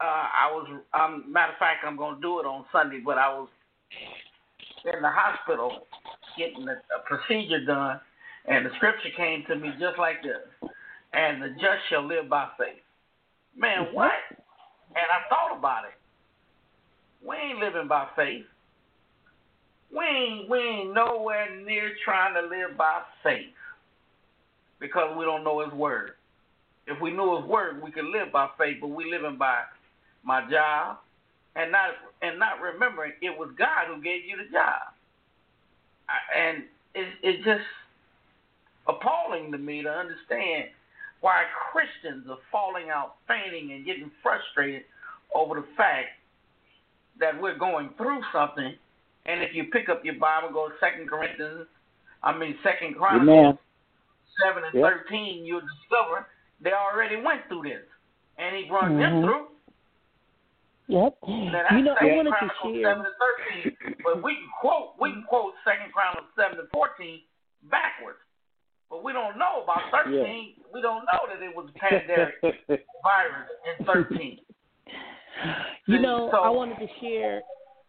uh, 0.00 0.28
I 0.34 0.50
was, 0.50 0.82
um, 0.92 1.24
matter 1.30 1.52
of 1.52 1.58
fact, 1.58 1.84
I'm 1.84 1.96
going 1.96 2.16
to 2.16 2.20
do 2.20 2.40
it 2.40 2.46
on 2.46 2.64
Sunday, 2.72 2.98
but 2.98 3.18
I 3.18 3.28
was 3.28 3.48
in 4.84 5.02
the 5.02 5.10
hospital 5.10 5.86
getting 6.38 6.68
a, 6.68 6.72
a 6.72 7.00
procedure 7.06 7.64
done, 7.64 8.00
and 8.46 8.64
the 8.64 8.70
scripture 8.76 9.10
came 9.16 9.44
to 9.48 9.56
me 9.56 9.70
just 9.78 9.98
like 9.98 10.22
this 10.22 10.70
and 11.12 11.42
the 11.42 11.48
just 11.48 11.82
shall 11.88 12.06
live 12.06 12.28
by 12.28 12.48
faith. 12.58 12.82
Man, 13.56 13.86
mm-hmm. 13.86 13.94
what? 13.94 14.12
And 14.30 14.96
I 14.96 15.28
thought 15.28 15.58
about 15.58 15.84
it. 15.84 15.96
We 17.26 17.36
ain't 17.36 17.58
living 17.58 17.88
by 17.88 18.06
faith. 18.16 18.44
We 19.94 20.04
ain't, 20.04 20.48
we 20.48 20.58
ain't 20.58 20.94
nowhere 20.94 21.46
near 21.64 21.92
trying 22.04 22.34
to 22.34 22.42
live 22.42 22.76
by 22.78 23.02
faith 23.22 23.54
because 24.78 25.16
we 25.18 25.24
don't 25.24 25.44
know 25.44 25.60
His 25.60 25.72
word. 25.72 26.12
If 26.86 27.00
we 27.00 27.10
knew 27.10 27.38
His 27.40 27.46
word, 27.46 27.82
we 27.82 27.90
could 27.90 28.04
live 28.04 28.32
by 28.32 28.48
faith, 28.56 28.78
but 28.80 28.88
we 28.88 29.10
living 29.10 29.36
by 29.36 29.58
my 30.22 30.48
job 30.50 30.98
and 31.56 31.72
not 31.72 31.90
and 32.22 32.38
not 32.38 32.60
remembering 32.60 33.12
it 33.22 33.36
was 33.36 33.50
God 33.58 33.86
who 33.88 34.02
gave 34.02 34.24
you 34.24 34.36
the 34.36 34.50
job. 34.52 34.94
And 36.36 36.64
it, 36.94 37.08
it's 37.22 37.44
just 37.44 37.64
appalling 38.88 39.52
to 39.52 39.58
me 39.58 39.82
to 39.82 39.90
understand 39.90 40.70
why 41.20 41.44
Christians 41.70 42.26
are 42.28 42.38
falling 42.50 42.88
out, 42.90 43.16
fainting, 43.28 43.72
and 43.72 43.84
getting 43.84 44.10
frustrated 44.22 44.82
over 45.34 45.56
the 45.56 45.66
fact 45.76 46.08
that 47.20 47.40
we're 47.40 47.58
going 47.58 47.90
through 47.96 48.20
something. 48.32 48.74
And 49.26 49.42
if 49.42 49.54
you 49.54 49.64
pick 49.64 49.88
up 49.88 50.04
your 50.04 50.14
Bible, 50.14 50.50
go 50.52 50.68
to 50.68 50.74
Second 50.80 51.08
Corinthians, 51.08 51.66
I 52.22 52.36
mean 52.36 52.56
Second 52.62 52.96
Chronicles 52.96 53.28
Amen. 53.28 53.58
seven 54.42 54.64
and 54.64 54.74
Yep. 54.74 54.82
thirteen, 54.84 55.44
you'll 55.44 55.60
discover 55.60 56.26
they 56.60 56.72
already 56.72 57.16
went 57.16 57.46
through 57.48 57.62
this, 57.62 57.84
and 58.38 58.56
he 58.56 58.64
brought 58.64 58.88
them 58.88 58.98
Mhm. 58.98 59.24
through. 59.24 59.48
Yep. 60.90 61.14
Now, 61.22 61.64
You 61.70 61.82
know, 61.86 61.94
I 62.00 62.04
wanted 62.18 62.34
to 62.34 62.50
share. 62.66 62.82
seven 62.90 63.06
and 63.06 63.14
thirteen, 63.22 63.96
but 64.02 64.22
we 64.22 64.34
can 64.34 64.50
quote 64.60 64.94
we 65.00 65.12
can 65.12 65.22
quote 65.28 65.54
Second 65.64 65.92
Chronicles 65.94 66.26
seven 66.34 66.58
and 66.58 66.68
fourteen 66.74 67.20
backwards, 67.70 68.18
but 68.90 69.04
we 69.04 69.12
don't 69.12 69.38
know 69.38 69.62
about 69.62 69.86
thirteen. 69.94 70.54
We 70.74 70.82
don't 70.82 71.04
know 71.06 71.22
that 71.30 71.38
it 71.42 71.54
was 71.54 71.70
a 71.70 71.78
pandemic 71.78 72.34
virus 73.06 73.46
in 73.78 73.86
thirteen. 73.86 74.38
You 75.86 76.00
know, 76.00 76.28
So- 76.32 76.40
I 76.42 76.50
wanted 76.50 76.78
to 76.78 76.88
share. 77.00 77.42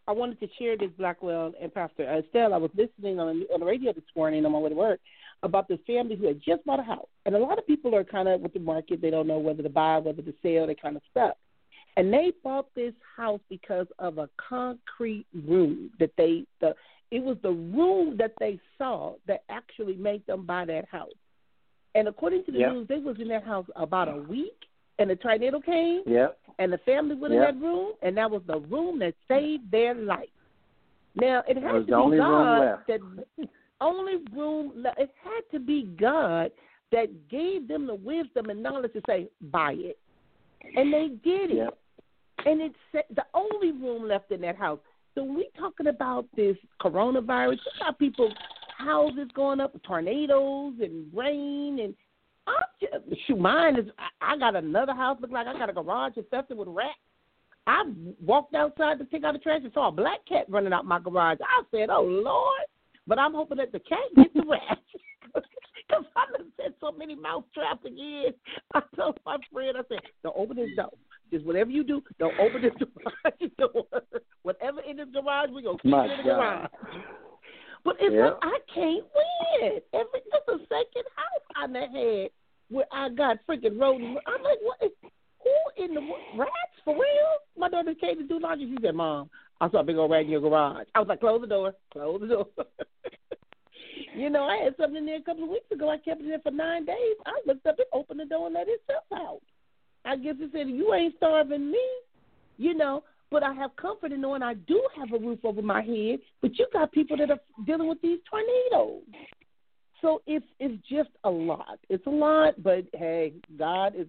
I 0.07 0.11
wanted 0.13 0.39
to 0.39 0.47
share 0.59 0.77
this 0.77 0.89
Blackwell 0.97 1.53
and 1.61 1.73
Pastor 1.73 2.03
Estell. 2.05 2.53
I 2.53 2.57
was 2.57 2.71
listening 2.75 3.19
on 3.19 3.43
on 3.53 3.59
the 3.61 3.65
radio 3.65 3.93
this 3.93 4.03
morning 4.15 4.45
on 4.45 4.51
my 4.51 4.59
way 4.59 4.69
to 4.69 4.75
work 4.75 4.99
about 5.43 5.67
this 5.67 5.79
family 5.87 6.15
who 6.15 6.27
had 6.27 6.39
just 6.41 6.63
bought 6.65 6.79
a 6.79 6.83
house, 6.83 7.07
and 7.25 7.33
a 7.35 7.39
lot 7.39 7.57
of 7.57 7.65
people 7.65 7.95
are 7.95 8.03
kind 8.03 8.27
of 8.27 8.41
with 8.41 8.53
the 8.53 8.59
market. 8.59 9.01
They 9.01 9.09
don't 9.09 9.27
know 9.27 9.39
whether 9.39 9.63
to 9.63 9.69
buy, 9.69 9.97
whether 9.97 10.21
to 10.21 10.33
sell. 10.43 10.67
They 10.67 10.75
kind 10.75 10.95
of 10.97 11.01
stuck. 11.09 11.35
And 11.97 12.13
they 12.13 12.31
bought 12.43 12.73
this 12.73 12.93
house 13.17 13.41
because 13.49 13.87
of 13.99 14.17
a 14.17 14.29
concrete 14.37 15.25
room 15.47 15.91
that 15.99 16.11
they 16.17 16.45
the 16.59 16.73
it 17.11 17.21
was 17.21 17.37
the 17.43 17.51
room 17.51 18.15
that 18.17 18.33
they 18.39 18.59
saw 18.77 19.15
that 19.27 19.43
actually 19.49 19.95
made 19.95 20.25
them 20.27 20.45
buy 20.45 20.63
that 20.65 20.85
house. 20.89 21.09
And 21.93 22.07
according 22.07 22.45
to 22.45 22.51
the 22.53 22.59
Yep. 22.59 22.71
news, 22.71 22.87
they 22.87 22.99
was 22.99 23.19
in 23.19 23.27
that 23.27 23.43
house 23.43 23.65
about 23.75 24.07
a 24.07 24.15
week, 24.15 24.65
and 24.97 25.09
the 25.09 25.17
tornado 25.17 25.59
came, 25.59 26.03
Yep. 26.05 26.39
and 26.59 26.71
the 26.71 26.77
family 26.79 27.15
was 27.15 27.31
Yep. 27.31 27.49
in 27.49 27.59
that 27.59 27.65
room, 27.65 27.93
and 28.01 28.15
that 28.15 28.31
was 28.31 28.43
the 28.43 28.59
room 28.59 28.99
that 28.99 29.13
saved 29.27 29.69
their 29.71 29.93
life. 29.93 30.29
Now 31.15 31.43
it 31.47 31.57
had 31.57 31.73
was 31.73 31.85
to 31.87 32.09
be 32.09 32.17
God 32.17 32.79
that 32.87 33.01
only 33.81 34.17
room. 34.31 34.85
It 34.97 35.09
had 35.21 35.41
to 35.51 35.59
be 35.59 35.83
God 35.83 36.51
that 36.91 37.27
gave 37.27 37.67
them 37.67 37.87
the 37.87 37.95
wisdom 37.95 38.49
and 38.49 38.63
knowledge 38.63 38.93
to 38.93 39.01
say, 39.05 39.29
"Buy 39.41 39.73
it," 39.73 39.99
and 40.75 40.93
they 40.93 41.09
did 41.09 41.51
it. 41.51 41.57
Yep. 41.57 41.77
And 42.45 42.61
it's 42.61 42.75
the 42.93 43.23
only 43.33 43.71
room 43.71 44.07
left 44.07 44.31
in 44.31 44.41
that 44.41 44.55
house. 44.55 44.79
So 45.15 45.23
we 45.23 45.49
talking 45.57 45.87
about 45.87 46.25
this 46.35 46.55
coronavirus. 46.81 47.53
You 47.53 47.71
got 47.79 47.99
people 47.99 48.33
houses 48.77 49.29
going 49.35 49.59
up, 49.59 49.73
tornadoes 49.83 50.73
and 50.81 51.05
rain, 51.13 51.79
and 51.81 51.93
I'm 52.47 52.53
just 52.79 53.27
shoot. 53.27 53.37
Mine 53.37 53.77
is. 53.77 53.85
I, 53.99 54.33
I 54.33 54.37
got 54.37 54.55
another 54.55 54.93
house. 54.93 55.17
Look 55.21 55.31
like 55.31 55.47
I 55.47 55.53
got 55.53 55.69
a 55.69 55.73
garage 55.73 56.13
infested 56.17 56.57
with 56.57 56.67
rats. 56.69 56.97
I 57.67 57.83
walked 58.23 58.55
outside 58.55 58.97
to 58.99 59.05
take 59.05 59.23
out 59.23 59.33
the 59.33 59.39
trash 59.39 59.61
and 59.63 59.73
saw 59.73 59.89
a 59.89 59.91
black 59.91 60.25
cat 60.27 60.45
running 60.49 60.73
out 60.73 60.85
my 60.85 60.99
garage. 60.99 61.37
I 61.41 61.63
said, 61.71 61.89
"Oh 61.89 62.03
Lord!" 62.03 62.65
But 63.05 63.19
I'm 63.19 63.33
hoping 63.33 63.57
that 63.57 63.71
the 63.71 63.79
cat 63.79 63.99
gets 64.15 64.33
the 64.33 64.43
rats. 64.43 64.81
Because 65.91 66.05
I 66.15 66.37
done 66.37 66.51
said 66.55 66.73
so 66.79 66.93
many 66.93 67.15
mouse 67.15 67.43
traps 67.53 67.83
again. 67.85 68.33
I 68.73 68.81
told 68.95 69.19
my 69.25 69.37
friend, 69.51 69.75
I 69.77 69.81
said, 69.89 69.99
don't 70.23 70.37
open 70.37 70.55
this 70.55 70.69
door. 70.77 70.91
Just 71.31 71.45
whatever 71.45 71.71
you 71.71 71.83
do, 71.83 72.01
don't 72.19 72.37
open 72.39 72.61
this 72.61 72.73
garage 72.79 73.49
door. 73.57 73.85
Whatever 74.43 74.81
in 74.81 74.97
this 74.97 75.07
garage, 75.13 75.49
we're 75.51 75.61
going 75.61 75.77
to 75.77 75.83
keep 75.83 75.91
My 75.91 76.05
it 76.05 76.11
in 76.11 76.17
the 76.17 76.23
garage. 76.23 76.69
But 77.83 77.95
it's 77.99 78.13
Yeah. 78.13 78.25
like 78.25 78.37
I 78.43 78.57
can't 78.73 79.05
win. 79.15 79.81
Every 79.93 80.19
this 80.25 80.41
is 80.41 80.45
the 80.47 80.59
second 80.69 81.05
house 81.15 81.43
I 81.55 81.67
done 81.67 81.93
had 81.95 82.29
where 82.69 82.85
I 82.91 83.09
got 83.09 83.37
freaking 83.47 83.79
rodents. 83.79 84.21
I'm 84.27 84.43
like, 84.43 84.59
what 84.61 84.77
is 84.83 84.91
who 85.43 85.83
in 85.83 85.93
the 85.95 86.01
rats 86.37 86.77
for 86.85 86.93
real? 86.93 87.31
My 87.57 87.69
daughter 87.69 87.95
came 87.95 88.17
to 88.17 88.23
do 88.23 88.39
laundry. 88.39 88.67
She 88.69 88.77
said, 88.85 88.93
"Mom, 88.93 89.29
I 89.59 89.69
saw 89.69 89.79
a 89.79 89.83
big 89.83 89.97
old 89.97 90.11
rat 90.11 90.25
in 90.25 90.29
your 90.29 90.41
garage." 90.41 90.85
I 90.93 90.99
was 90.99 91.07
like, 91.07 91.19
"Close 91.21 91.41
the 91.41 91.47
door, 91.47 91.73
close 91.91 92.21
the 92.21 92.27
door." 92.27 92.47
you 94.15 94.29
know, 94.29 94.43
I 94.43 94.57
had 94.57 94.75
something 94.77 94.97
in 94.97 95.05
there 95.05 95.17
a 95.17 95.21
couple 95.23 95.43
of 95.45 95.49
weeks 95.49 95.71
ago. 95.71 95.89
I 95.89 95.97
kept 95.97 96.21
it 96.21 96.27
there 96.27 96.39
for 96.39 96.51
nine 96.51 96.85
days. 96.85 97.15
I 97.25 97.33
looked 97.47 97.65
up 97.65 97.77
and 97.79 97.87
opened 97.93 98.19
the 98.19 98.25
door 98.25 98.45
and 98.45 98.53
let 98.53 98.67
itself 98.67 99.03
out. 99.13 99.41
I 100.05 100.15
guess 100.15 100.35
it 100.39 100.51
said, 100.51 100.67
"You 100.67 100.93
ain't 100.93 101.15
starving 101.17 101.71
me," 101.71 101.83
you 102.57 102.73
know. 102.73 103.03
But 103.29 103.43
I 103.43 103.53
have 103.53 103.75
comfort 103.77 104.11
in 104.11 104.19
knowing 104.19 104.41
I 104.43 104.55
do 104.55 104.81
have 104.97 105.13
a 105.13 105.17
roof 105.17 105.39
over 105.45 105.61
my 105.61 105.81
head. 105.81 106.19
But 106.41 106.59
you 106.59 106.67
got 106.73 106.91
people 106.91 107.15
that 107.17 107.31
are 107.31 107.39
dealing 107.65 107.87
with 107.87 108.01
these 108.01 108.19
tornadoes. 108.29 109.03
So 110.01 110.21
it's 110.25 110.45
it's 110.59 110.75
just 110.89 111.11
a 111.23 111.29
lot. 111.29 111.79
It's 111.89 112.05
a 112.07 112.09
lot, 112.09 112.61
but 112.61 112.85
hey, 112.93 113.33
God 113.57 113.93
is 113.95 114.07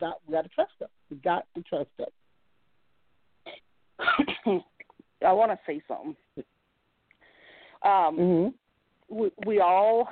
God. 0.00 0.14
We 0.26 0.32
got 0.32 0.42
to 0.42 0.48
trust 0.48 0.72
Him. 0.80 0.88
We 1.10 1.16
got 1.18 1.46
to 1.54 1.62
trust 1.62 1.90
Him. 1.98 2.06
I 5.26 5.32
want 5.32 5.52
to 5.52 5.58
say 5.66 5.82
something. 5.86 6.16
Um, 7.84 8.18
Mm-hmm. 8.18 9.14
we, 9.14 9.30
we 9.46 9.60
all 9.60 10.08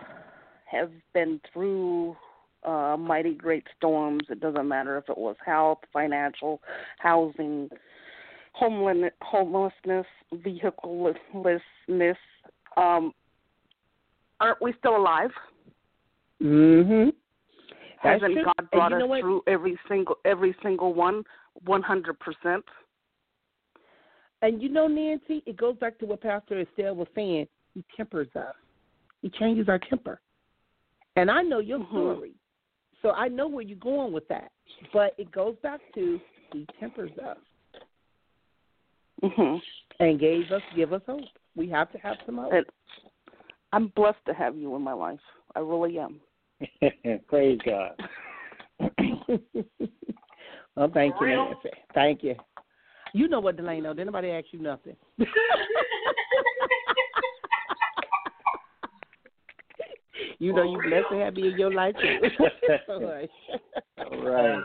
have 0.71 0.91
been 1.15 1.41
through 1.53 2.17
uh, 2.67 2.97
mighty 2.99 3.35
great 3.35 3.65
storms. 3.77 4.25
It 4.29 4.41
doesn't 4.41 4.69
matter 4.69 4.99
if 4.99 5.09
it 5.09 5.17
was 5.17 5.37
health, 5.45 5.79
financial, 5.93 6.61
housing, 6.99 7.71
homelessness, 8.53 9.13
homelessness 9.23 10.07
vehiclelessness. 10.33 12.17
Um, 12.77 13.13
aren't 14.41 14.61
we 14.61 14.75
still 14.79 14.97
alive? 14.97 15.31
Mm-hmm. 16.43 17.11
That's 18.03 18.23
Hasn't 18.23 18.35
true. 18.35 18.45
God 18.45 18.71
brought 18.71 18.93
us 18.93 19.03
what? 19.07 19.21
through 19.21 19.43
every 19.47 19.79
single 19.89 20.17
every 20.25 20.55
single 20.63 20.93
one, 20.93 21.23
one 21.65 21.83
hundred 21.83 22.19
percent? 22.21 22.65
And 24.43 24.63
you 24.63 24.69
know, 24.69 24.87
Nancy, 24.87 25.43
it 25.47 25.57
goes 25.57 25.77
back 25.79 25.99
to 26.01 26.07
what 26.07 26.21
Pastor 26.21 26.65
Estell 26.65 26.95
was 26.95 27.09
saying. 27.15 27.47
He 27.75 27.85
tempers 27.97 28.29
us. 28.37 28.55
He 29.23 29.31
changes 29.31 29.69
our 29.69 29.79
temper. 29.79 30.21
And 31.17 31.31
I 31.31 31.43
know 31.43 31.61
your 31.61 31.79
Mhm. 31.79 31.89
story. 31.91 32.35
So 33.03 33.11
I 33.11 33.29
know 33.29 33.49
where 33.49 33.63
you're 33.63 33.79
going 33.79 34.13
with 34.13 34.27
that. 34.29 34.51
But 34.93 35.15
it 35.19 35.31
goes 35.31 35.57
back 35.63 35.81
to 35.95 36.21
he 36.53 36.67
tempers 36.79 37.11
us 37.19 37.37
hmm 39.23 39.57
and 39.99 40.21
gave 40.21 40.51
us 40.53 40.63
give 40.75 40.93
us 40.93 41.03
hope. 41.07 41.25
We 41.55 41.69
have 41.71 41.91
to 41.93 41.99
have 41.99 42.17
some 42.27 42.37
hope. 42.37 42.53
And 42.53 42.67
I'm 43.73 43.89
blessed 43.97 44.19
to 44.27 44.35
have 44.35 44.57
you 44.57 44.75
in 44.77 44.83
my 44.83 44.93
life. 44.93 45.19
I 45.55 45.61
really 45.61 45.99
am. 45.99 46.21
Praise 47.29 47.59
God. 47.65 47.93
well, 50.77 50.91
thank 50.93 51.15
you, 51.21 51.27
Nancy. 51.27 51.71
Thank 51.95 52.23
you. 52.23 52.35
You 53.15 53.29
know 53.29 53.41
what, 53.41 53.57
Delano? 53.57 53.95
Did 53.95 54.03
anybody 54.03 54.31
ask 54.31 54.47
you 54.53 54.61
nothing? 54.61 54.97
you 60.39 60.53
know 60.53 60.63
you 60.63 60.81
blessed 60.89 61.07
to 61.11 61.17
have 61.19 61.35
me 61.35 61.49
in 61.49 61.59
your 61.59 61.73
life 61.73 61.95
too. 62.01 62.19
All 62.89 63.01
right. 63.09 63.31
right. 63.99 64.63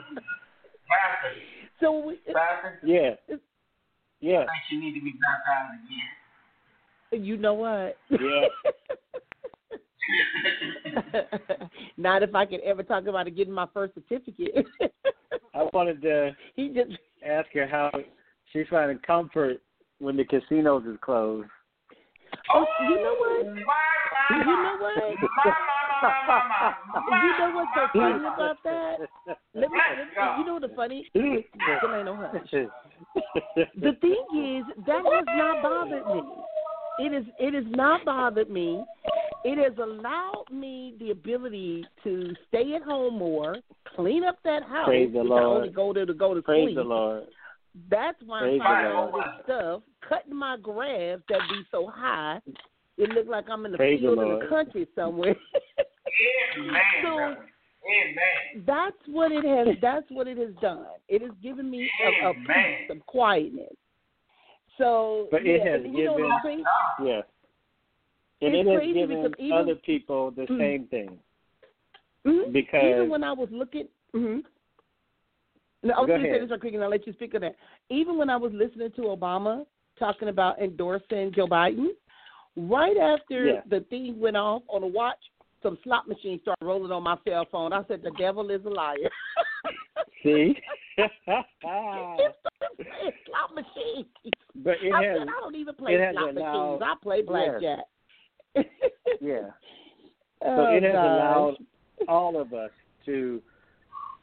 So 1.80 2.00
we, 2.00 2.16
Pastor, 2.34 2.80
Yeah. 2.84 3.12
Yeah. 4.20 4.40
I 4.40 4.46
think 4.46 4.50
you 4.72 4.80
need 4.80 4.94
to 5.00 5.04
be 5.04 5.14
baptized 5.14 5.82
again. 7.12 7.26
you 7.26 7.38
know 7.38 7.54
what? 7.54 7.98
Yeah. 8.10 8.48
Not 11.98 12.24
if 12.24 12.36
I 12.36 12.46
could 12.46 12.60
ever 12.62 12.84
talk 12.84 13.08
about 13.08 13.28
it 13.28 13.36
getting 13.36 13.54
my 13.54 13.68
first 13.74 13.94
certificate. 13.96 14.66
I 15.54 15.68
wanted 15.74 16.02
to 16.02 16.32
he 16.56 16.70
just 16.70 16.92
ask 17.26 17.48
her 17.54 17.68
how 17.68 17.92
she's 18.52 18.66
finding 18.70 19.00
comfort 19.00 19.58
when 20.00 20.18
the 20.18 20.26
casinos 20.26 20.84
is 20.86 20.98
closed. 21.02 21.48
Oh, 22.54 22.66
you 22.90 22.96
know 22.96 23.16
what? 23.20 23.46
My, 23.48 23.62
my, 23.64 24.38
You 24.38 24.46
know 24.46 24.78
what? 24.80 24.96
My, 24.96 25.46
my, 25.46 25.54
my, 26.02 26.12
my, 26.28 26.42
my, 26.48 27.02
my, 27.10 27.24
You 27.24 27.32
know 27.40 27.56
what's 27.56 27.72
so 27.76 28.00
my, 28.00 28.12
funny 28.12 28.24
my, 28.24 28.34
about 28.34 28.58
that? 28.64 28.96
Let 29.54 29.70
me, 29.72 29.80
let 29.98 30.08
me 30.08 30.40
you 30.40 30.46
know 30.46 30.60
the 30.60 30.70
funny 30.76 31.10
Delano 31.14 32.16
hush. 32.16 32.52
The 32.52 33.92
thing 34.02 34.24
is, 34.34 34.86
that 34.86 35.04
has 35.06 35.26
not 35.38 35.62
bothered 35.64 36.08
me. 36.08 36.22
It 37.00 37.14
is 37.14 37.26
it 37.40 37.54
has 37.54 37.64
not 37.70 38.06
bothered 38.06 38.50
me. 38.50 38.84
It 39.44 39.58
has 39.58 39.78
allowed 39.80 40.46
me 40.52 40.96
the 41.00 41.12
ability 41.12 41.86
to 42.04 42.34
stay 42.48 42.74
at 42.76 42.84
home 42.84 43.18
more, 43.18 43.58
clean 43.96 44.24
up 44.24 44.38
that 44.44 44.62
house, 44.64 44.86
Praise 44.88 45.12
the 45.14 45.20
which 45.24 45.32
I 45.32 45.36
Lord. 45.36 45.58
only 45.58 45.70
go 45.70 45.94
there 45.94 46.06
to 46.06 46.14
go 46.14 46.34
to 46.36 46.42
Praise 46.44 46.66
sleep. 46.68 46.76
the 46.76 46.84
Lord. 46.84 47.24
That's 47.90 48.18
why 48.26 48.40
I'm 48.42 48.60
finding 48.60 48.92
the 48.92 48.98
all 48.98 49.12
this 49.12 49.44
stuff, 49.46 49.82
cutting 50.08 50.36
my 50.36 50.58
grass 50.58 51.20
that 51.30 51.40
be 51.50 51.62
so 51.72 51.88
high. 51.88 52.40
It 52.98 53.10
look 53.12 53.28
like 53.28 53.46
I'm 53.50 53.66
in 53.66 53.72
the 53.72 53.78
Praise 53.78 54.00
the 54.02 54.08
field 54.08 54.20
in 54.20 54.40
the 54.40 54.46
country 54.48 54.88
somewhere. 54.96 55.36
Amen, 56.60 56.82
So- 57.04 57.36
Amen. 57.84 58.64
that's 58.68 58.96
what 59.08 59.32
it 59.32 59.44
has. 59.46 59.76
That's 59.82 60.06
what 60.10 60.28
it 60.28 60.38
has 60.38 60.52
done. 60.62 60.86
It 61.08 61.22
has 61.22 61.32
given 61.42 61.70
me 61.72 61.90
a, 62.06 62.26
a 62.28 62.30
Amen. 62.30 62.46
peace, 62.46 62.88
some 62.90 63.02
quietness. 63.08 63.74
So, 64.78 65.28
But 65.32 65.46
it 65.46 65.62
yeah, 65.64 65.72
has 65.72 65.82
and 65.86 65.94
you 65.98 66.06
know 66.06 66.18
given- 66.18 66.30
what's 66.30 66.42
crazy? 66.44 66.64
Yeah. 67.04 67.22
And 68.44 68.56
It's 68.56 68.68
it 68.68 68.72
has 68.72 68.94
given 68.94 69.34
even- 69.40 69.52
other 69.54 69.76
people 69.76 70.32
the 70.32 70.44
Mm. 70.44 70.58
same 70.60 70.88
thing. 70.88 71.20
Mhm. 72.26 72.52
Because- 72.52 72.84
even 72.84 73.10
when 73.10 73.24
I 73.24 73.32
was 73.32 73.50
looking, 73.52 73.88
mm-hmm. 74.14 74.40
No, 75.84 75.94
I 75.96 76.00
was 76.00 76.08
going 76.08 76.24
to 76.24 76.32
say 76.32 76.40
this 76.40 76.50
real 76.50 76.60
quick, 76.60 76.74
and 76.74 76.84
I'll 76.84 76.90
let 76.90 77.06
you 77.08 77.14
speak 77.14 77.34
on 77.36 77.42
that. 77.42 77.56
Even 77.90 78.18
when 78.18 78.30
I 78.30 78.38
was 78.38 78.52
listening 78.54 78.92
to 78.96 79.02
Obama 79.02 79.66
talking 80.00 80.28
about 80.30 80.62
endorsing 80.62 81.32
Joe 81.36 81.48
Biden, 81.48 81.88
right 82.56 82.98
after 82.98 83.46
Yeah. 83.46 83.62
the 83.70 83.82
thing 83.90 84.20
went 84.20 84.38
off 84.38 84.64
on 84.68 84.82
the 84.82 84.88
watch, 84.88 85.18
some 85.64 85.78
slot 85.84 86.08
machines 86.08 86.42
started 86.42 86.66
rolling 86.66 86.92
on 86.92 87.04
my 87.04 87.18
cell 87.28 87.46
phone. 87.52 87.72
I 87.74 87.84
said, 87.88 88.02
"The 88.02 88.12
devil 88.18 88.50
is 88.50 88.66
a 88.66 88.70
liar." 88.70 88.96
See? 90.24 90.56
it 90.98 91.12
started 91.24 91.46
playing 92.78 93.12
slot 93.26 93.56
machines. 93.56 94.06
but 94.56 94.76
it 94.82 94.92
I 94.94 95.04
has 95.04 95.18
said, 95.20 95.28
I 95.28 95.40
don't 95.42 95.56
even 95.56 95.76
play 95.76 95.98
slot 96.14 96.36
allowed- 96.36 96.80
machines. 96.80 96.82
I 96.84 96.94
play 97.04 97.22
blackjack. 97.22 97.80
yeah. 99.22 99.42
So 100.44 100.48
Oh, 100.50 100.76
it 100.76 100.82
has 100.82 100.94
gosh. 100.94 101.06
allowed 101.06 101.56
all 102.08 102.42
of 102.42 102.52
us 102.52 102.72
to 103.06 103.40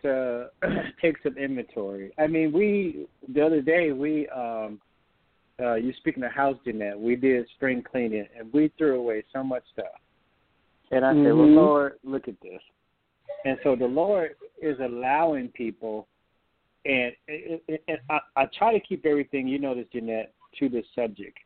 to 0.02 0.48
take 1.02 1.16
some 1.22 1.36
inventory. 1.36 2.12
I 2.18 2.26
mean, 2.26 2.52
we 2.52 3.06
the 3.32 3.44
other 3.44 3.60
day 3.60 3.92
we 3.92 4.28
um 4.28 4.80
uh 5.60 5.74
you 5.74 5.92
speaking 5.98 6.22
of 6.24 6.32
house 6.32 6.56
Jeanette, 6.64 6.98
we 6.98 7.16
did 7.16 7.46
spring 7.56 7.82
cleaning 7.82 8.26
and 8.38 8.52
we 8.52 8.72
threw 8.78 8.98
away 8.98 9.24
so 9.32 9.42
much 9.42 9.62
stuff. 9.72 9.86
And 10.90 11.04
I 11.04 11.12
said, 11.12 11.32
Well 11.34 11.46
Mhm. 11.46 11.56
Lord, 11.56 11.92
look 12.04 12.28
at 12.28 12.40
this. 12.40 12.62
And 13.44 13.58
so 13.62 13.76
the 13.76 13.86
Lord 13.86 14.34
is 14.60 14.78
allowing 14.80 15.48
people 15.48 16.08
and, 16.84 17.12
and, 17.28 17.60
and 17.88 17.98
I, 18.08 18.20
I 18.36 18.46
try 18.56 18.72
to 18.72 18.80
keep 18.80 19.04
everything, 19.04 19.46
you 19.48 19.58
know 19.58 19.74
this, 19.74 19.86
Jeanette, 19.92 20.32
to 20.58 20.68
the 20.68 20.82
subject. 20.94 21.36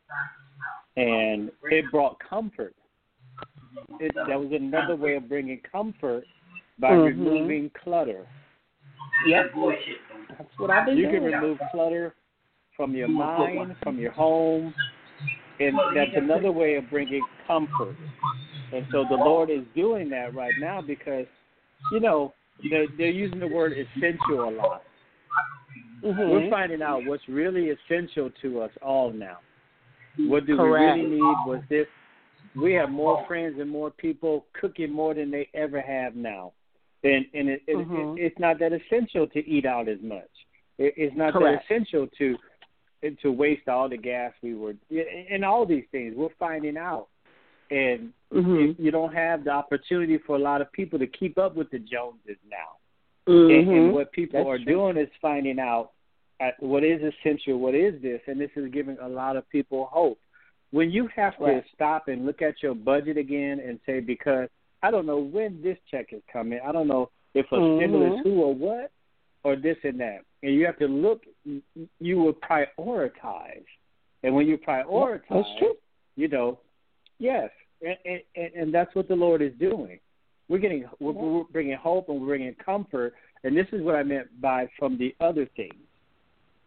And 0.96 1.50
it 1.64 1.90
brought 1.90 2.18
comfort 2.20 2.74
it, 4.00 4.12
that 4.14 4.38
was 4.38 4.50
another 4.52 4.96
way 4.96 5.14
of 5.14 5.28
bringing 5.28 5.60
comfort 5.60 6.26
by 6.78 6.90
Mhm. 6.92 7.04
removing 7.06 7.70
clutter. 7.70 8.26
Yep, 9.26 9.54
Bullshit. 9.54 9.78
that's 10.30 10.48
what 10.58 10.70
I've 10.70 10.86
been 10.86 10.96
You 10.96 11.08
can 11.08 11.20
doing. 11.20 11.32
remove 11.34 11.58
clutter 11.70 12.14
from 12.76 12.94
your 12.94 13.08
mind, 13.08 13.76
from 13.82 13.98
your 13.98 14.12
home, 14.12 14.74
and 15.60 15.76
that's 15.94 16.10
another 16.16 16.50
way 16.50 16.74
of 16.76 16.88
bringing 16.90 17.22
comfort. 17.46 17.96
And 18.72 18.86
so 18.90 19.04
the 19.08 19.16
Lord 19.16 19.50
is 19.50 19.60
doing 19.74 20.08
that 20.10 20.34
right 20.34 20.54
now 20.58 20.80
because, 20.80 21.26
you 21.92 22.00
know, 22.00 22.32
they're, 22.70 22.86
they're 22.96 23.10
using 23.10 23.38
the 23.38 23.46
word 23.46 23.72
essential 23.72 24.48
a 24.48 24.50
lot. 24.50 24.82
Mhm. 26.04 26.30
We're 26.30 26.50
finding 26.50 26.82
out 26.82 27.04
what's 27.06 27.28
really 27.28 27.70
essential 27.70 28.30
to 28.42 28.60
us 28.62 28.70
all 28.82 29.12
now. 29.12 29.38
What 30.18 30.46
do 30.46 30.56
Correct. 30.56 30.96
we 30.96 31.02
really 31.04 31.14
need? 31.16 31.36
Was 31.46 31.62
this? 31.68 31.86
We 32.56 32.72
have 32.74 32.90
more 32.90 33.24
friends 33.26 33.58
and 33.60 33.70
more 33.70 33.90
people 33.90 34.44
cooking 34.60 34.90
more 34.92 35.14
than 35.14 35.30
they 35.30 35.48
ever 35.54 35.80
have 35.80 36.16
now, 36.16 36.52
and 37.04 37.26
and 37.34 37.48
it, 37.48 37.62
it, 37.66 37.76
Mhm. 37.76 38.18
it, 38.18 38.22
it's 38.26 38.38
not 38.38 38.58
that 38.60 38.72
essential 38.72 39.26
to 39.28 39.46
eat 39.48 39.66
out 39.66 39.88
as 39.88 40.00
much. 40.02 40.30
It, 40.78 40.94
it's 40.96 41.16
not 41.16 41.32
Correct. 41.32 41.64
that 41.68 41.74
essential 41.76 42.06
to 42.18 42.38
to 43.20 43.32
waste 43.32 43.68
all 43.68 43.88
the 43.88 43.96
gas 43.96 44.32
we 44.42 44.54
were 44.54 44.74
and 45.30 45.44
all 45.44 45.66
these 45.66 45.84
things. 45.90 46.14
We're 46.16 46.28
finding 46.38 46.76
out, 46.76 47.08
and 47.70 48.12
Mhm. 48.32 48.78
you, 48.78 48.90
don't 48.90 49.12
have 49.12 49.44
the 49.44 49.50
opportunity 49.50 50.18
for 50.18 50.36
a 50.36 50.38
lot 50.38 50.60
of 50.60 50.70
people 50.72 50.98
to 51.00 51.06
keep 51.06 51.36
up 51.36 51.56
with 51.56 51.68
the 51.70 51.80
Joneses 51.80 52.38
now. 52.48 52.76
Mhm. 53.26 53.58
And, 53.58 53.70
and 53.70 53.92
what 53.92 54.12
people 54.12 54.38
That's 54.38 54.48
are 54.48 54.56
true. 54.64 54.72
doing 54.72 54.96
is 54.96 55.08
finding 55.20 55.58
out 55.58 55.90
uh, 56.40 56.50
what 56.58 56.82
is 56.82 57.02
essential, 57.02 57.58
what 57.58 57.74
is 57.74 58.00
this, 58.02 58.20
and 58.26 58.40
this 58.40 58.50
is 58.56 58.70
giving 58.72 58.98
a 59.00 59.08
lot 59.08 59.36
of 59.36 59.48
people 59.48 59.86
hope. 59.86 60.18
When 60.70 60.90
you 60.90 61.06
have 61.08 61.36
to 61.38 61.62
stop 61.74 62.08
and 62.08 62.24
look 62.24 62.40
at 62.42 62.62
your 62.62 62.74
budget 62.74 63.16
again 63.16 63.60
and 63.60 63.78
say, 63.84 64.00
because 64.00 64.48
I 64.82 64.90
don't 64.90 65.06
know 65.06 65.18
when 65.18 65.62
this 65.62 65.78
check 65.90 66.12
is 66.12 66.22
coming, 66.32 66.60
I 66.64 66.72
don't 66.72 66.88
know 66.88 67.10
if 67.34 67.46
a 67.52 67.56
Mhm. 67.56 67.76
stimulus 67.78 68.20
who 68.24 68.42
or 68.42 68.54
what, 68.54 68.90
or 69.44 69.56
this 69.56 69.78
and 69.84 69.98
that, 70.00 70.24
and 70.42 70.54
you 70.54 70.66
have 70.66 70.78
to 70.78 70.88
look, 70.88 71.24
you 72.00 72.18
will 72.18 72.34
prioritize, 72.34 73.64
and 74.22 74.34
when 74.34 74.46
you 74.46 74.58
prioritize, 74.58 75.44
That's 75.44 75.58
true. 75.58 75.76
you 76.16 76.28
know, 76.28 76.58
yes, 77.18 77.50
and, 77.80 78.22
and 78.36 78.54
and 78.54 78.74
that's 78.74 78.94
what 78.94 79.08
the 79.08 79.16
Lord 79.16 79.42
is 79.42 79.52
doing. 79.54 79.98
We're 80.48 80.58
getting 80.58 80.84
we're, 81.00 81.12
we're 81.12 81.44
bringing 81.44 81.76
hope 81.76 82.08
and 82.08 82.20
we're 82.20 82.26
bringing 82.28 82.54
comfort, 82.54 83.14
and 83.44 83.56
this 83.56 83.66
is 83.72 83.82
what 83.82 83.94
I 83.96 84.02
meant 84.02 84.40
by 84.40 84.68
from 84.78 84.98
the 84.98 85.14
other 85.20 85.46
things. 85.56 85.74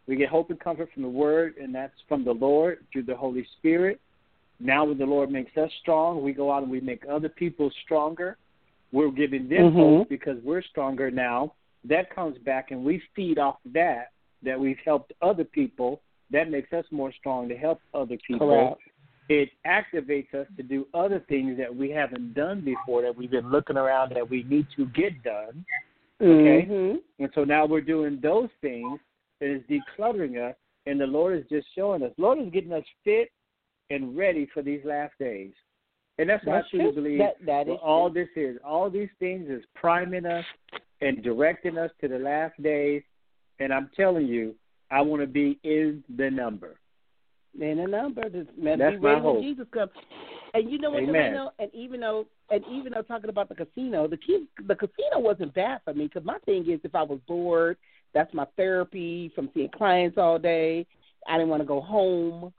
We 0.08 0.16
get 0.16 0.30
hope 0.30 0.50
and 0.50 0.60
comfort 0.60 0.90
from 0.94 1.04
the 1.04 1.10
Word, 1.10 1.56
and 1.58 1.74
that's 1.74 1.94
from 2.08 2.24
the 2.24 2.34
Lord 2.34 2.86
through 2.92 3.04
the 3.04 3.16
Holy 3.16 3.46
Spirit. 3.58 4.00
Now, 4.60 4.86
when 4.86 4.98
the 4.98 5.06
Lord 5.06 5.32
makes 5.32 5.56
us 5.58 5.72
strong, 5.82 6.24
we 6.24 6.32
go 6.34 6.52
out 6.52 6.64
and 6.64 6.72
we 6.72 6.80
make 6.80 7.04
other 7.10 7.30
people 7.30 7.72
stronger. 7.84 8.38
We're 8.92 9.12
giving 9.12 9.50
them 9.50 9.72
Mhm. 9.72 9.74
hope 9.74 10.10
because 10.10 10.42
we're 10.44 10.62
stronger 10.62 11.12
now. 11.12 11.54
That 11.84 12.10
comes 12.10 12.38
back, 12.40 12.72
and 12.72 12.84
we 12.84 13.00
feed 13.14 13.38
off 13.38 13.60
that. 13.66 14.12
That 14.42 14.60
we've 14.60 14.80
helped 14.80 15.14
other 15.22 15.44
people. 15.44 16.02
That 16.32 16.50
makes 16.50 16.72
us 16.74 16.86
more 16.92 17.12
strong 17.12 17.50
to 17.50 17.58
help 17.58 17.82
other 17.94 18.18
people 18.26 18.48
Correct. 18.48 18.82
it 19.28 19.50
activates 19.66 20.34
us 20.34 20.48
to 20.56 20.64
do 20.64 20.88
other 20.94 21.20
things 21.20 21.58
that 21.58 21.76
we 21.76 21.90
haven't 21.90 22.34
done 22.34 22.62
before 22.62 23.02
that 23.02 23.16
we've 23.16 23.32
been 23.32 23.50
looking 23.50 23.78
around 23.78 24.14
that 24.14 24.30
we 24.30 24.44
need 24.44 24.68
to 24.76 24.86
get 24.88 25.22
done. 25.24 25.66
Okay? 26.22 26.66
Mhm. 26.70 27.02
And 27.20 27.34
so 27.34 27.44
now 27.44 27.66
we're 27.66 27.82
doing 27.82 28.20
those 28.20 28.50
things 28.62 29.00
that 29.40 29.50
is 29.50 29.64
decluttering 29.64 30.38
us, 30.38 30.56
and 30.86 31.00
the 31.00 31.08
Lord 31.08 31.38
is 31.40 31.46
just 31.48 31.68
showing 31.74 32.04
us. 32.04 32.14
Lord 32.18 32.40
is 32.40 32.50
getting 32.52 32.72
us 32.72 32.86
fit 33.04 33.32
and 33.90 34.18
ready 34.18 34.48
for 34.54 34.62
these 34.62 34.82
last 34.84 35.14
days. 35.20 35.52
And 36.18 36.30
that's 36.30 36.46
what 36.46 36.56
I 36.58 36.62
truly 36.72 36.92
believe 36.94 37.20
That 37.20 37.36
that 37.46 37.68
is 37.68 37.78
all 37.84 38.10
true. 38.10 38.24
this 38.24 38.42
is. 38.42 38.58
All 38.66 38.90
these 38.90 39.10
things 39.20 39.50
is 39.50 39.64
priming 39.76 40.26
us 40.26 40.46
and 41.02 41.22
directing 41.24 41.78
us 41.78 41.92
to 42.02 42.08
the 42.08 42.20
last 42.20 42.62
days. 42.64 43.04
And 43.60 43.74
I'm 43.74 43.90
telling 43.96 44.28
you, 44.28 44.56
I 44.92 45.02
want 45.02 45.22
to 45.22 45.28
be 45.28 45.60
in 45.64 46.04
the 46.18 46.30
number. 46.30 46.78
in 47.60 47.78
the 47.78 47.88
number. 47.88 48.24
Man, 48.58 48.80
That's 48.80 49.02
my 49.02 49.20
hope. 49.20 49.42
Jesus 49.42 49.68
comes. 49.74 49.92
And 50.54 50.72
you 50.72 50.78
know 50.78 50.92
what, 50.92 51.04
Amen. 51.04 51.32
Delano? 51.34 51.52
And 51.60 51.70
even 51.74 52.00
though, 52.00 52.28
and 52.50 52.64
even 52.72 52.94
though 52.94 53.02
talking 53.02 53.30
about 53.30 53.50
the 53.50 53.56
casino, 53.56 54.08
the 54.08 54.18
key, 54.18 54.46
the 54.68 54.76
casino 54.76 55.20
wasn't 55.20 55.54
bad 55.54 55.82
for 55.84 55.94
me 55.94 56.06
because 56.06 56.24
my 56.26 56.38
thing 56.46 56.70
is, 56.70 56.80
if 56.84 56.96
I 56.96 57.04
was 57.04 57.20
bored, 57.28 57.76
that's 58.14 58.34
my 58.34 58.46
therapy 58.56 59.32
from 59.36 59.50
seeing 59.54 59.70
clients 59.76 60.18
all 60.18 60.40
day. 60.40 60.86
I 61.28 61.34
didn't 61.34 61.50
want 61.50 61.62
to 61.62 61.68
go 61.68 61.82
home, 61.82 62.54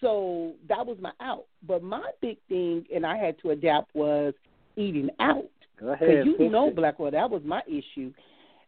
so 0.00 0.54
that 0.68 0.86
was 0.86 0.96
my 1.00 1.12
out. 1.20 1.46
But 1.66 1.82
my 1.82 2.10
big 2.20 2.38
thing, 2.48 2.84
and 2.94 3.04
I 3.04 3.16
had 3.16 3.38
to 3.42 3.50
adapt, 3.50 3.94
was 3.94 4.34
eating 4.76 5.10
out. 5.20 5.50
Because 5.76 6.26
you 6.38 6.50
know. 6.50 6.70
Blackwell, 6.70 7.10
that 7.12 7.30
was 7.30 7.42
my 7.44 7.62
issue. 7.66 8.12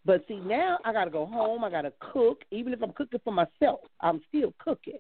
But 0.06 0.24
see, 0.28 0.36
now 0.36 0.78
I 0.84 0.92
got 0.92 1.04
to 1.04 1.10
go 1.10 1.26
home. 1.26 1.64
I 1.64 1.70
got 1.70 1.82
to 1.82 1.92
cook. 2.12 2.42
Even 2.50 2.72
if 2.72 2.82
I'm 2.82 2.92
cooking 2.92 3.20
for 3.22 3.32
myself, 3.32 3.80
I'm 4.00 4.20
still 4.28 4.54
cooking. 4.58 4.98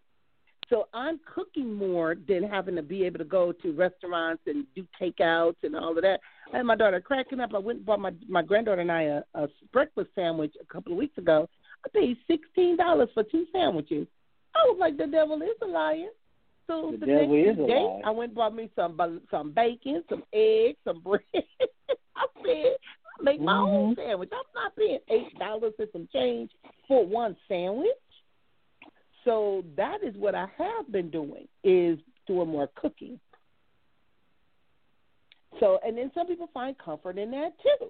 So 0.68 0.86
I'm 0.94 1.18
cooking 1.34 1.74
more 1.74 2.16
than 2.28 2.44
having 2.44 2.76
to 2.76 2.82
be 2.82 3.04
able 3.04 3.18
to 3.18 3.24
go 3.24 3.50
to 3.50 3.72
restaurants 3.72 4.42
and 4.46 4.64
do 4.76 4.86
takeouts 5.00 5.56
and 5.64 5.74
all 5.74 5.96
of 5.96 6.02
that. 6.02 6.20
I 6.52 6.58
had 6.58 6.66
my 6.66 6.76
daughter 6.76 7.00
cracking 7.00 7.40
up. 7.40 7.50
I 7.54 7.58
went 7.58 7.78
and 7.78 7.86
bought 7.86 7.98
my 8.00 8.12
my 8.28 8.42
granddaughter 8.42 8.80
and 8.80 8.92
I 8.92 9.02
a, 9.02 9.22
a 9.34 9.48
breakfast 9.72 10.10
sandwich 10.14 10.54
a 10.60 10.72
couple 10.72 10.92
of 10.92 10.98
weeks 10.98 11.18
ago. 11.18 11.48
I 11.84 11.88
paid 11.88 12.16
sixteen 12.28 12.76
dollars 12.76 13.08
for 13.14 13.24
two 13.24 13.46
sandwiches. 13.52 14.06
I 14.54 14.58
was 14.66 14.76
like, 14.78 14.96
the 14.96 15.06
devil 15.06 15.40
is 15.42 15.48
a 15.62 15.66
liar. 15.66 16.08
The 16.70 16.98
the, 16.98 17.06
next 17.06 17.66
day. 17.66 18.00
I 18.04 18.10
went 18.10 18.30
and 18.30 18.36
bought 18.36 18.54
me 18.54 18.70
some 18.76 19.20
some 19.30 19.50
bacon, 19.52 20.04
some 20.08 20.22
eggs, 20.32 20.78
some 20.84 21.00
bread. 21.00 21.20
I 22.16 22.26
said, 22.44 22.76
I 23.18 23.22
make 23.22 23.40
my 23.40 23.56
own 23.56 23.94
Mm-hmm. 23.94 24.00
sandwich. 24.00 24.30
I'm 24.32 24.62
not 24.62 24.76
paying 24.76 24.98
eight 25.08 25.38
dollars 25.38 25.72
and 25.78 25.88
some 25.92 26.08
change 26.12 26.50
for 26.86 27.04
one 27.04 27.36
sandwich. 27.48 27.88
So 29.24 29.64
that 29.76 29.98
is 30.02 30.14
what 30.16 30.34
I 30.34 30.46
have 30.56 30.90
been 30.90 31.10
doing 31.10 31.46
is 31.64 31.98
doing 32.26 32.48
more 32.48 32.68
cooking. 32.76 33.18
So 35.58 35.78
and 35.84 35.98
then 35.98 36.10
some 36.14 36.26
people 36.26 36.48
find 36.54 36.76
comfort 36.78 37.18
in 37.18 37.30
that 37.32 37.52
too. 37.62 37.88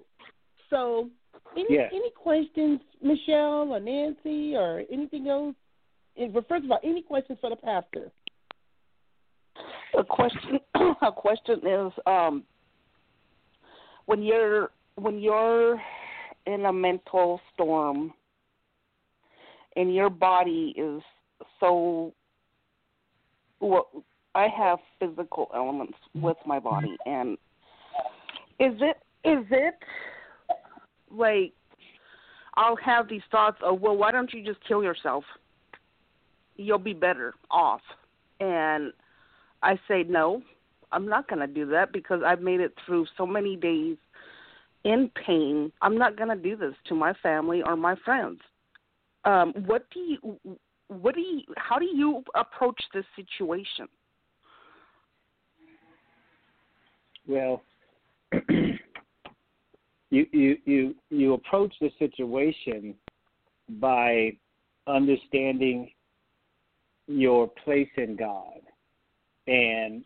So 0.70 1.10
any 1.56 1.66
Yes. 1.70 1.92
any 1.94 2.10
questions, 2.10 2.80
Michelle 3.02 3.72
or 3.72 3.80
Nancy 3.80 4.56
or 4.56 4.84
anything 4.90 5.28
else? 5.28 5.54
But 6.32 6.48
first 6.48 6.64
of 6.64 6.70
all, 6.70 6.80
any 6.82 7.02
questions 7.02 7.38
for 7.40 7.50
the 7.50 7.56
pastor? 7.56 8.10
A 9.98 10.04
question 10.04 10.60
a 11.02 11.12
question 11.12 11.60
is 11.66 11.92
um 12.06 12.44
when 14.06 14.22
you're 14.22 14.70
when 14.96 15.18
you're 15.20 15.80
in 16.46 16.66
a 16.66 16.72
mental 16.72 17.40
storm 17.52 18.12
and 19.76 19.94
your 19.94 20.10
body 20.10 20.74
is 20.76 21.02
so 21.58 22.12
well 23.60 23.88
I 24.34 24.48
have 24.56 24.78
physical 24.98 25.50
elements 25.54 25.98
with 26.14 26.36
my 26.46 26.58
body 26.58 26.96
and 27.06 27.36
is 28.58 28.74
it 28.80 28.96
is 29.24 29.44
it 29.50 29.74
like 31.10 31.52
I'll 32.54 32.76
have 32.76 33.08
these 33.08 33.22
thoughts 33.30 33.58
of 33.64 33.80
well 33.80 33.96
why 33.96 34.12
don't 34.12 34.32
you 34.32 34.44
just 34.44 34.58
kill 34.66 34.82
yourself? 34.82 35.24
You'll 36.56 36.78
be 36.78 36.92
better 36.92 37.34
off. 37.50 37.80
And 38.40 38.92
I 39.62 39.78
say 39.88 40.04
no, 40.08 40.42
I'm 40.92 41.06
not 41.06 41.28
going 41.28 41.40
to 41.40 41.46
do 41.46 41.66
that 41.66 41.92
because 41.92 42.22
I've 42.24 42.40
made 42.40 42.60
it 42.60 42.74
through 42.86 43.06
so 43.16 43.26
many 43.26 43.56
days 43.56 43.96
in 44.84 45.10
pain. 45.26 45.72
I'm 45.82 45.98
not 45.98 46.16
going 46.16 46.30
to 46.30 46.36
do 46.36 46.56
this 46.56 46.74
to 46.86 46.94
my 46.94 47.12
family 47.22 47.62
or 47.62 47.76
my 47.76 47.94
friends. 48.04 48.40
Um, 49.24 49.52
what 49.66 49.86
do 49.92 50.00
you, 50.00 50.40
what 50.88 51.14
do 51.14 51.20
you, 51.20 51.42
how 51.56 51.78
do 51.78 51.84
you 51.84 52.24
approach 52.34 52.80
this 52.94 53.04
situation? 53.14 53.86
Well, 57.26 57.62
you 60.10 60.26
you 60.32 60.56
you 60.64 60.94
you 61.10 61.34
approach 61.34 61.72
the 61.80 61.90
situation 61.98 62.94
by 63.78 64.32
understanding 64.86 65.90
your 67.06 67.48
place 67.64 67.90
in 67.96 68.16
God 68.16 68.60
and 69.50 70.02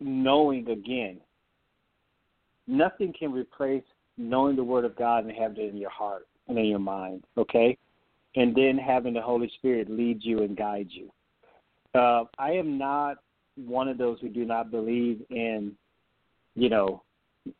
knowing 0.00 0.68
again 0.68 1.20
nothing 2.66 3.12
can 3.16 3.32
replace 3.32 3.84
knowing 4.18 4.56
the 4.56 4.64
word 4.64 4.84
of 4.84 4.96
God 4.96 5.24
and 5.24 5.32
having 5.32 5.58
it 5.58 5.70
in 5.70 5.76
your 5.76 5.90
heart 5.90 6.26
and 6.48 6.58
in 6.58 6.64
your 6.64 6.78
mind, 6.78 7.24
okay? 7.36 7.76
And 8.34 8.54
then 8.54 8.76
having 8.76 9.14
the 9.14 9.22
Holy 9.22 9.50
Spirit 9.58 9.88
lead 9.90 10.18
you 10.22 10.42
and 10.42 10.56
guide 10.56 10.88
you. 10.90 11.10
Uh, 11.94 12.24
I 12.38 12.50
am 12.52 12.76
not 12.76 13.18
one 13.56 13.88
of 13.88 13.98
those 13.98 14.18
who 14.20 14.28
do 14.28 14.44
not 14.44 14.70
believe 14.70 15.22
in 15.30 15.76
you 16.56 16.70
know, 16.70 17.02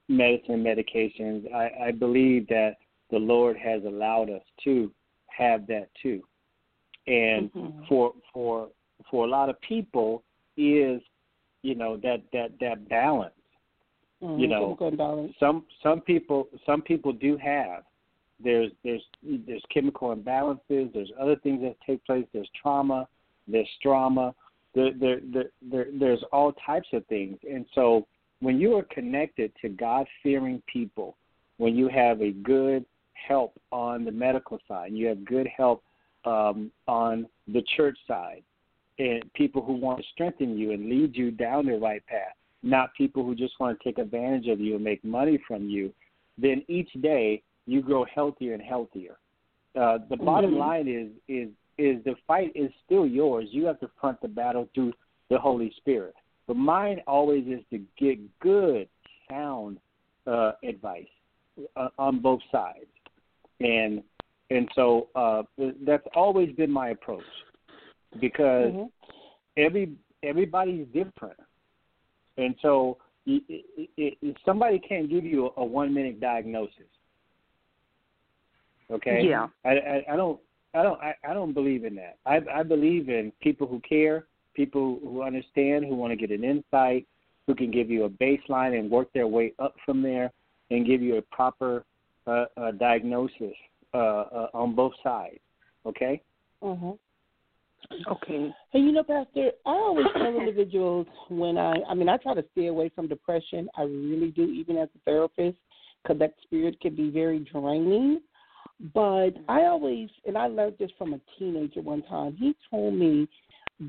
medicine, 0.09 0.65
medications. 0.65 1.53
I, 1.55 1.89
I 1.89 1.91
believe 1.93 2.49
that 2.49 2.77
the 3.11 3.19
Lord 3.19 3.57
has 3.59 3.85
allowed 3.85 4.31
us 4.31 4.43
to 4.65 4.91
have 5.29 5.67
that 5.69 5.89
too. 6.03 6.23
And 7.07 7.53
Mhm. 7.53 7.87
for 7.87 8.15
for 8.33 8.71
for 9.11 9.27
a 9.27 9.29
lot 9.29 9.49
of 9.49 9.61
people 9.61 10.25
is, 10.57 11.01
you 11.63 11.75
know, 11.75 11.97
that 11.99 12.23
that 12.33 12.53
that 12.61 12.89
balance. 12.89 13.33
Mhm, 14.23 14.41
You 14.41 14.47
know, 14.49 14.77
imbalance. 14.81 15.35
Some 15.39 15.65
some 15.83 16.01
people 16.01 16.49
some 16.65 16.83
people 16.83 17.13
do 17.13 17.37
have. 17.37 17.85
There's 18.43 18.71
there's 18.83 19.03
there's 19.23 19.63
chemical 19.73 20.15
imbalances. 20.15 20.93
There's 20.93 21.13
other 21.19 21.37
things 21.37 21.63
that 21.63 21.77
take 21.87 22.05
place. 22.05 22.27
There's 22.33 22.51
trauma. 22.61 23.09
There's 23.49 23.69
trauma. 23.83 24.35
There, 24.75 24.93
there, 24.93 25.21
there, 25.33 25.51
there, 25.63 25.87
there's 25.99 26.23
all 26.33 26.53
types 26.53 26.89
of 26.93 27.07
things. 27.07 27.39
And 27.51 27.65
so 27.75 28.07
when 28.41 28.59
you 28.59 28.77
are 28.77 28.83
connected 28.83 29.53
to 29.63 29.71
God 29.71 30.07
fearing 30.23 30.63
people, 30.71 31.17
when 31.57 31.75
you 31.75 31.89
have 31.89 32.21
a 32.21 32.33
good 32.33 32.85
help 33.15 33.59
on 33.73 34.05
the 34.05 34.13
medical 34.13 34.59
side, 34.69 34.93
you 34.93 35.07
have 35.07 35.25
good 35.25 35.49
help 35.57 35.83
um, 36.27 36.71
on 36.87 37.27
the 37.49 37.63
church 37.77 37.97
side, 38.07 38.43
and 38.99 39.33
people 39.35 39.63
who 39.63 39.75
want 39.75 39.99
to 39.99 40.05
strengthen 40.13 40.57
you 40.57 40.73
and 40.73 40.89
lead 40.89 41.17
you 41.17 41.31
down 41.31 41.67
the 41.67 41.79
right 41.79 42.05
path, 42.07 42.35
not 42.63 42.95
people 42.95 43.25
who 43.25 43.35
just 43.35 43.59
want 43.61 43.79
to 43.79 43.85
take 43.85 43.99
advantage 43.99 44.49
of 44.49 44.61
you 44.61 44.77
and 44.77 44.85
make 44.85 45.05
money 45.05 45.39
from 45.47 45.69
you, 45.69 45.93
then 46.39 46.65
each 46.69 46.91
day 47.03 47.43
you 47.67 47.83
grow 47.83 48.05
healthier 48.05 48.55
and 48.55 48.63
healthier. 48.63 49.19
Uh, 49.75 49.99
the 50.09 50.17
bottom 50.17 50.53
Mhm. 50.53 50.59
line 50.59 50.89
is 50.89 51.11
is 51.29 51.51
is 51.79 52.03
the 52.05 52.17
fight 52.27 52.51
is 52.55 52.73
still 52.87 53.07
yours. 53.07 53.53
You 53.53 53.67
have 53.67 53.79
to 53.81 53.89
front 54.01 54.19
the 54.23 54.29
battle 54.29 54.67
through 54.75 54.95
the 55.29 55.39
Holy 55.39 55.71
Spirit. 55.73 56.15
But 56.47 56.57
mine 56.57 57.03
always 57.07 57.47
is 57.47 57.63
to 57.71 57.79
get 57.99 58.19
good, 58.39 58.89
sound 59.29 59.79
uh, 60.27 60.53
advice 60.63 61.09
uh, 61.77 61.91
on 61.99 62.21
both 62.21 62.41
sides, 62.51 62.91
and 63.61 64.03
and 64.51 64.71
so 64.75 65.09
uh, 65.15 65.43
that's 65.83 66.07
always 66.15 66.55
been 66.55 66.71
my 66.71 66.91
approach 66.91 67.25
because 68.21 68.73
Mhm. 68.73 68.91
every 69.57 69.93
everybody's 70.23 70.87
different, 70.89 71.39
and 72.37 72.57
so 72.61 72.99
i 73.27 73.41
i 73.99 74.17
i 74.23 74.35
somebody 74.45 74.79
can't 74.79 75.09
give 75.09 75.25
you 75.25 75.47
a, 75.47 75.61
a 75.61 75.65
one 75.65 75.93
minute 75.93 76.21
diagnosis. 76.21 76.91
Okay. 78.91 79.23
Yeah. 79.25 79.49
I, 79.65 79.71
I, 79.71 80.05
I 80.13 80.17
don't 80.17 80.41
I 80.75 80.83
don't 80.83 81.01
I, 81.01 81.15
I 81.29 81.35
don't 81.35 81.53
believe 81.53 81.85
in 81.85 81.95
that. 81.97 82.19
I 82.27 82.41
I 82.53 82.63
believe 82.63 83.09
in 83.09 83.33
people 83.41 83.67
who 83.67 83.81
care, 83.81 84.27
people 84.55 84.99
who 85.03 85.23
understand, 85.23 85.85
who 85.85 85.95
want 85.95 86.13
to 86.13 86.17
get 86.17 86.31
an 86.31 86.45
insight, 86.45 87.07
who 87.47 87.55
can 87.55 87.71
give 87.71 87.91
you 87.91 88.05
a 88.05 88.11
baseline 88.11 88.79
and 88.79 88.91
work 88.91 89.13
their 89.13 89.27
way 89.27 89.53
up 89.59 89.75
from 89.85 90.03
there 90.03 90.33
and 90.71 90.87
give 90.87 91.03
you 91.03 91.17
a 91.17 91.23
proper 91.23 91.85
uh, 92.27 92.47
uh, 92.57 92.73
diagnosis 92.73 93.55
uh, 93.95 93.97
uh, 93.97 94.49
on 94.55 94.75
both 94.75 94.93
sides. 95.03 95.41
Okay. 95.85 96.21
Mhm. 96.63 96.99
Okay. 98.11 98.55
Hey, 98.71 98.79
you 98.79 98.93
know, 98.93 99.03
Pastor, 99.03 99.51
I 99.65 99.71
always 99.71 100.07
tell 100.15 100.27
individuals 100.41 101.07
when 101.29 101.59
I, 101.59 101.77
I 101.89 101.95
mean, 101.95 102.09
I 102.09 102.17
try 102.17 102.35
to 102.35 102.45
stay 102.53 102.67
away 102.67 102.91
from 102.95 103.09
depression. 103.09 103.69
I 103.77 103.83
really 103.83 104.31
do, 104.31 104.45
even 104.45 104.77
as 104.77 104.89
a 104.95 104.99
therapist, 105.05 105.59
because 106.03 106.19
that 106.19 106.35
spirit 106.43 106.81
can 106.81 106.95
be 106.95 107.11
very 107.11 107.41
draining. 107.41 108.21
But 108.95 109.31
mm-hmm. 109.31 109.51
I 109.51 109.67
always, 109.67 110.09
and 110.27 110.37
I 110.37 110.47
learned 110.47 110.77
this 110.79 110.91
from 110.99 111.15
a 111.15 111.21
teenager 111.39 111.81
one 111.81 112.03
time. 112.03 112.37
He 112.39 112.55
told 112.71 112.95
me 112.95 113.29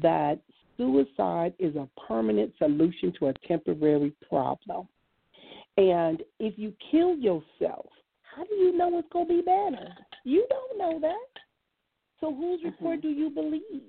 that 0.01 0.39
suicide 0.77 1.53
is 1.59 1.75
a 1.75 1.87
permanent 2.07 2.53
solution 2.57 3.13
to 3.19 3.27
a 3.27 3.33
temporary 3.47 4.13
problem. 4.29 4.87
And 5.77 6.23
if 6.39 6.57
you 6.57 6.73
kill 6.91 7.15
yourself, 7.15 7.87
how 8.35 8.43
do 8.43 8.55
you 8.55 8.75
know 8.77 8.97
it's 8.97 9.07
going 9.11 9.27
to 9.27 9.33
be 9.33 9.41
better? 9.41 9.93
You 10.23 10.45
don't 10.49 10.77
know 10.77 10.99
that. 10.99 11.41
So 12.19 12.33
whose 12.33 12.61
report 12.63 12.99
mm-hmm. 12.99 13.07
do 13.07 13.13
you 13.13 13.29
believe? 13.29 13.83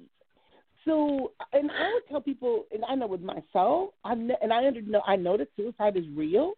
So, 0.85 1.33
and 1.53 1.71
I 1.71 1.93
would 1.95 2.09
tell 2.09 2.21
people, 2.21 2.65
and 2.73 2.85
I 2.85 2.95
know 2.95 3.07
with 3.07 3.21
myself, 3.21 3.91
I 4.05 4.13
and 4.13 4.53
I 4.53 4.67
under, 4.67 4.81
know 4.83 5.03
I 5.07 5.17
know 5.17 5.37
that 5.37 5.49
suicide 5.57 5.97
is 5.97 6.05
real, 6.15 6.55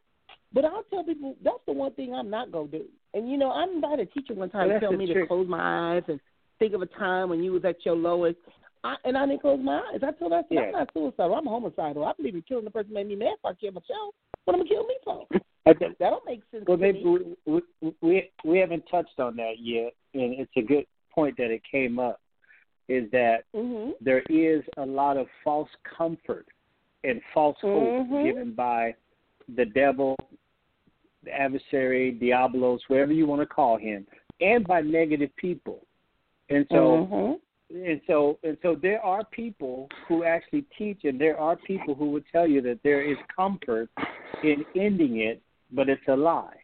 but 0.53 0.65
I'll 0.65 0.85
tell 0.85 1.05
people 1.05 1.37
that's 1.43 1.59
the 1.67 1.73
one 1.73 1.93
thing 1.95 2.15
I'm 2.15 2.31
not 2.31 2.53
gonna 2.53 2.69
do. 2.69 2.85
And 3.15 3.31
you 3.31 3.37
know, 3.37 3.51
I'm 3.51 3.83
had 3.83 3.99
a 3.99 4.07
teacher 4.07 4.35
one 4.35 4.51
time 4.51 4.69
tell 4.81 4.93
me 4.93 5.07
trick. 5.07 5.25
to 5.25 5.27
close 5.27 5.49
my 5.49 5.97
eyes 5.97 6.03
and 6.09 6.21
think 6.59 6.75
of 6.75 6.83
a 6.83 6.87
time 6.87 7.29
when 7.29 7.43
you 7.43 7.53
was 7.53 7.65
at 7.65 7.85
your 7.85 7.97
lowest. 7.97 8.39
I, 8.83 8.95
and 9.05 9.17
I 9.17 9.27
didn't 9.27 9.43
close 9.43 9.61
my 9.63 9.79
eyes. 9.79 10.01
I 10.03 10.13
told 10.13 10.33
her, 10.33 10.39
I 10.39 10.43
said, 10.43 10.49
Yeah. 10.51 10.61
I'm 10.61 10.73
not 10.73 10.91
suicidal. 10.95 11.35
I'm 11.35 11.47
homicidal. 11.47 12.05
I 12.05 12.13
believe 12.17 12.35
in 12.35 12.43
killing 12.43 12.65
the 12.65 12.71
person 12.71 12.95
made 12.95 13.09
me 13.09 13.17
mad. 13.17 13.35
If 13.39 13.45
I 13.45 13.53
kill 13.55 13.73
myself, 13.73 14.15
what 14.45 14.55
am 14.55 14.61
I 14.61 14.65
gonna 14.65 14.69
kill 14.69 14.87
me 14.87 14.97
for? 15.05 15.27
That 15.67 15.97
don't 16.01 16.27
make 16.27 16.41
sense 16.51 16.65
Well, 16.67 16.79
maybe 16.79 17.05
we 17.47 17.63
we 18.01 18.31
we 18.45 18.59
haven't 18.59 18.85
touched 18.91 19.21
on 19.21 19.37
that 19.37 19.55
yet, 19.61 19.93
and 20.15 20.35
it's 20.35 20.51
a 20.57 20.63
good 20.63 20.85
point 21.15 21.37
that 21.37 21.51
it 21.51 21.63
came 21.71 21.99
up. 21.99 22.21
Is 22.89 23.11
that 23.13 23.45
hmm 23.55 23.91
there 24.01 24.23
is 24.29 24.63
a 24.79 24.87
lot 24.87 25.17
of 25.17 25.27
false 25.45 25.69
comfort 25.85 26.47
and 27.05 27.21
false 27.35 27.59
hope 27.61 27.95
Mhm. 27.95 28.23
given 28.23 28.53
by 28.53 28.95
the 29.49 29.67
devil, 29.67 30.17
the 31.23 31.33
adversary, 31.33 32.13
Diablos, 32.13 32.81
whatever 32.89 33.13
you 33.13 33.27
want 33.27 33.43
to 33.43 33.47
call 33.47 33.77
him, 33.77 34.07
and 34.41 34.67
by 34.67 34.81
negative 34.81 35.35
people. 35.37 35.87
And 36.49 36.67
so 36.71 37.05
hmm 37.05 37.33
and 37.73 38.01
so 38.07 38.39
and 38.43 38.59
so 38.63 38.75
there 38.75 39.01
are 39.01 39.25
people 39.25 39.89
who 40.09 40.25
actually 40.25 40.63
teach 40.77 41.05
and 41.05 41.21
there 41.21 41.39
are 41.39 41.55
people 41.57 41.95
who 41.95 42.11
would 42.11 42.25
tell 42.33 42.47
you 42.47 42.61
that 42.63 42.83
there 42.83 43.03
is 43.03 43.17
comfort 43.35 43.89
in 44.43 44.65
ending 44.75 45.19
it, 45.19 45.41
but 45.71 45.89
it's 45.89 46.03
a 46.09 46.17
lie. 46.17 46.57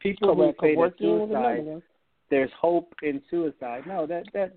People 0.00 0.34
Correct. 0.34 0.60
who 0.60 0.66
say 0.66 0.74
that 0.74 0.94
suicide. 0.98 1.82
There's 2.30 2.50
hope 2.60 2.92
in 3.02 3.22
suicide. 3.30 3.84
No, 3.86 4.06
that 4.06 4.24
that 4.32 4.54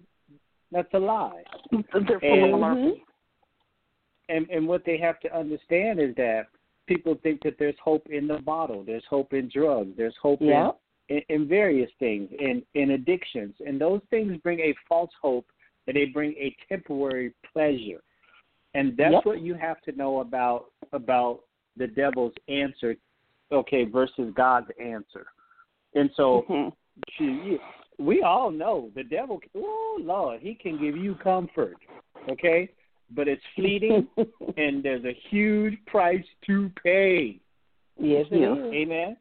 that's 0.72 0.94
a 0.94 1.00
lie. 1.00 1.44
They're 1.72 2.20
full 2.20 2.44
And- 2.44 2.54
of 2.54 2.60
malarkey. 2.60 3.02
And 4.30 4.50
and 4.50 4.68
what 4.68 4.84
they 4.86 4.98
have 4.98 5.20
to 5.22 5.36
understand 5.38 6.00
is 6.00 6.14
that 6.16 6.48
people 6.86 7.16
think 7.24 7.42
that 7.44 7.58
there's 7.58 7.78
hope 7.82 8.08
in 8.10 8.28
the 8.28 8.40
bottle, 8.40 8.84
there's 8.84 9.06
hope 9.10 9.34
in 9.34 9.50
drugs, 9.50 9.96
there's 9.96 10.16
hope 10.22 10.40
Yeah. 10.42 10.72
in, 11.10 11.18
in 11.18 11.42
in 11.44 11.48
various 11.48 11.92
things, 12.00 12.30
in 12.40 12.64
in 12.74 12.92
addictions, 12.92 13.56
and 13.66 13.80
those 13.80 14.02
things 14.10 14.38
bring 14.42 14.60
a 14.60 14.74
false 14.88 15.12
hope 15.22 15.46
and 15.88 15.96
they 15.96 16.06
bring 16.06 16.34
a 16.34 16.54
temporary 16.68 17.34
pleasure. 17.54 18.02
And 18.74 18.98
that's 18.98 19.14
Yep. 19.14 19.26
what 19.26 19.42
you 19.42 19.54
have 19.54 19.80
to 19.84 19.94
know 19.94 20.20
about 20.20 20.72
about 20.92 21.44
the 21.78 21.88
devil's 21.88 22.34
answer, 22.50 22.98
okay, 23.52 23.86
versus 23.86 24.34
God's 24.34 24.70
answer. 24.80 25.28
And 25.96 26.12
so 26.16 26.42
Mhm. 26.50 26.74
Gee, 27.18 27.58
we 28.00 28.22
all 28.22 28.52
know 28.52 28.90
the 28.96 29.04
devil. 29.04 29.40
Oh 29.56 29.98
Lord, 30.02 30.42
he 30.42 30.54
can 30.56 30.80
give 30.80 30.96
you 30.98 31.16
comfort, 31.16 31.78
okay, 32.30 32.70
but 33.12 33.28
it's 33.28 33.42
fleeting, 33.56 34.08
and 34.58 34.84
there's 34.84 35.06
a 35.06 35.18
huge 35.30 35.78
price 35.88 36.26
to 36.48 36.70
pay. 36.84 37.40
yes, 38.00 38.26
it 38.32 38.40
Yeah. 38.42 38.54
is. 38.54 38.74
Amen. 38.74 39.18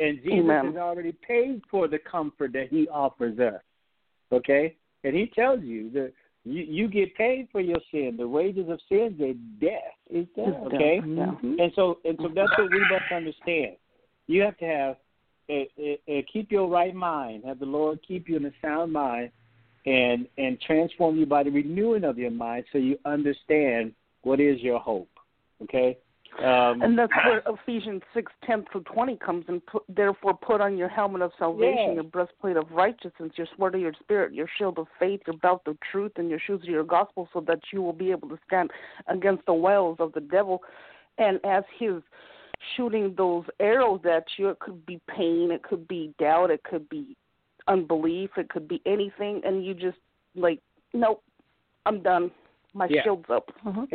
And 0.00 0.18
Jesus 0.18 0.40
Amen. 0.40 0.66
has 0.66 0.76
already 0.76 1.12
paid 1.26 1.62
for 1.70 1.86
the 1.88 1.98
comfort 1.98 2.52
that 2.52 2.68
He 2.68 2.88
offers 2.88 3.38
us. 3.38 3.62
Okay, 4.32 4.76
and 5.04 5.14
He 5.14 5.26
tells 5.26 5.62
you 5.62 5.90
that 5.90 6.12
you 6.44 6.62
you 6.62 6.88
get 6.88 7.14
paid 7.16 7.48
for 7.52 7.60
your 7.60 7.80
sin. 7.90 8.16
The 8.18 8.26
wages 8.28 8.68
of 8.68 8.80
sin 8.88 9.16
is 9.18 9.36
death. 9.60 9.94
It's 10.10 10.28
that. 10.36 10.54
Okay. 10.66 10.96
Yeah. 10.96 11.34
Mhm. 11.42 11.60
And 11.62 11.72
so, 11.74 11.98
and 12.04 12.18
so 12.20 12.28
that's 12.28 12.52
what 12.58 12.70
we 12.70 12.80
must 12.90 13.10
understand. 13.12 13.76
You 14.26 14.42
have 14.42 14.56
to 14.58 14.64
have, 14.66 14.96
keep 16.32 16.50
your 16.50 16.68
right 16.68 16.94
mind. 16.94 17.44
Have 17.44 17.58
the 17.58 17.66
Lord 17.66 18.00
keep 18.06 18.28
you 18.28 18.36
in 18.36 18.46
a 18.46 18.52
sound 18.62 18.92
mind, 18.92 19.30
and 19.86 20.26
and 20.38 20.60
transform 20.60 21.16
you 21.18 21.26
by 21.26 21.42
the 21.42 21.50
renewing 21.50 22.04
of 22.04 22.18
your 22.18 22.30
mind, 22.30 22.64
so 22.72 22.78
you 22.78 22.98
understand 23.04 23.92
what 24.22 24.40
is 24.40 24.60
your 24.60 24.80
hope. 24.80 25.08
Okay. 25.62 25.98
Um, 26.42 26.82
And 26.82 26.98
that's 26.98 27.12
where 27.24 27.42
Ephesians 27.46 28.02
six 28.12 28.32
ten 28.44 28.64
through 28.72 28.82
twenty 28.82 29.16
comes 29.16 29.44
and 29.46 29.64
Put, 29.66 29.84
Therefore, 29.88 30.34
put 30.34 30.60
on 30.60 30.76
your 30.76 30.88
helmet 30.88 31.22
of 31.22 31.30
salvation, 31.38 31.90
Yeah. 31.90 31.92
your 31.92 32.02
breastplate 32.02 32.56
of 32.56 32.68
righteousness, 32.72 33.30
your 33.36 33.46
sword 33.56 33.76
of 33.76 33.80
your 33.80 33.92
spirit, 34.00 34.34
your 34.34 34.48
shield 34.58 34.80
of 34.80 34.88
faith, 34.98 35.20
your 35.28 35.36
belt 35.36 35.62
of 35.66 35.78
truth, 35.92 36.12
and 36.16 36.28
your 36.28 36.40
shoes 36.40 36.60
of 36.62 36.68
your 36.68 36.82
gospel, 36.82 37.28
so 37.32 37.40
that 37.42 37.60
you 37.72 37.82
will 37.82 37.92
be 37.92 38.10
able 38.10 38.28
to 38.30 38.38
stand 38.48 38.72
against 39.06 39.46
the 39.46 39.54
wiles 39.54 39.98
of 40.00 40.12
the 40.12 40.20
devil. 40.20 40.64
And 41.18 41.38
as 41.44 41.62
he's 41.78 42.02
shooting 42.76 43.14
those 43.16 43.44
arrows 43.60 44.00
at 44.04 44.24
you, 44.36 44.48
it 44.48 44.58
could 44.58 44.84
be 44.86 45.00
pain, 45.08 45.50
it 45.50 45.62
could 45.62 45.86
be 45.88 46.14
doubt, 46.18 46.50
it 46.50 46.62
could 46.64 46.88
be 46.88 47.16
unbelief, 47.68 48.30
it 48.36 48.48
could 48.48 48.68
be 48.68 48.80
anything, 48.86 49.40
and 49.44 49.64
you 49.64 49.74
just 49.74 49.98
like, 50.34 50.60
nope, 50.92 51.22
I'm 51.86 52.02
done. 52.02 52.30
My 52.74 52.86
Yeah. 52.88 53.02
shield's 53.04 53.30
up. 53.30 53.50
Uh-huh. 53.64 53.86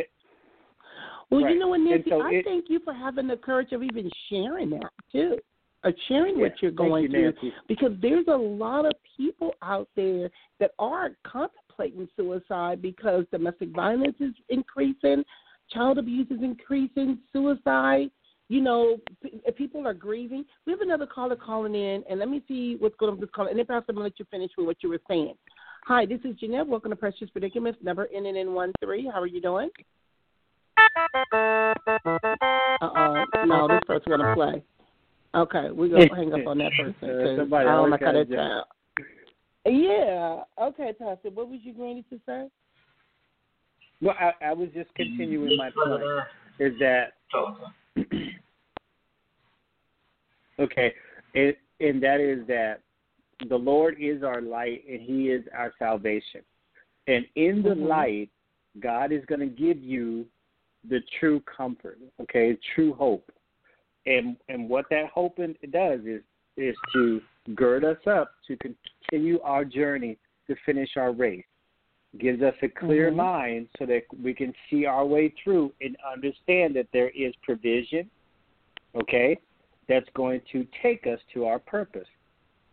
Well, 1.29 1.41
Right. 1.43 1.53
you 1.53 1.59
know 1.59 1.67
what, 1.69 1.79
And 1.81 1.89
Nancy, 1.89 2.09
so 2.09 2.21
I 2.21 2.31
it- 2.31 2.45
thank 2.45 2.69
you 2.69 2.79
for 2.79 2.93
having 2.93 3.27
the 3.27 3.37
courage 3.37 3.71
of 3.71 3.83
even 3.83 4.09
sharing 4.29 4.71
that 4.71 4.91
too, 5.11 5.37
or 5.83 5.93
sharing 6.07 6.37
yeah, 6.37 6.43
what 6.43 6.61
you're 6.61 6.71
going 6.71 7.03
you, 7.03 7.09
through, 7.09 7.21
Nancy. 7.21 7.53
because 7.67 7.95
there's 7.99 8.27
a 8.27 8.35
lot 8.35 8.85
of 8.85 8.93
people 9.03 9.53
out 9.61 9.87
there 9.95 10.31
that 10.59 10.71
are 10.79 11.15
contemplating 11.23 12.07
suicide 12.15 12.81
because 12.81 13.27
domestic 13.31 13.69
violence 13.69 14.19
is 14.19 14.33
increasing, 14.49 15.23
child 15.69 15.99
abuse 15.99 16.29
is 16.31 16.41
increasing, 16.41 17.19
suicide. 17.31 18.09
You 18.49 18.61
know, 18.61 18.97
p- 19.21 19.39
people 19.55 19.87
are 19.87 19.93
grieving. 19.93 20.43
We 20.65 20.71
have 20.71 20.81
another 20.81 21.05
caller 21.05 21.35
calling 21.35 21.75
in, 21.75 22.03
and 22.09 22.19
let 22.19 22.27
me 22.29 22.41
see 22.47 22.77
what's 22.79 22.95
going 22.95 23.11
on 23.11 23.19
with 23.19 23.29
this 23.29 23.35
call. 23.35 23.47
And 23.47 23.57
then 23.57 23.65
perhaps 23.65 23.85
I'm 23.87 23.95
going 23.95 24.05
to 24.05 24.09
let 24.09 24.19
you 24.19 24.25
finish 24.31 24.49
with 24.57 24.65
what 24.65 24.77
you 24.81 24.89
were 24.89 24.99
saying. 25.07 25.35
Hi, 25.85 26.07
this 26.07 26.19
is 26.23 26.35
Jeanette. 26.35 26.67
Welcome 26.67 26.89
to 26.89 26.95
Precious 26.95 27.29
Predicaments, 27.29 27.79
number 27.83 28.09
ending 28.13 28.35
in 28.35 28.53
one 28.53 28.71
three. 28.83 29.05
How 29.05 29.21
are 29.21 29.27
you 29.27 29.39
doing? 29.39 29.69
Uh 30.77 31.75
oh. 32.81 33.25
No, 33.45 33.67
this 33.67 33.79
person 33.85 34.09
gonna 34.09 34.33
play. 34.33 34.63
Okay, 35.35 35.69
we're 35.71 35.89
gonna 35.89 36.15
hang 36.15 36.33
up 36.33 36.47
on 36.47 36.57
that 36.57 36.71
person 36.77 37.09
Uh, 37.09 37.37
somebody 37.37 37.69
I 37.69 37.75
don't 37.75 37.91
like 37.91 37.99
how 37.99 38.07
gotta 38.07 38.25
that 38.25 38.35
sounds. 38.35 38.65
Yeah. 39.65 40.41
Okay, 40.59 40.93
Pastor. 40.99 41.29
What 41.29 41.49
was 41.49 41.59
you 41.61 41.73
going 41.73 42.03
to 42.09 42.19
say? 42.25 42.47
Well, 44.01 44.15
I, 44.19 44.31
I 44.43 44.53
was 44.53 44.69
just 44.73 44.93
continuing 44.95 45.55
my 45.55 45.69
point. 45.71 46.03
Is 46.59 46.73
that 46.79 47.13
okay? 50.59 50.93
It, 51.33 51.57
and 51.79 52.01
that 52.03 52.19
is 52.19 52.45
that 52.47 52.81
the 53.47 53.57
Lord 53.57 53.97
is 53.99 54.23
our 54.23 54.41
light 54.41 54.83
and 54.89 55.01
He 55.01 55.29
is 55.29 55.43
our 55.55 55.73
salvation. 55.79 56.41
And 57.07 57.25
in 57.35 57.63
the 57.63 57.75
Mhm. 57.75 57.87
light, 57.87 58.29
God 58.79 59.11
is 59.11 59.25
going 59.25 59.39
to 59.39 59.47
give 59.47 59.81
you 59.81 60.27
the 60.83 61.01
true 61.19 61.39
comfort, 61.41 61.99
okay, 62.21 62.55
true 62.75 62.93
hope. 62.93 63.31
And 64.05 64.37
and 64.47 64.69
what 64.69 64.89
that 64.89 65.09
hope 65.09 65.39
in, 65.39 65.57
does 65.71 66.05
is 66.05 66.23
is 66.55 66.75
to 66.93 67.21
gird 67.55 67.83
us 67.83 68.05
up 68.07 68.33
to 68.47 68.57
continue 68.57 69.39
our 69.41 69.65
journey 69.65 70.17
to 70.47 70.55
finish 70.65 70.97
our 70.97 71.11
race. 71.11 71.45
Gives 72.17 72.41
us 72.41 72.55
a 72.61 72.69
clear 72.69 73.11
Mhm. 73.11 73.15
mind 73.15 73.69
so 73.77 73.85
that 73.85 74.03
we 74.21 74.33
can 74.33 74.53
see 74.69 74.85
our 74.85 75.05
way 75.05 75.29
through 75.29 75.73
and 75.81 75.95
understand 75.97 76.75
that 76.75 76.91
there 76.91 77.09
is 77.09 77.35
provision, 77.37 78.09
okay, 78.95 79.37
that's 79.89 80.07
going 80.13 80.39
to 80.51 80.65
take 80.81 81.05
us 81.07 81.19
to 81.33 81.45
our 81.45 81.59
purpose. 81.59 82.07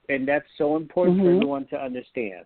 And 0.08 0.28
that's 0.28 0.46
so 0.56 0.76
important 0.76 1.18
for 1.18 1.24
Mhm. 1.24 1.36
everyone 1.36 1.66
to 1.68 1.82
understand. 1.82 2.44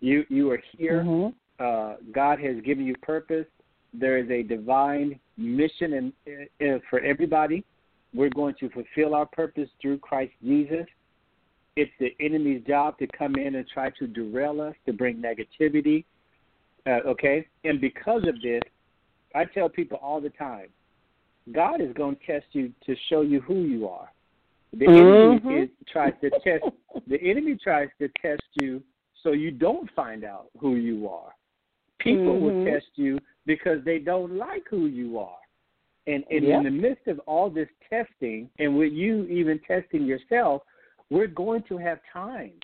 You 0.00 0.24
you 0.30 0.50
are 0.52 0.62
here 0.78 1.02
Mhm. 1.02 1.34
uh, 1.58 1.96
God 2.12 2.40
has 2.40 2.60
given 2.62 2.86
you 2.86 2.96
purpose. 2.98 3.46
There 3.92 4.18
is 4.18 4.30
a 4.30 4.42
divine 4.42 5.20
mission 5.36 5.92
in, 5.92 6.12
in, 6.60 6.80
for 6.88 7.00
everybody. 7.00 7.62
We're 8.12 8.30
going 8.30 8.54
to 8.56 8.68
fulfill 8.70 9.14
our 9.14 9.26
purpose 9.26 9.68
through 9.80 9.98
Christ 9.98 10.32
Jesus. 10.42 10.86
It's 11.76 11.92
the 11.98 12.14
enemy's 12.20 12.62
job 12.64 12.98
to 12.98 13.06
come 13.08 13.36
in 13.36 13.56
and 13.56 13.68
try 13.68 13.90
to 13.90 14.06
derail 14.06 14.60
us, 14.60 14.74
to 14.86 14.92
bring 14.92 15.20
negativity. 15.20 16.04
Uh, 16.86 17.00
okay? 17.06 17.46
And 17.64 17.80
because 17.80 18.26
of 18.26 18.40
this, 18.40 18.62
I 19.34 19.44
tell 19.44 19.68
people 19.68 19.98
all 19.98 20.20
the 20.20 20.30
time 20.30 20.68
God 21.52 21.80
is 21.80 21.92
going 21.94 22.16
to 22.16 22.26
test 22.26 22.46
you 22.52 22.72
to 22.86 22.96
show 23.08 23.20
you 23.20 23.40
who 23.40 23.62
you 23.62 23.88
are. 23.88 24.10
The 24.72 24.86
Mhm. 24.86 25.44
enemy 25.44 25.62
is, 25.62 25.70
tries 25.86 26.14
to 26.20 26.30
test 26.30 26.64
the 27.06 27.20
enemy 27.20 27.56
tries 27.56 27.88
to 27.98 28.08
test 28.20 28.42
you 28.54 28.82
so 29.22 29.32
you 29.32 29.50
don't 29.50 29.90
find 29.92 30.24
out 30.24 30.50
who 30.58 30.76
you 30.76 31.08
are. 31.08 31.34
People 31.98 32.38
will 32.38 32.52
Mhm. 32.52 32.64
test 32.64 32.90
you 32.96 33.18
because 33.46 33.82
they 33.84 33.98
don't 33.98 34.32
like 34.36 34.66
who 34.68 34.86
you 34.86 35.18
are. 35.18 35.38
And, 36.06 36.24
and 36.30 36.44
Yep. 36.44 36.58
in 36.58 36.62
the 36.64 36.70
midst 36.70 37.06
of 37.08 37.18
all 37.20 37.50
this 37.50 37.68
testing, 37.88 38.50
and 38.58 38.76
with 38.76 38.92
you 38.92 39.24
even 39.24 39.58
testing 39.60 40.04
yourself, 40.04 40.62
we're 41.10 41.26
going 41.26 41.62
to 41.64 41.78
have 41.78 42.00
times 42.04 42.62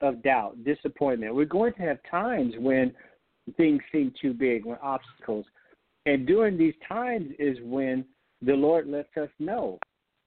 of 0.00 0.22
doubt, 0.22 0.62
disappointment. 0.64 1.34
We're 1.34 1.44
going 1.44 1.72
to 1.74 1.82
have 1.82 2.02
times 2.04 2.56
when 2.58 2.94
things 3.56 3.82
seem 3.92 4.12
too 4.12 4.32
big, 4.34 4.64
when 4.64 4.78
obstacles. 4.78 5.46
And 6.06 6.26
during 6.26 6.58
these 6.58 6.74
times 6.88 7.32
is 7.38 7.58
when 7.62 8.04
the 8.40 8.54
Lord 8.54 8.88
lets 8.88 9.16
us 9.16 9.30
know, 9.38 9.78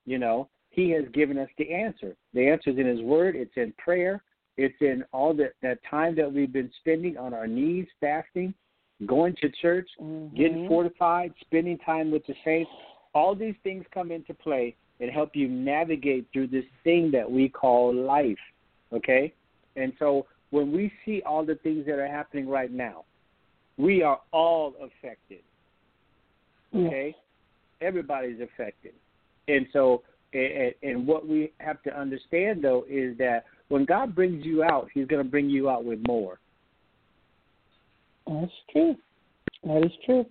you 0.06 0.18
know, 0.18 0.50
He 0.70 0.90
has 0.92 1.04
given 1.14 1.38
us 1.38 1.50
the 1.58 1.74
answer. 1.74 2.16
The 2.34 2.48
answer 2.48 2.70
is 2.70 2.78
in 2.78 2.86
His 2.86 3.02
Word, 3.02 3.36
it's 3.36 3.56
in 3.58 3.74
prayer, 3.78 4.24
it's 4.58 4.76
in 4.80 5.04
all 5.12 5.34
that, 5.36 5.54
that 5.62 5.80
time 5.90 6.16
that 6.16 6.32
we've 6.32 6.54
been 6.54 6.72
spending 6.80 7.18
on 7.18 7.34
our 7.34 7.48
knees, 7.48 7.88
fasting, 8.00 8.54
going 9.06 9.36
to 9.42 9.50
church, 9.62 9.88
mm-hmm. 10.02 10.36
getting 10.36 10.68
fortified, 10.68 11.34
spending 11.42 11.78
time 11.80 12.12
with 12.12 12.26
the 12.26 12.36
saints. 12.46 12.72
All 13.14 13.36
these 13.36 13.56
things 13.64 13.86
come 13.94 14.12
into 14.12 14.34
play 14.34 14.76
and 15.00 15.12
help 15.12 15.36
you 15.36 15.50
navigate 15.50 16.28
through 16.32 16.48
this 16.48 16.64
thing 16.84 17.12
that 17.12 17.30
we 17.30 17.50
call 17.50 17.94
life. 17.94 18.38
Okay? 18.94 19.34
And 19.76 19.92
so 20.00 20.26
when 20.52 20.72
we 20.72 20.92
see 21.06 21.22
all 21.26 21.46
the 21.46 21.56
things 21.56 21.86
that 21.86 22.00
are 22.00 22.08
happening 22.08 22.48
right 22.48 22.72
now, 22.72 23.04
we 23.78 24.04
are 24.04 24.22
all 24.32 24.74
affected. 24.82 25.40
Okay? 26.76 27.16
Everybody's 27.82 28.40
affected. 28.42 28.94
And 29.48 29.68
so 29.72 30.02
and, 30.34 30.74
and 30.84 31.08
what 31.08 31.28
we 31.28 31.52
have 31.60 31.82
to 31.84 31.98
understand 31.98 32.64
though 32.64 32.86
is 32.90 33.18
that 33.18 33.46
when 33.70 33.86
God 33.86 34.14
brings 34.14 34.46
you 34.46 34.64
out, 34.64 34.90
He's 34.94 35.08
going 35.08 35.24
to 35.24 35.30
bring 35.30 35.50
you 35.50 35.70
out 35.70 35.86
with 35.86 36.00
more. 36.08 36.40
That's 38.28 38.52
true. 38.72 38.96
That 39.64 39.86
is 39.86 39.92
true. 40.06 40.26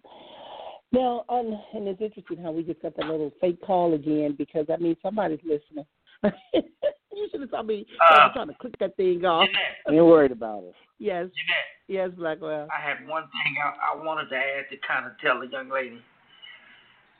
Now, 0.93 1.25
um, 1.29 1.59
and 1.73 1.89
it's 1.89 2.01
interesting 2.01 2.39
how 2.39 2.53
we 2.53 2.63
just 2.63 2.81
got 2.83 2.97
that 2.97 3.07
little 3.07 3.33
fake 3.41 3.61
call 3.63 3.95
again 3.95 4.35
because 4.37 4.67
I 4.73 4.77
mean 4.77 4.97
somebody's 5.03 5.41
listening. 5.43 5.87
you 6.55 7.29
should 7.31 7.41
have 7.41 7.51
told 7.51 7.67
me 7.67 7.87
uh, 8.11 8.15
I 8.15 8.27
was 8.27 8.33
trying 8.35 8.49
to 8.49 8.55
click 8.55 8.79
that 8.79 8.97
thing 8.97 9.25
off. 9.25 9.47
Jeanette, 9.47 9.77
Ain't 9.97 10.07
worried 10.07 10.33
about 10.33 10.63
it. 10.65 10.75
Yes. 10.99 11.27
Jeanette, 11.27 11.71
yes, 11.89 12.11
Blackwell. 12.17 12.69
I 12.71 12.81
had 12.81 13.09
one 13.09 13.25
thing 13.25 13.55
I, 13.65 13.99
I 13.99 14.05
wanted 14.05 14.29
to 14.31 14.37
add 14.37 14.71
to 14.71 14.77
kind 14.87 15.07
of 15.07 15.13
tell 15.19 15.41
the 15.41 15.49
young 15.49 15.69
lady 15.69 16.01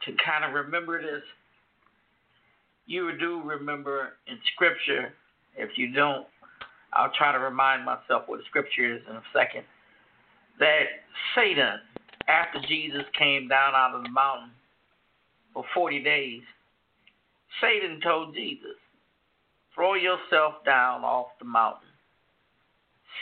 to 0.07 0.13
kind 0.25 0.45
of 0.45 0.53
remember 0.53 1.01
this. 1.01 1.23
You 2.87 3.11
do 3.19 3.43
remember 3.45 4.15
in 4.27 4.39
Scripture. 4.55 5.13
If 5.57 5.79
you 5.79 5.93
don't, 5.93 6.27
I'll 6.93 7.13
try 7.17 7.33
to 7.33 7.39
remind 7.39 7.85
myself 7.85 8.25
what 8.27 8.41
Scripture 8.49 8.97
is 8.97 9.03
in 9.09 9.17
a 9.17 9.23
second 9.33 9.65
that 10.59 10.85
Satan, 11.35 11.81
after 12.29 12.61
Jesus 12.69 13.03
came 13.19 13.49
down 13.49 13.75
out 13.75 13.95
of 13.95 14.03
the 14.03 14.09
mountain 14.09 14.51
for 15.53 15.65
40 15.75 16.03
days, 16.03 16.43
Satan 17.61 18.01
told 18.01 18.35
Jesus, 18.35 18.77
throw 19.75 19.95
yourself 19.95 20.55
down 20.65 21.03
off 21.03 21.29
the 21.39 21.45
mountain. 21.45 21.89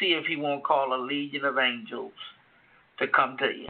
See 0.01 0.13
if 0.13 0.25
he 0.27 0.37
won't 0.37 0.65
call 0.65 0.95
a 0.95 1.01
legion 1.05 1.45
of 1.45 1.59
angels 1.59 2.13
to 2.99 3.07
come 3.09 3.37
to 3.39 3.47
you. 3.47 3.69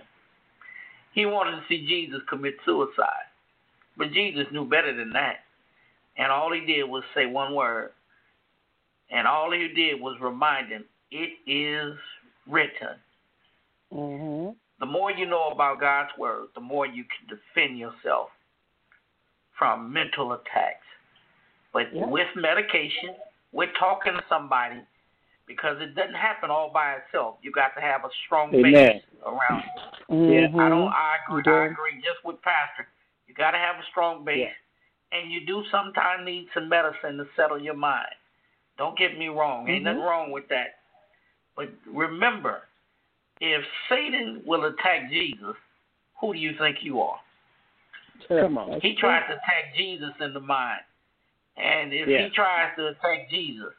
He 1.12 1.26
wanted 1.26 1.52
to 1.52 1.62
see 1.68 1.86
Jesus 1.86 2.20
commit 2.28 2.54
suicide. 2.64 3.28
But 3.96 4.12
Jesus 4.12 4.46
knew 4.52 4.64
better 4.64 4.96
than 4.96 5.10
that. 5.10 5.40
And 6.16 6.32
all 6.32 6.52
he 6.52 6.60
did 6.60 6.84
was 6.84 7.02
say 7.14 7.26
one 7.26 7.54
word. 7.54 7.90
And 9.10 9.26
all 9.26 9.52
he 9.52 9.68
did 9.68 10.00
was 10.00 10.16
remind 10.20 10.68
him, 10.68 10.84
it 11.10 11.30
is 11.46 11.98
written. 12.48 12.96
Mm-hmm. 13.92 14.52
The 14.80 14.86
more 14.86 15.10
you 15.10 15.26
know 15.26 15.50
about 15.52 15.80
God's 15.80 16.10
word, 16.18 16.48
the 16.54 16.60
more 16.60 16.86
you 16.86 17.04
can 17.04 17.38
defend 17.38 17.78
yourself 17.78 18.30
from 19.58 19.92
mental 19.92 20.32
attacks. 20.32 20.86
But 21.72 21.94
yep. 21.94 22.08
with 22.08 22.26
medication, 22.34 23.14
with 23.52 23.68
talking 23.78 24.14
to 24.14 24.22
somebody, 24.28 24.80
because 25.46 25.76
it 25.80 25.94
doesn't 25.94 26.14
happen 26.14 26.50
all 26.50 26.70
by 26.72 26.94
itself. 26.94 27.36
You 27.42 27.52
got 27.52 27.74
to 27.74 27.80
have 27.80 28.04
a 28.04 28.10
strong 28.26 28.54
Amen. 28.54 28.72
base 28.72 29.02
around. 29.26 29.64
Mm-hmm. 30.10 30.60
I 30.60 30.68
don't. 30.68 30.88
I 30.88 31.16
agree. 31.26 31.42
I 31.46 31.50
Mm-hmm. 31.50 31.72
agree. 31.72 31.94
Just 31.96 32.24
with 32.24 32.40
Pastor, 32.42 32.86
you 33.26 33.34
got 33.34 33.52
to 33.52 33.58
have 33.58 33.76
a 33.76 33.84
strong 33.90 34.24
base, 34.24 34.38
Yeah. 34.38 35.18
and 35.18 35.32
you 35.32 35.46
do 35.46 35.64
sometimes 35.70 36.24
need 36.24 36.48
some 36.54 36.68
medicine 36.68 37.16
to 37.18 37.26
settle 37.36 37.58
your 37.58 37.74
mind. 37.74 38.14
Don't 38.78 38.96
get 38.96 39.18
me 39.18 39.28
wrong. 39.28 39.68
Ain't 39.68 39.82
Mhm. 39.82 39.84
nothing 39.84 40.02
wrong 40.02 40.30
with 40.30 40.48
that. 40.48 40.80
But 41.56 41.68
remember, 41.86 42.68
if 43.40 43.64
Satan 43.88 44.42
will 44.46 44.64
attack 44.64 45.10
Jesus, 45.10 45.56
who 46.20 46.32
do 46.32 46.38
you 46.38 46.54
think 46.54 46.82
you 46.82 47.00
are? 47.00 47.20
Come 48.28 48.56
on. 48.56 48.80
He 48.80 48.94
true. 48.94 49.08
tries 49.10 49.26
to 49.28 49.34
attack 49.34 49.74
Jesus 49.76 50.14
in 50.20 50.32
the 50.32 50.40
mind. 50.40 50.80
And 51.56 51.92
if 51.92 52.08
Yeah. 52.08 52.24
he 52.24 52.30
tries 52.30 52.74
to 52.76 52.88
attack 52.88 53.28
Jesus, 53.28 53.74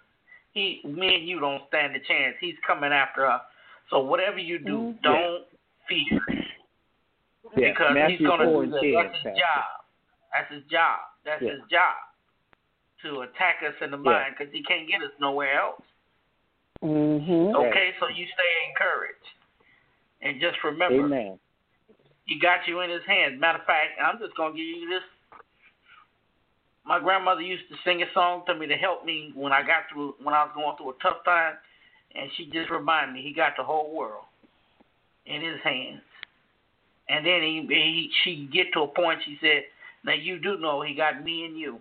he 0.53 0.81
me 0.83 1.15
and 1.15 1.27
you 1.27 1.39
don't 1.39 1.61
stand 1.67 1.95
a 1.95 1.99
chance. 1.99 2.35
He's 2.39 2.55
coming 2.65 2.91
after 2.91 3.25
us. 3.25 3.41
So 3.89 3.99
whatever 3.99 4.37
you 4.37 4.59
do, 4.59 4.93
Mhm. 4.93 5.01
don't 5.01 5.47
fear. 5.87 6.49
Yeah. 7.55 7.71
Because 7.71 7.93
Matthew 7.93 8.17
he's 8.17 8.27
gonna 8.27 8.45
do 8.45 8.61
and 8.61 8.73
that. 8.73 8.81
10, 8.81 8.93
That's 8.93 9.15
his 9.15 9.23
Pastor. 9.23 9.39
job. 9.39 9.85
That's 10.31 10.51
his 10.51 10.63
job. 10.65 10.99
That's 11.23 11.41
Yeah. 11.41 11.51
his 11.51 11.61
job. 11.69 11.97
To 13.01 13.21
attack 13.21 13.61
us 13.63 13.75
in 13.81 13.91
the 13.91 13.97
Yeah. 13.97 14.11
mind 14.11 14.35
because 14.37 14.53
he 14.53 14.63
can't 14.63 14.87
get 14.87 15.03
us 15.03 15.11
nowhere 15.19 15.53
else. 15.53 15.83
Mm-hmm. 16.81 17.55
Right. 17.55 17.67
Okay, 17.67 17.95
so 17.99 18.07
you 18.07 18.25
stay 18.27 18.69
encouraged. 18.69 19.29
And 20.21 20.39
just 20.39 20.63
remember, 20.63 21.03
Amen. 21.05 21.39
he 22.25 22.39
got 22.39 22.67
you 22.67 22.79
in 22.79 22.89
his 22.89 23.03
hands. 23.05 23.39
Matter 23.39 23.59
of 23.59 23.65
fact, 23.65 23.99
I'm 23.99 24.19
just 24.19 24.35
gonna 24.35 24.55
give 24.55 24.65
you 24.65 24.89
this. 24.89 25.03
My 26.85 26.99
grandmother 26.99 27.41
used 27.41 27.63
to 27.69 27.75
sing 27.85 28.01
a 28.01 28.05
song 28.13 28.43
to 28.47 28.55
me 28.55 28.67
to 28.67 28.75
help 28.75 29.05
me 29.05 29.31
when 29.35 29.53
I 29.53 29.61
got 29.61 29.83
through 29.91 30.15
when 30.21 30.33
I 30.33 30.43
was 30.43 30.51
going 30.53 30.75
through 30.77 30.91
a 30.91 31.01
tough 31.01 31.23
time, 31.23 31.55
and 32.13 32.29
she 32.35 32.45
just 32.51 32.69
reminded 32.69 33.13
me 33.13 33.21
he 33.21 33.33
got 33.33 33.53
the 33.57 33.63
whole 33.63 33.95
world 33.95 34.25
in 35.25 35.41
his 35.41 35.59
hands. 35.63 36.01
And 37.09 37.25
then 37.25 37.41
he, 37.41 37.65
he 37.69 38.09
she 38.23 38.49
get 38.51 38.67
to 38.73 38.81
a 38.81 38.87
point. 38.87 39.19
She 39.25 39.37
said, 39.41 39.63
"Now 40.03 40.13
you 40.13 40.39
do 40.39 40.57
know 40.57 40.81
he 40.81 40.93
got 40.93 41.23
me 41.23 41.45
and 41.45 41.57
you 41.57 41.79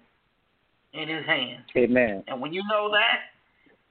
in 0.92 1.08
his 1.08 1.26
hands." 1.26 1.64
Amen. 1.76 2.22
And 2.28 2.40
when 2.40 2.52
you 2.52 2.62
know 2.68 2.90
that, 2.92 3.32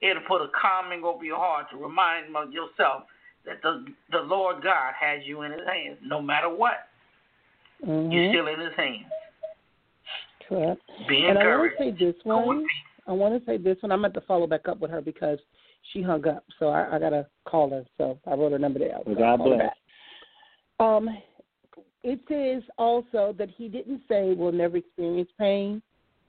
it'll 0.00 0.22
put 0.22 0.42
a 0.42 0.48
calming 0.48 1.04
over 1.04 1.24
your 1.24 1.38
heart 1.38 1.66
to 1.70 1.76
remind 1.76 2.26
yourself 2.52 3.04
that 3.44 3.60
the 3.62 3.84
the 4.10 4.20
Lord 4.20 4.62
God 4.62 4.94
has 4.98 5.20
you 5.24 5.42
in 5.42 5.52
His 5.52 5.66
hands, 5.66 5.98
no 6.04 6.20
matter 6.20 6.48
what. 6.48 6.88
You're 7.82 7.90
Mm-hmm. 7.90 8.28
still 8.30 8.46
in 8.46 8.60
His 8.60 8.74
hands. 8.76 9.10
Correct. 10.52 10.82
Be 11.08 11.26
And 11.28 11.38
I 11.38 11.46
want 11.56 11.72
to 11.78 11.84
say 11.84 11.90
this 11.98 12.14
one. 12.24 12.66
I 13.06 13.12
want 13.12 13.38
to 13.38 13.44
say 13.46 13.56
this 13.56 13.76
one. 13.80 13.90
I'm 13.90 14.00
going 14.00 14.12
to 14.12 14.20
follow 14.22 14.46
back 14.46 14.68
up 14.68 14.80
with 14.80 14.90
her 14.90 15.00
because 15.00 15.38
she 15.92 16.02
hung 16.02 16.26
up. 16.28 16.44
So 16.58 16.68
I, 16.68 16.96
I 16.96 16.98
got 16.98 17.10
to 17.10 17.26
call 17.46 17.70
her. 17.70 17.84
So 17.98 18.18
I 18.26 18.34
wrote 18.34 18.52
her 18.52 18.58
number 18.58 18.80
down. 18.80 19.00
So 19.06 19.14
God 19.14 19.22
I'll 19.22 19.36
call 19.38 19.50
her 19.50 19.56
bless. 19.56 19.68
back. 19.68 19.76
Um, 20.86 21.08
it 22.02 22.20
says 22.28 22.68
also 22.76 23.34
that 23.38 23.48
he 23.56 23.68
didn't 23.68 24.02
say 24.08 24.34
we'll 24.34 24.52
never 24.52 24.76
experience 24.76 25.30
pain, 25.38 25.80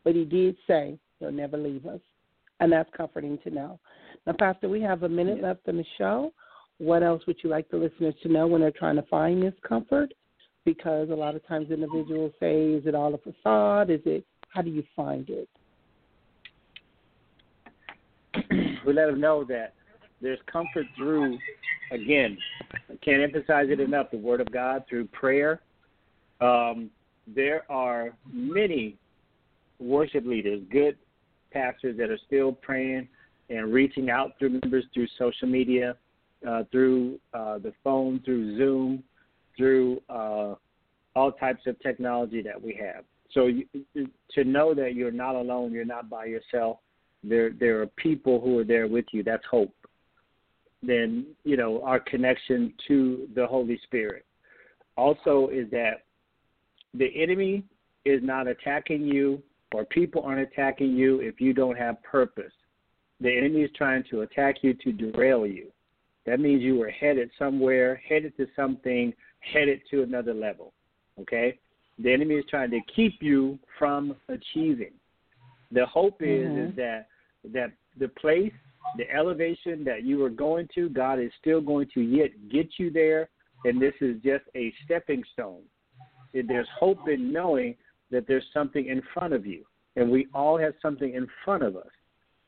but 0.03 0.15
he 0.15 0.24
did 0.24 0.55
say 0.67 0.97
he'll 1.19 1.32
never 1.32 1.57
leave 1.57 1.86
us. 1.86 1.99
And 2.59 2.71
that's 2.71 2.89
comforting 2.95 3.38
to 3.43 3.49
know. 3.49 3.80
Now, 4.26 4.34
Pastor, 4.39 4.69
we 4.69 4.82
have 4.82 5.03
a 5.03 5.09
minute 5.09 5.41
left 5.41 5.67
in 5.67 5.78
the 5.78 5.86
show. 5.97 6.32
What 6.78 7.03
else 7.03 7.24
would 7.28 7.38
you 7.43 7.49
like 7.49 7.69
the 7.69 7.78
listeners 7.78 8.13
to 8.24 8.30
know 8.30 8.47
when 8.47 8.61
they're 8.61 8.71
trying 8.71 8.95
to 8.95 9.01
find 9.03 9.43
this 9.43 9.53
comfort? 9.67 10.13
Because 10.66 11.09
a 11.09 11.14
lot 11.16 11.36
of 11.36 11.45
times 11.45 11.72
individuals 11.72 12.32
say, 12.39 12.72
is 12.72 12.86
it 12.86 12.95
all 12.95 13.14
a 13.14 13.18
facade? 13.18 13.89
Is 13.89 13.99
it, 14.05 14.26
how 14.49 14.61
do 14.61 14.70
you 14.70 14.84
find 14.95 15.30
it? 15.30 15.49
we 18.86 18.93
let 18.93 19.07
them 19.07 19.20
know 19.20 19.43
that 19.43 19.74
there's 20.22 20.39
comfort 20.51 20.86
through, 20.95 21.38
again, 21.91 22.38
I 22.89 22.95
can't 23.03 23.22
emphasize 23.22 23.68
it 23.70 23.80
enough, 23.80 24.11
the 24.11 24.18
Word 24.18 24.41
of 24.41 24.51
God, 24.51 24.86
through 24.89 25.05
prayer. 25.07 25.61
Um, 26.39 26.89
there 27.28 27.70
are 27.72 28.14
many 28.32 28.97
worship 29.80 30.26
leaders, 30.26 30.61
good 30.72 30.97
pastors 31.51 31.97
that 31.97 32.09
are 32.09 32.20
still 32.26 32.53
praying 32.53 33.07
and 33.49 33.74
reaching 33.74 34.09
out 34.09 34.38
through 34.39 34.59
members 34.61 34.86
through 34.93 35.07
social 35.18 35.47
media, 35.47 35.95
uh, 36.47 36.64
through 36.72 37.20
uh, 37.34 37.59
the 37.59 37.74
phone, 37.84 38.22
through 38.26 38.57
Zoom, 38.57 39.03
through 39.58 40.01
uh, 40.10 40.56
all 41.16 41.32
types 41.32 41.62
of 41.68 41.80
technology 41.80 42.41
that 42.41 42.62
we 42.62 42.74
have. 42.82 43.04
So 43.32 43.47
you, 43.47 43.66
to 44.32 44.43
know 44.43 44.74
that 44.74 44.95
you're 44.95 45.12
not 45.12 45.36
alone, 45.36 45.72
you're 45.72 45.86
not 45.86 46.10
by 46.10 46.26
yourself. 46.26 46.78
There, 47.24 47.51
there 47.51 47.82
are 47.82 47.88
people 47.88 48.39
who 48.41 48.60
are 48.60 48.64
there 48.64 48.88
with 48.88 49.06
you. 49.12 49.24
That's 49.24 49.45
hope. 49.49 49.74
Then 50.82 51.28
you 51.43 51.56
know 51.56 51.82
our 51.84 51.99
connection 51.99 52.74
to 52.88 53.28
the 53.36 53.47
Holy 53.47 53.80
Spirit. 53.86 54.26
Also, 54.97 55.49
is 55.51 55.70
that 55.72 56.04
the 56.93 57.10
enemy 57.16 57.64
is 58.06 58.22
not 58.22 58.47
attacking 58.47 59.06
you, 59.06 59.41
or 59.74 59.86
people 59.86 60.22
aren't 60.24 60.41
attacking 60.41 60.91
you 60.91 61.22
if 61.22 61.39
you 61.39 61.54
don't 61.54 61.78
have 61.78 62.04
purpose. 62.04 62.51
The 63.22 63.36
enemy 63.36 63.62
is 63.62 63.72
trying 63.76 64.04
to 64.12 64.22
attack 64.22 64.58
you 64.62 64.74
to 64.74 64.91
derail 64.91 65.47
you. 65.47 65.68
That 66.26 66.39
means 66.39 66.62
you 66.62 66.78
were 66.78 66.89
headed 66.89 67.32
somewhere, 67.39 68.01
headed 68.08 68.36
to 68.38 68.47
something, 68.56 69.14
headed 69.52 69.82
to 69.91 70.04
another 70.04 70.34
level. 70.34 70.74
Okay? 71.20 71.58
The 72.00 72.12
enemy 72.12 72.36
is 72.36 72.46
trying 72.50 72.72
to 72.72 72.80
keep 72.96 73.22
you 73.22 73.60
from 73.78 74.16
achieving. 74.30 74.94
The 75.72 75.86
hope 75.86 76.22
is 76.22 76.52
Mhm. 76.52 76.70
is 76.70 76.76
that 76.76 77.08
that 77.46 77.72
the 77.98 78.08
place 78.08 78.54
the 78.98 79.10
elevation 79.12 79.84
that 79.84 80.04
you 80.04 80.24
are 80.24 80.30
going 80.30 80.68
to, 80.76 80.89
God 80.89 81.20
is 81.20 81.32
still 81.39 81.62
going 81.62 81.88
to 81.94 82.02
yet 82.02 82.32
get 82.50 82.68
you 82.78 82.91
there, 82.91 83.30
and 83.66 83.82
this 83.82 83.94
is 84.02 84.22
just 84.22 84.44
a 84.56 84.72
stepping 84.84 85.24
stone. 85.34 85.62
There's 86.34 86.68
hope 86.70 87.08
in 87.08 87.32
knowing 87.32 87.76
that 88.12 88.28
there's 88.28 88.46
something 88.54 88.86
in 88.86 89.02
front 89.14 89.34
of 89.34 89.46
you, 89.46 89.66
and 89.96 90.12
we 90.12 90.28
all 90.34 90.58
have 90.58 90.74
something 90.82 91.14
in 91.14 91.28
front 91.44 91.64
of 91.64 91.76
us, 91.76 91.89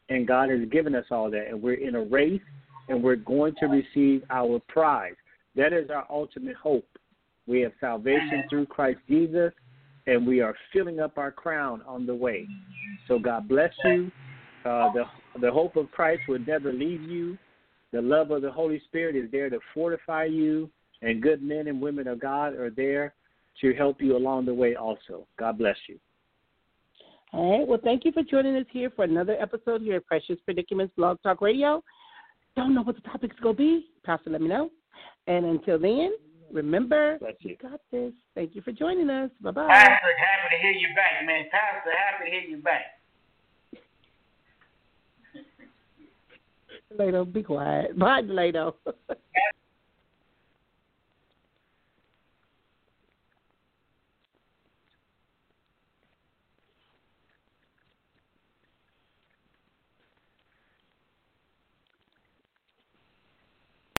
and 0.10 0.28
God 0.28 0.50
has 0.50 0.68
given 0.70 0.94
us 0.96 1.06
all 1.10 1.30
that, 1.32 1.48
and 1.48 1.62
we're 1.62 1.76
in 1.76 1.96
a 1.96 2.04
race, 2.04 2.42
and 2.90 3.02
we're 3.02 3.16
going 3.16 3.56
to 3.56 3.66
receive 3.68 4.24
our 4.30 4.60
prize. 4.68 5.16
That 5.56 5.74
is 5.74 5.90
our 5.90 6.06
ultimate 6.10 6.56
hope. 6.56 6.88
We 7.48 7.62
have 7.62 7.72
salvation 7.80 8.44
through 8.50 8.66
Christ 8.68 9.00
Jesus, 9.08 9.54
and 10.08 10.26
we 10.26 10.42
are 10.42 10.56
filling 10.74 11.00
up 11.00 11.18
our 11.18 11.32
crown 11.32 11.82
on 11.88 12.06
the 12.06 12.16
way. 12.16 12.48
So 13.08 13.20
God 13.20 13.48
bless 13.48 13.72
you. 13.86 14.12
Uh, 14.66 14.92
the 14.94 15.04
the 15.40 15.52
hope 15.52 15.76
of 15.76 15.92
Christ 15.92 16.22
will 16.28 16.40
never 16.40 16.74
leave 16.74 17.02
you. 17.04 17.38
The 17.92 18.02
love 18.02 18.32
of 18.32 18.42
the 18.42 18.52
Holy 18.52 18.82
Spirit 18.88 19.16
is 19.16 19.30
there 19.32 19.50
to 19.50 19.60
fortify 19.74 20.26
you, 20.26 20.70
and 21.02 21.22
good 21.22 21.42
men 21.42 21.68
and 21.68 21.80
women 21.80 22.08
of 22.08 22.20
God 22.20 22.56
are 22.56 22.72
there 22.72 23.14
to 23.62 23.74
help 23.74 24.02
you 24.02 24.18
along 24.18 24.46
the 24.46 24.54
way 24.54 24.76
also. 24.76 25.28
God 25.38 25.58
bless 25.58 25.78
you. 25.88 26.00
All 27.32 27.60
right. 27.60 27.68
Well, 27.68 27.80
thank 27.84 28.06
you 28.06 28.12
for 28.12 28.24
joining 28.24 28.56
us 28.56 28.66
here 28.72 28.90
for 28.96 29.04
another 29.04 29.38
episode 29.40 29.82
here 29.82 29.98
at 29.98 30.06
Precious 30.06 30.38
Predicaments 30.46 30.94
Blog 30.96 31.22
Talk 31.22 31.42
Radio. 31.42 31.84
Don't 32.56 32.74
know 32.74 32.82
what 32.82 32.96
the 32.96 33.02
topic's 33.02 33.36
going 33.42 33.56
to 33.56 33.62
be. 33.62 33.88
Pastor, 34.04 34.30
let 34.30 34.42
me 34.42 34.48
know. 34.48 34.72
And 35.28 35.46
until 35.46 35.80
then, 35.80 36.12
remember, 36.52 37.18
Bless 37.20 37.34
you. 37.40 37.52
you 37.62 37.70
got 37.70 37.82
this. 37.92 38.14
Thank 38.36 38.56
you 38.56 38.62
for 38.62 38.72
joining 38.72 39.10
us. 39.10 39.30
Bye 39.42 39.52
bye. 39.52 39.68
Pastor, 39.68 39.92
happy 40.18 40.56
to 40.56 40.62
hear 40.62 40.72
you 40.72 40.88
back, 40.96 41.26
man. 41.26 41.46
Pastor, 41.52 41.92
happy 41.92 42.26
to 42.26 42.32
hear 42.32 42.42
you 42.50 42.58
back. 42.62 42.86
Later, 47.00 47.26
be 47.26 47.44
quiet. 47.44 47.98
Bye, 47.98 48.22
Later. 48.22 48.72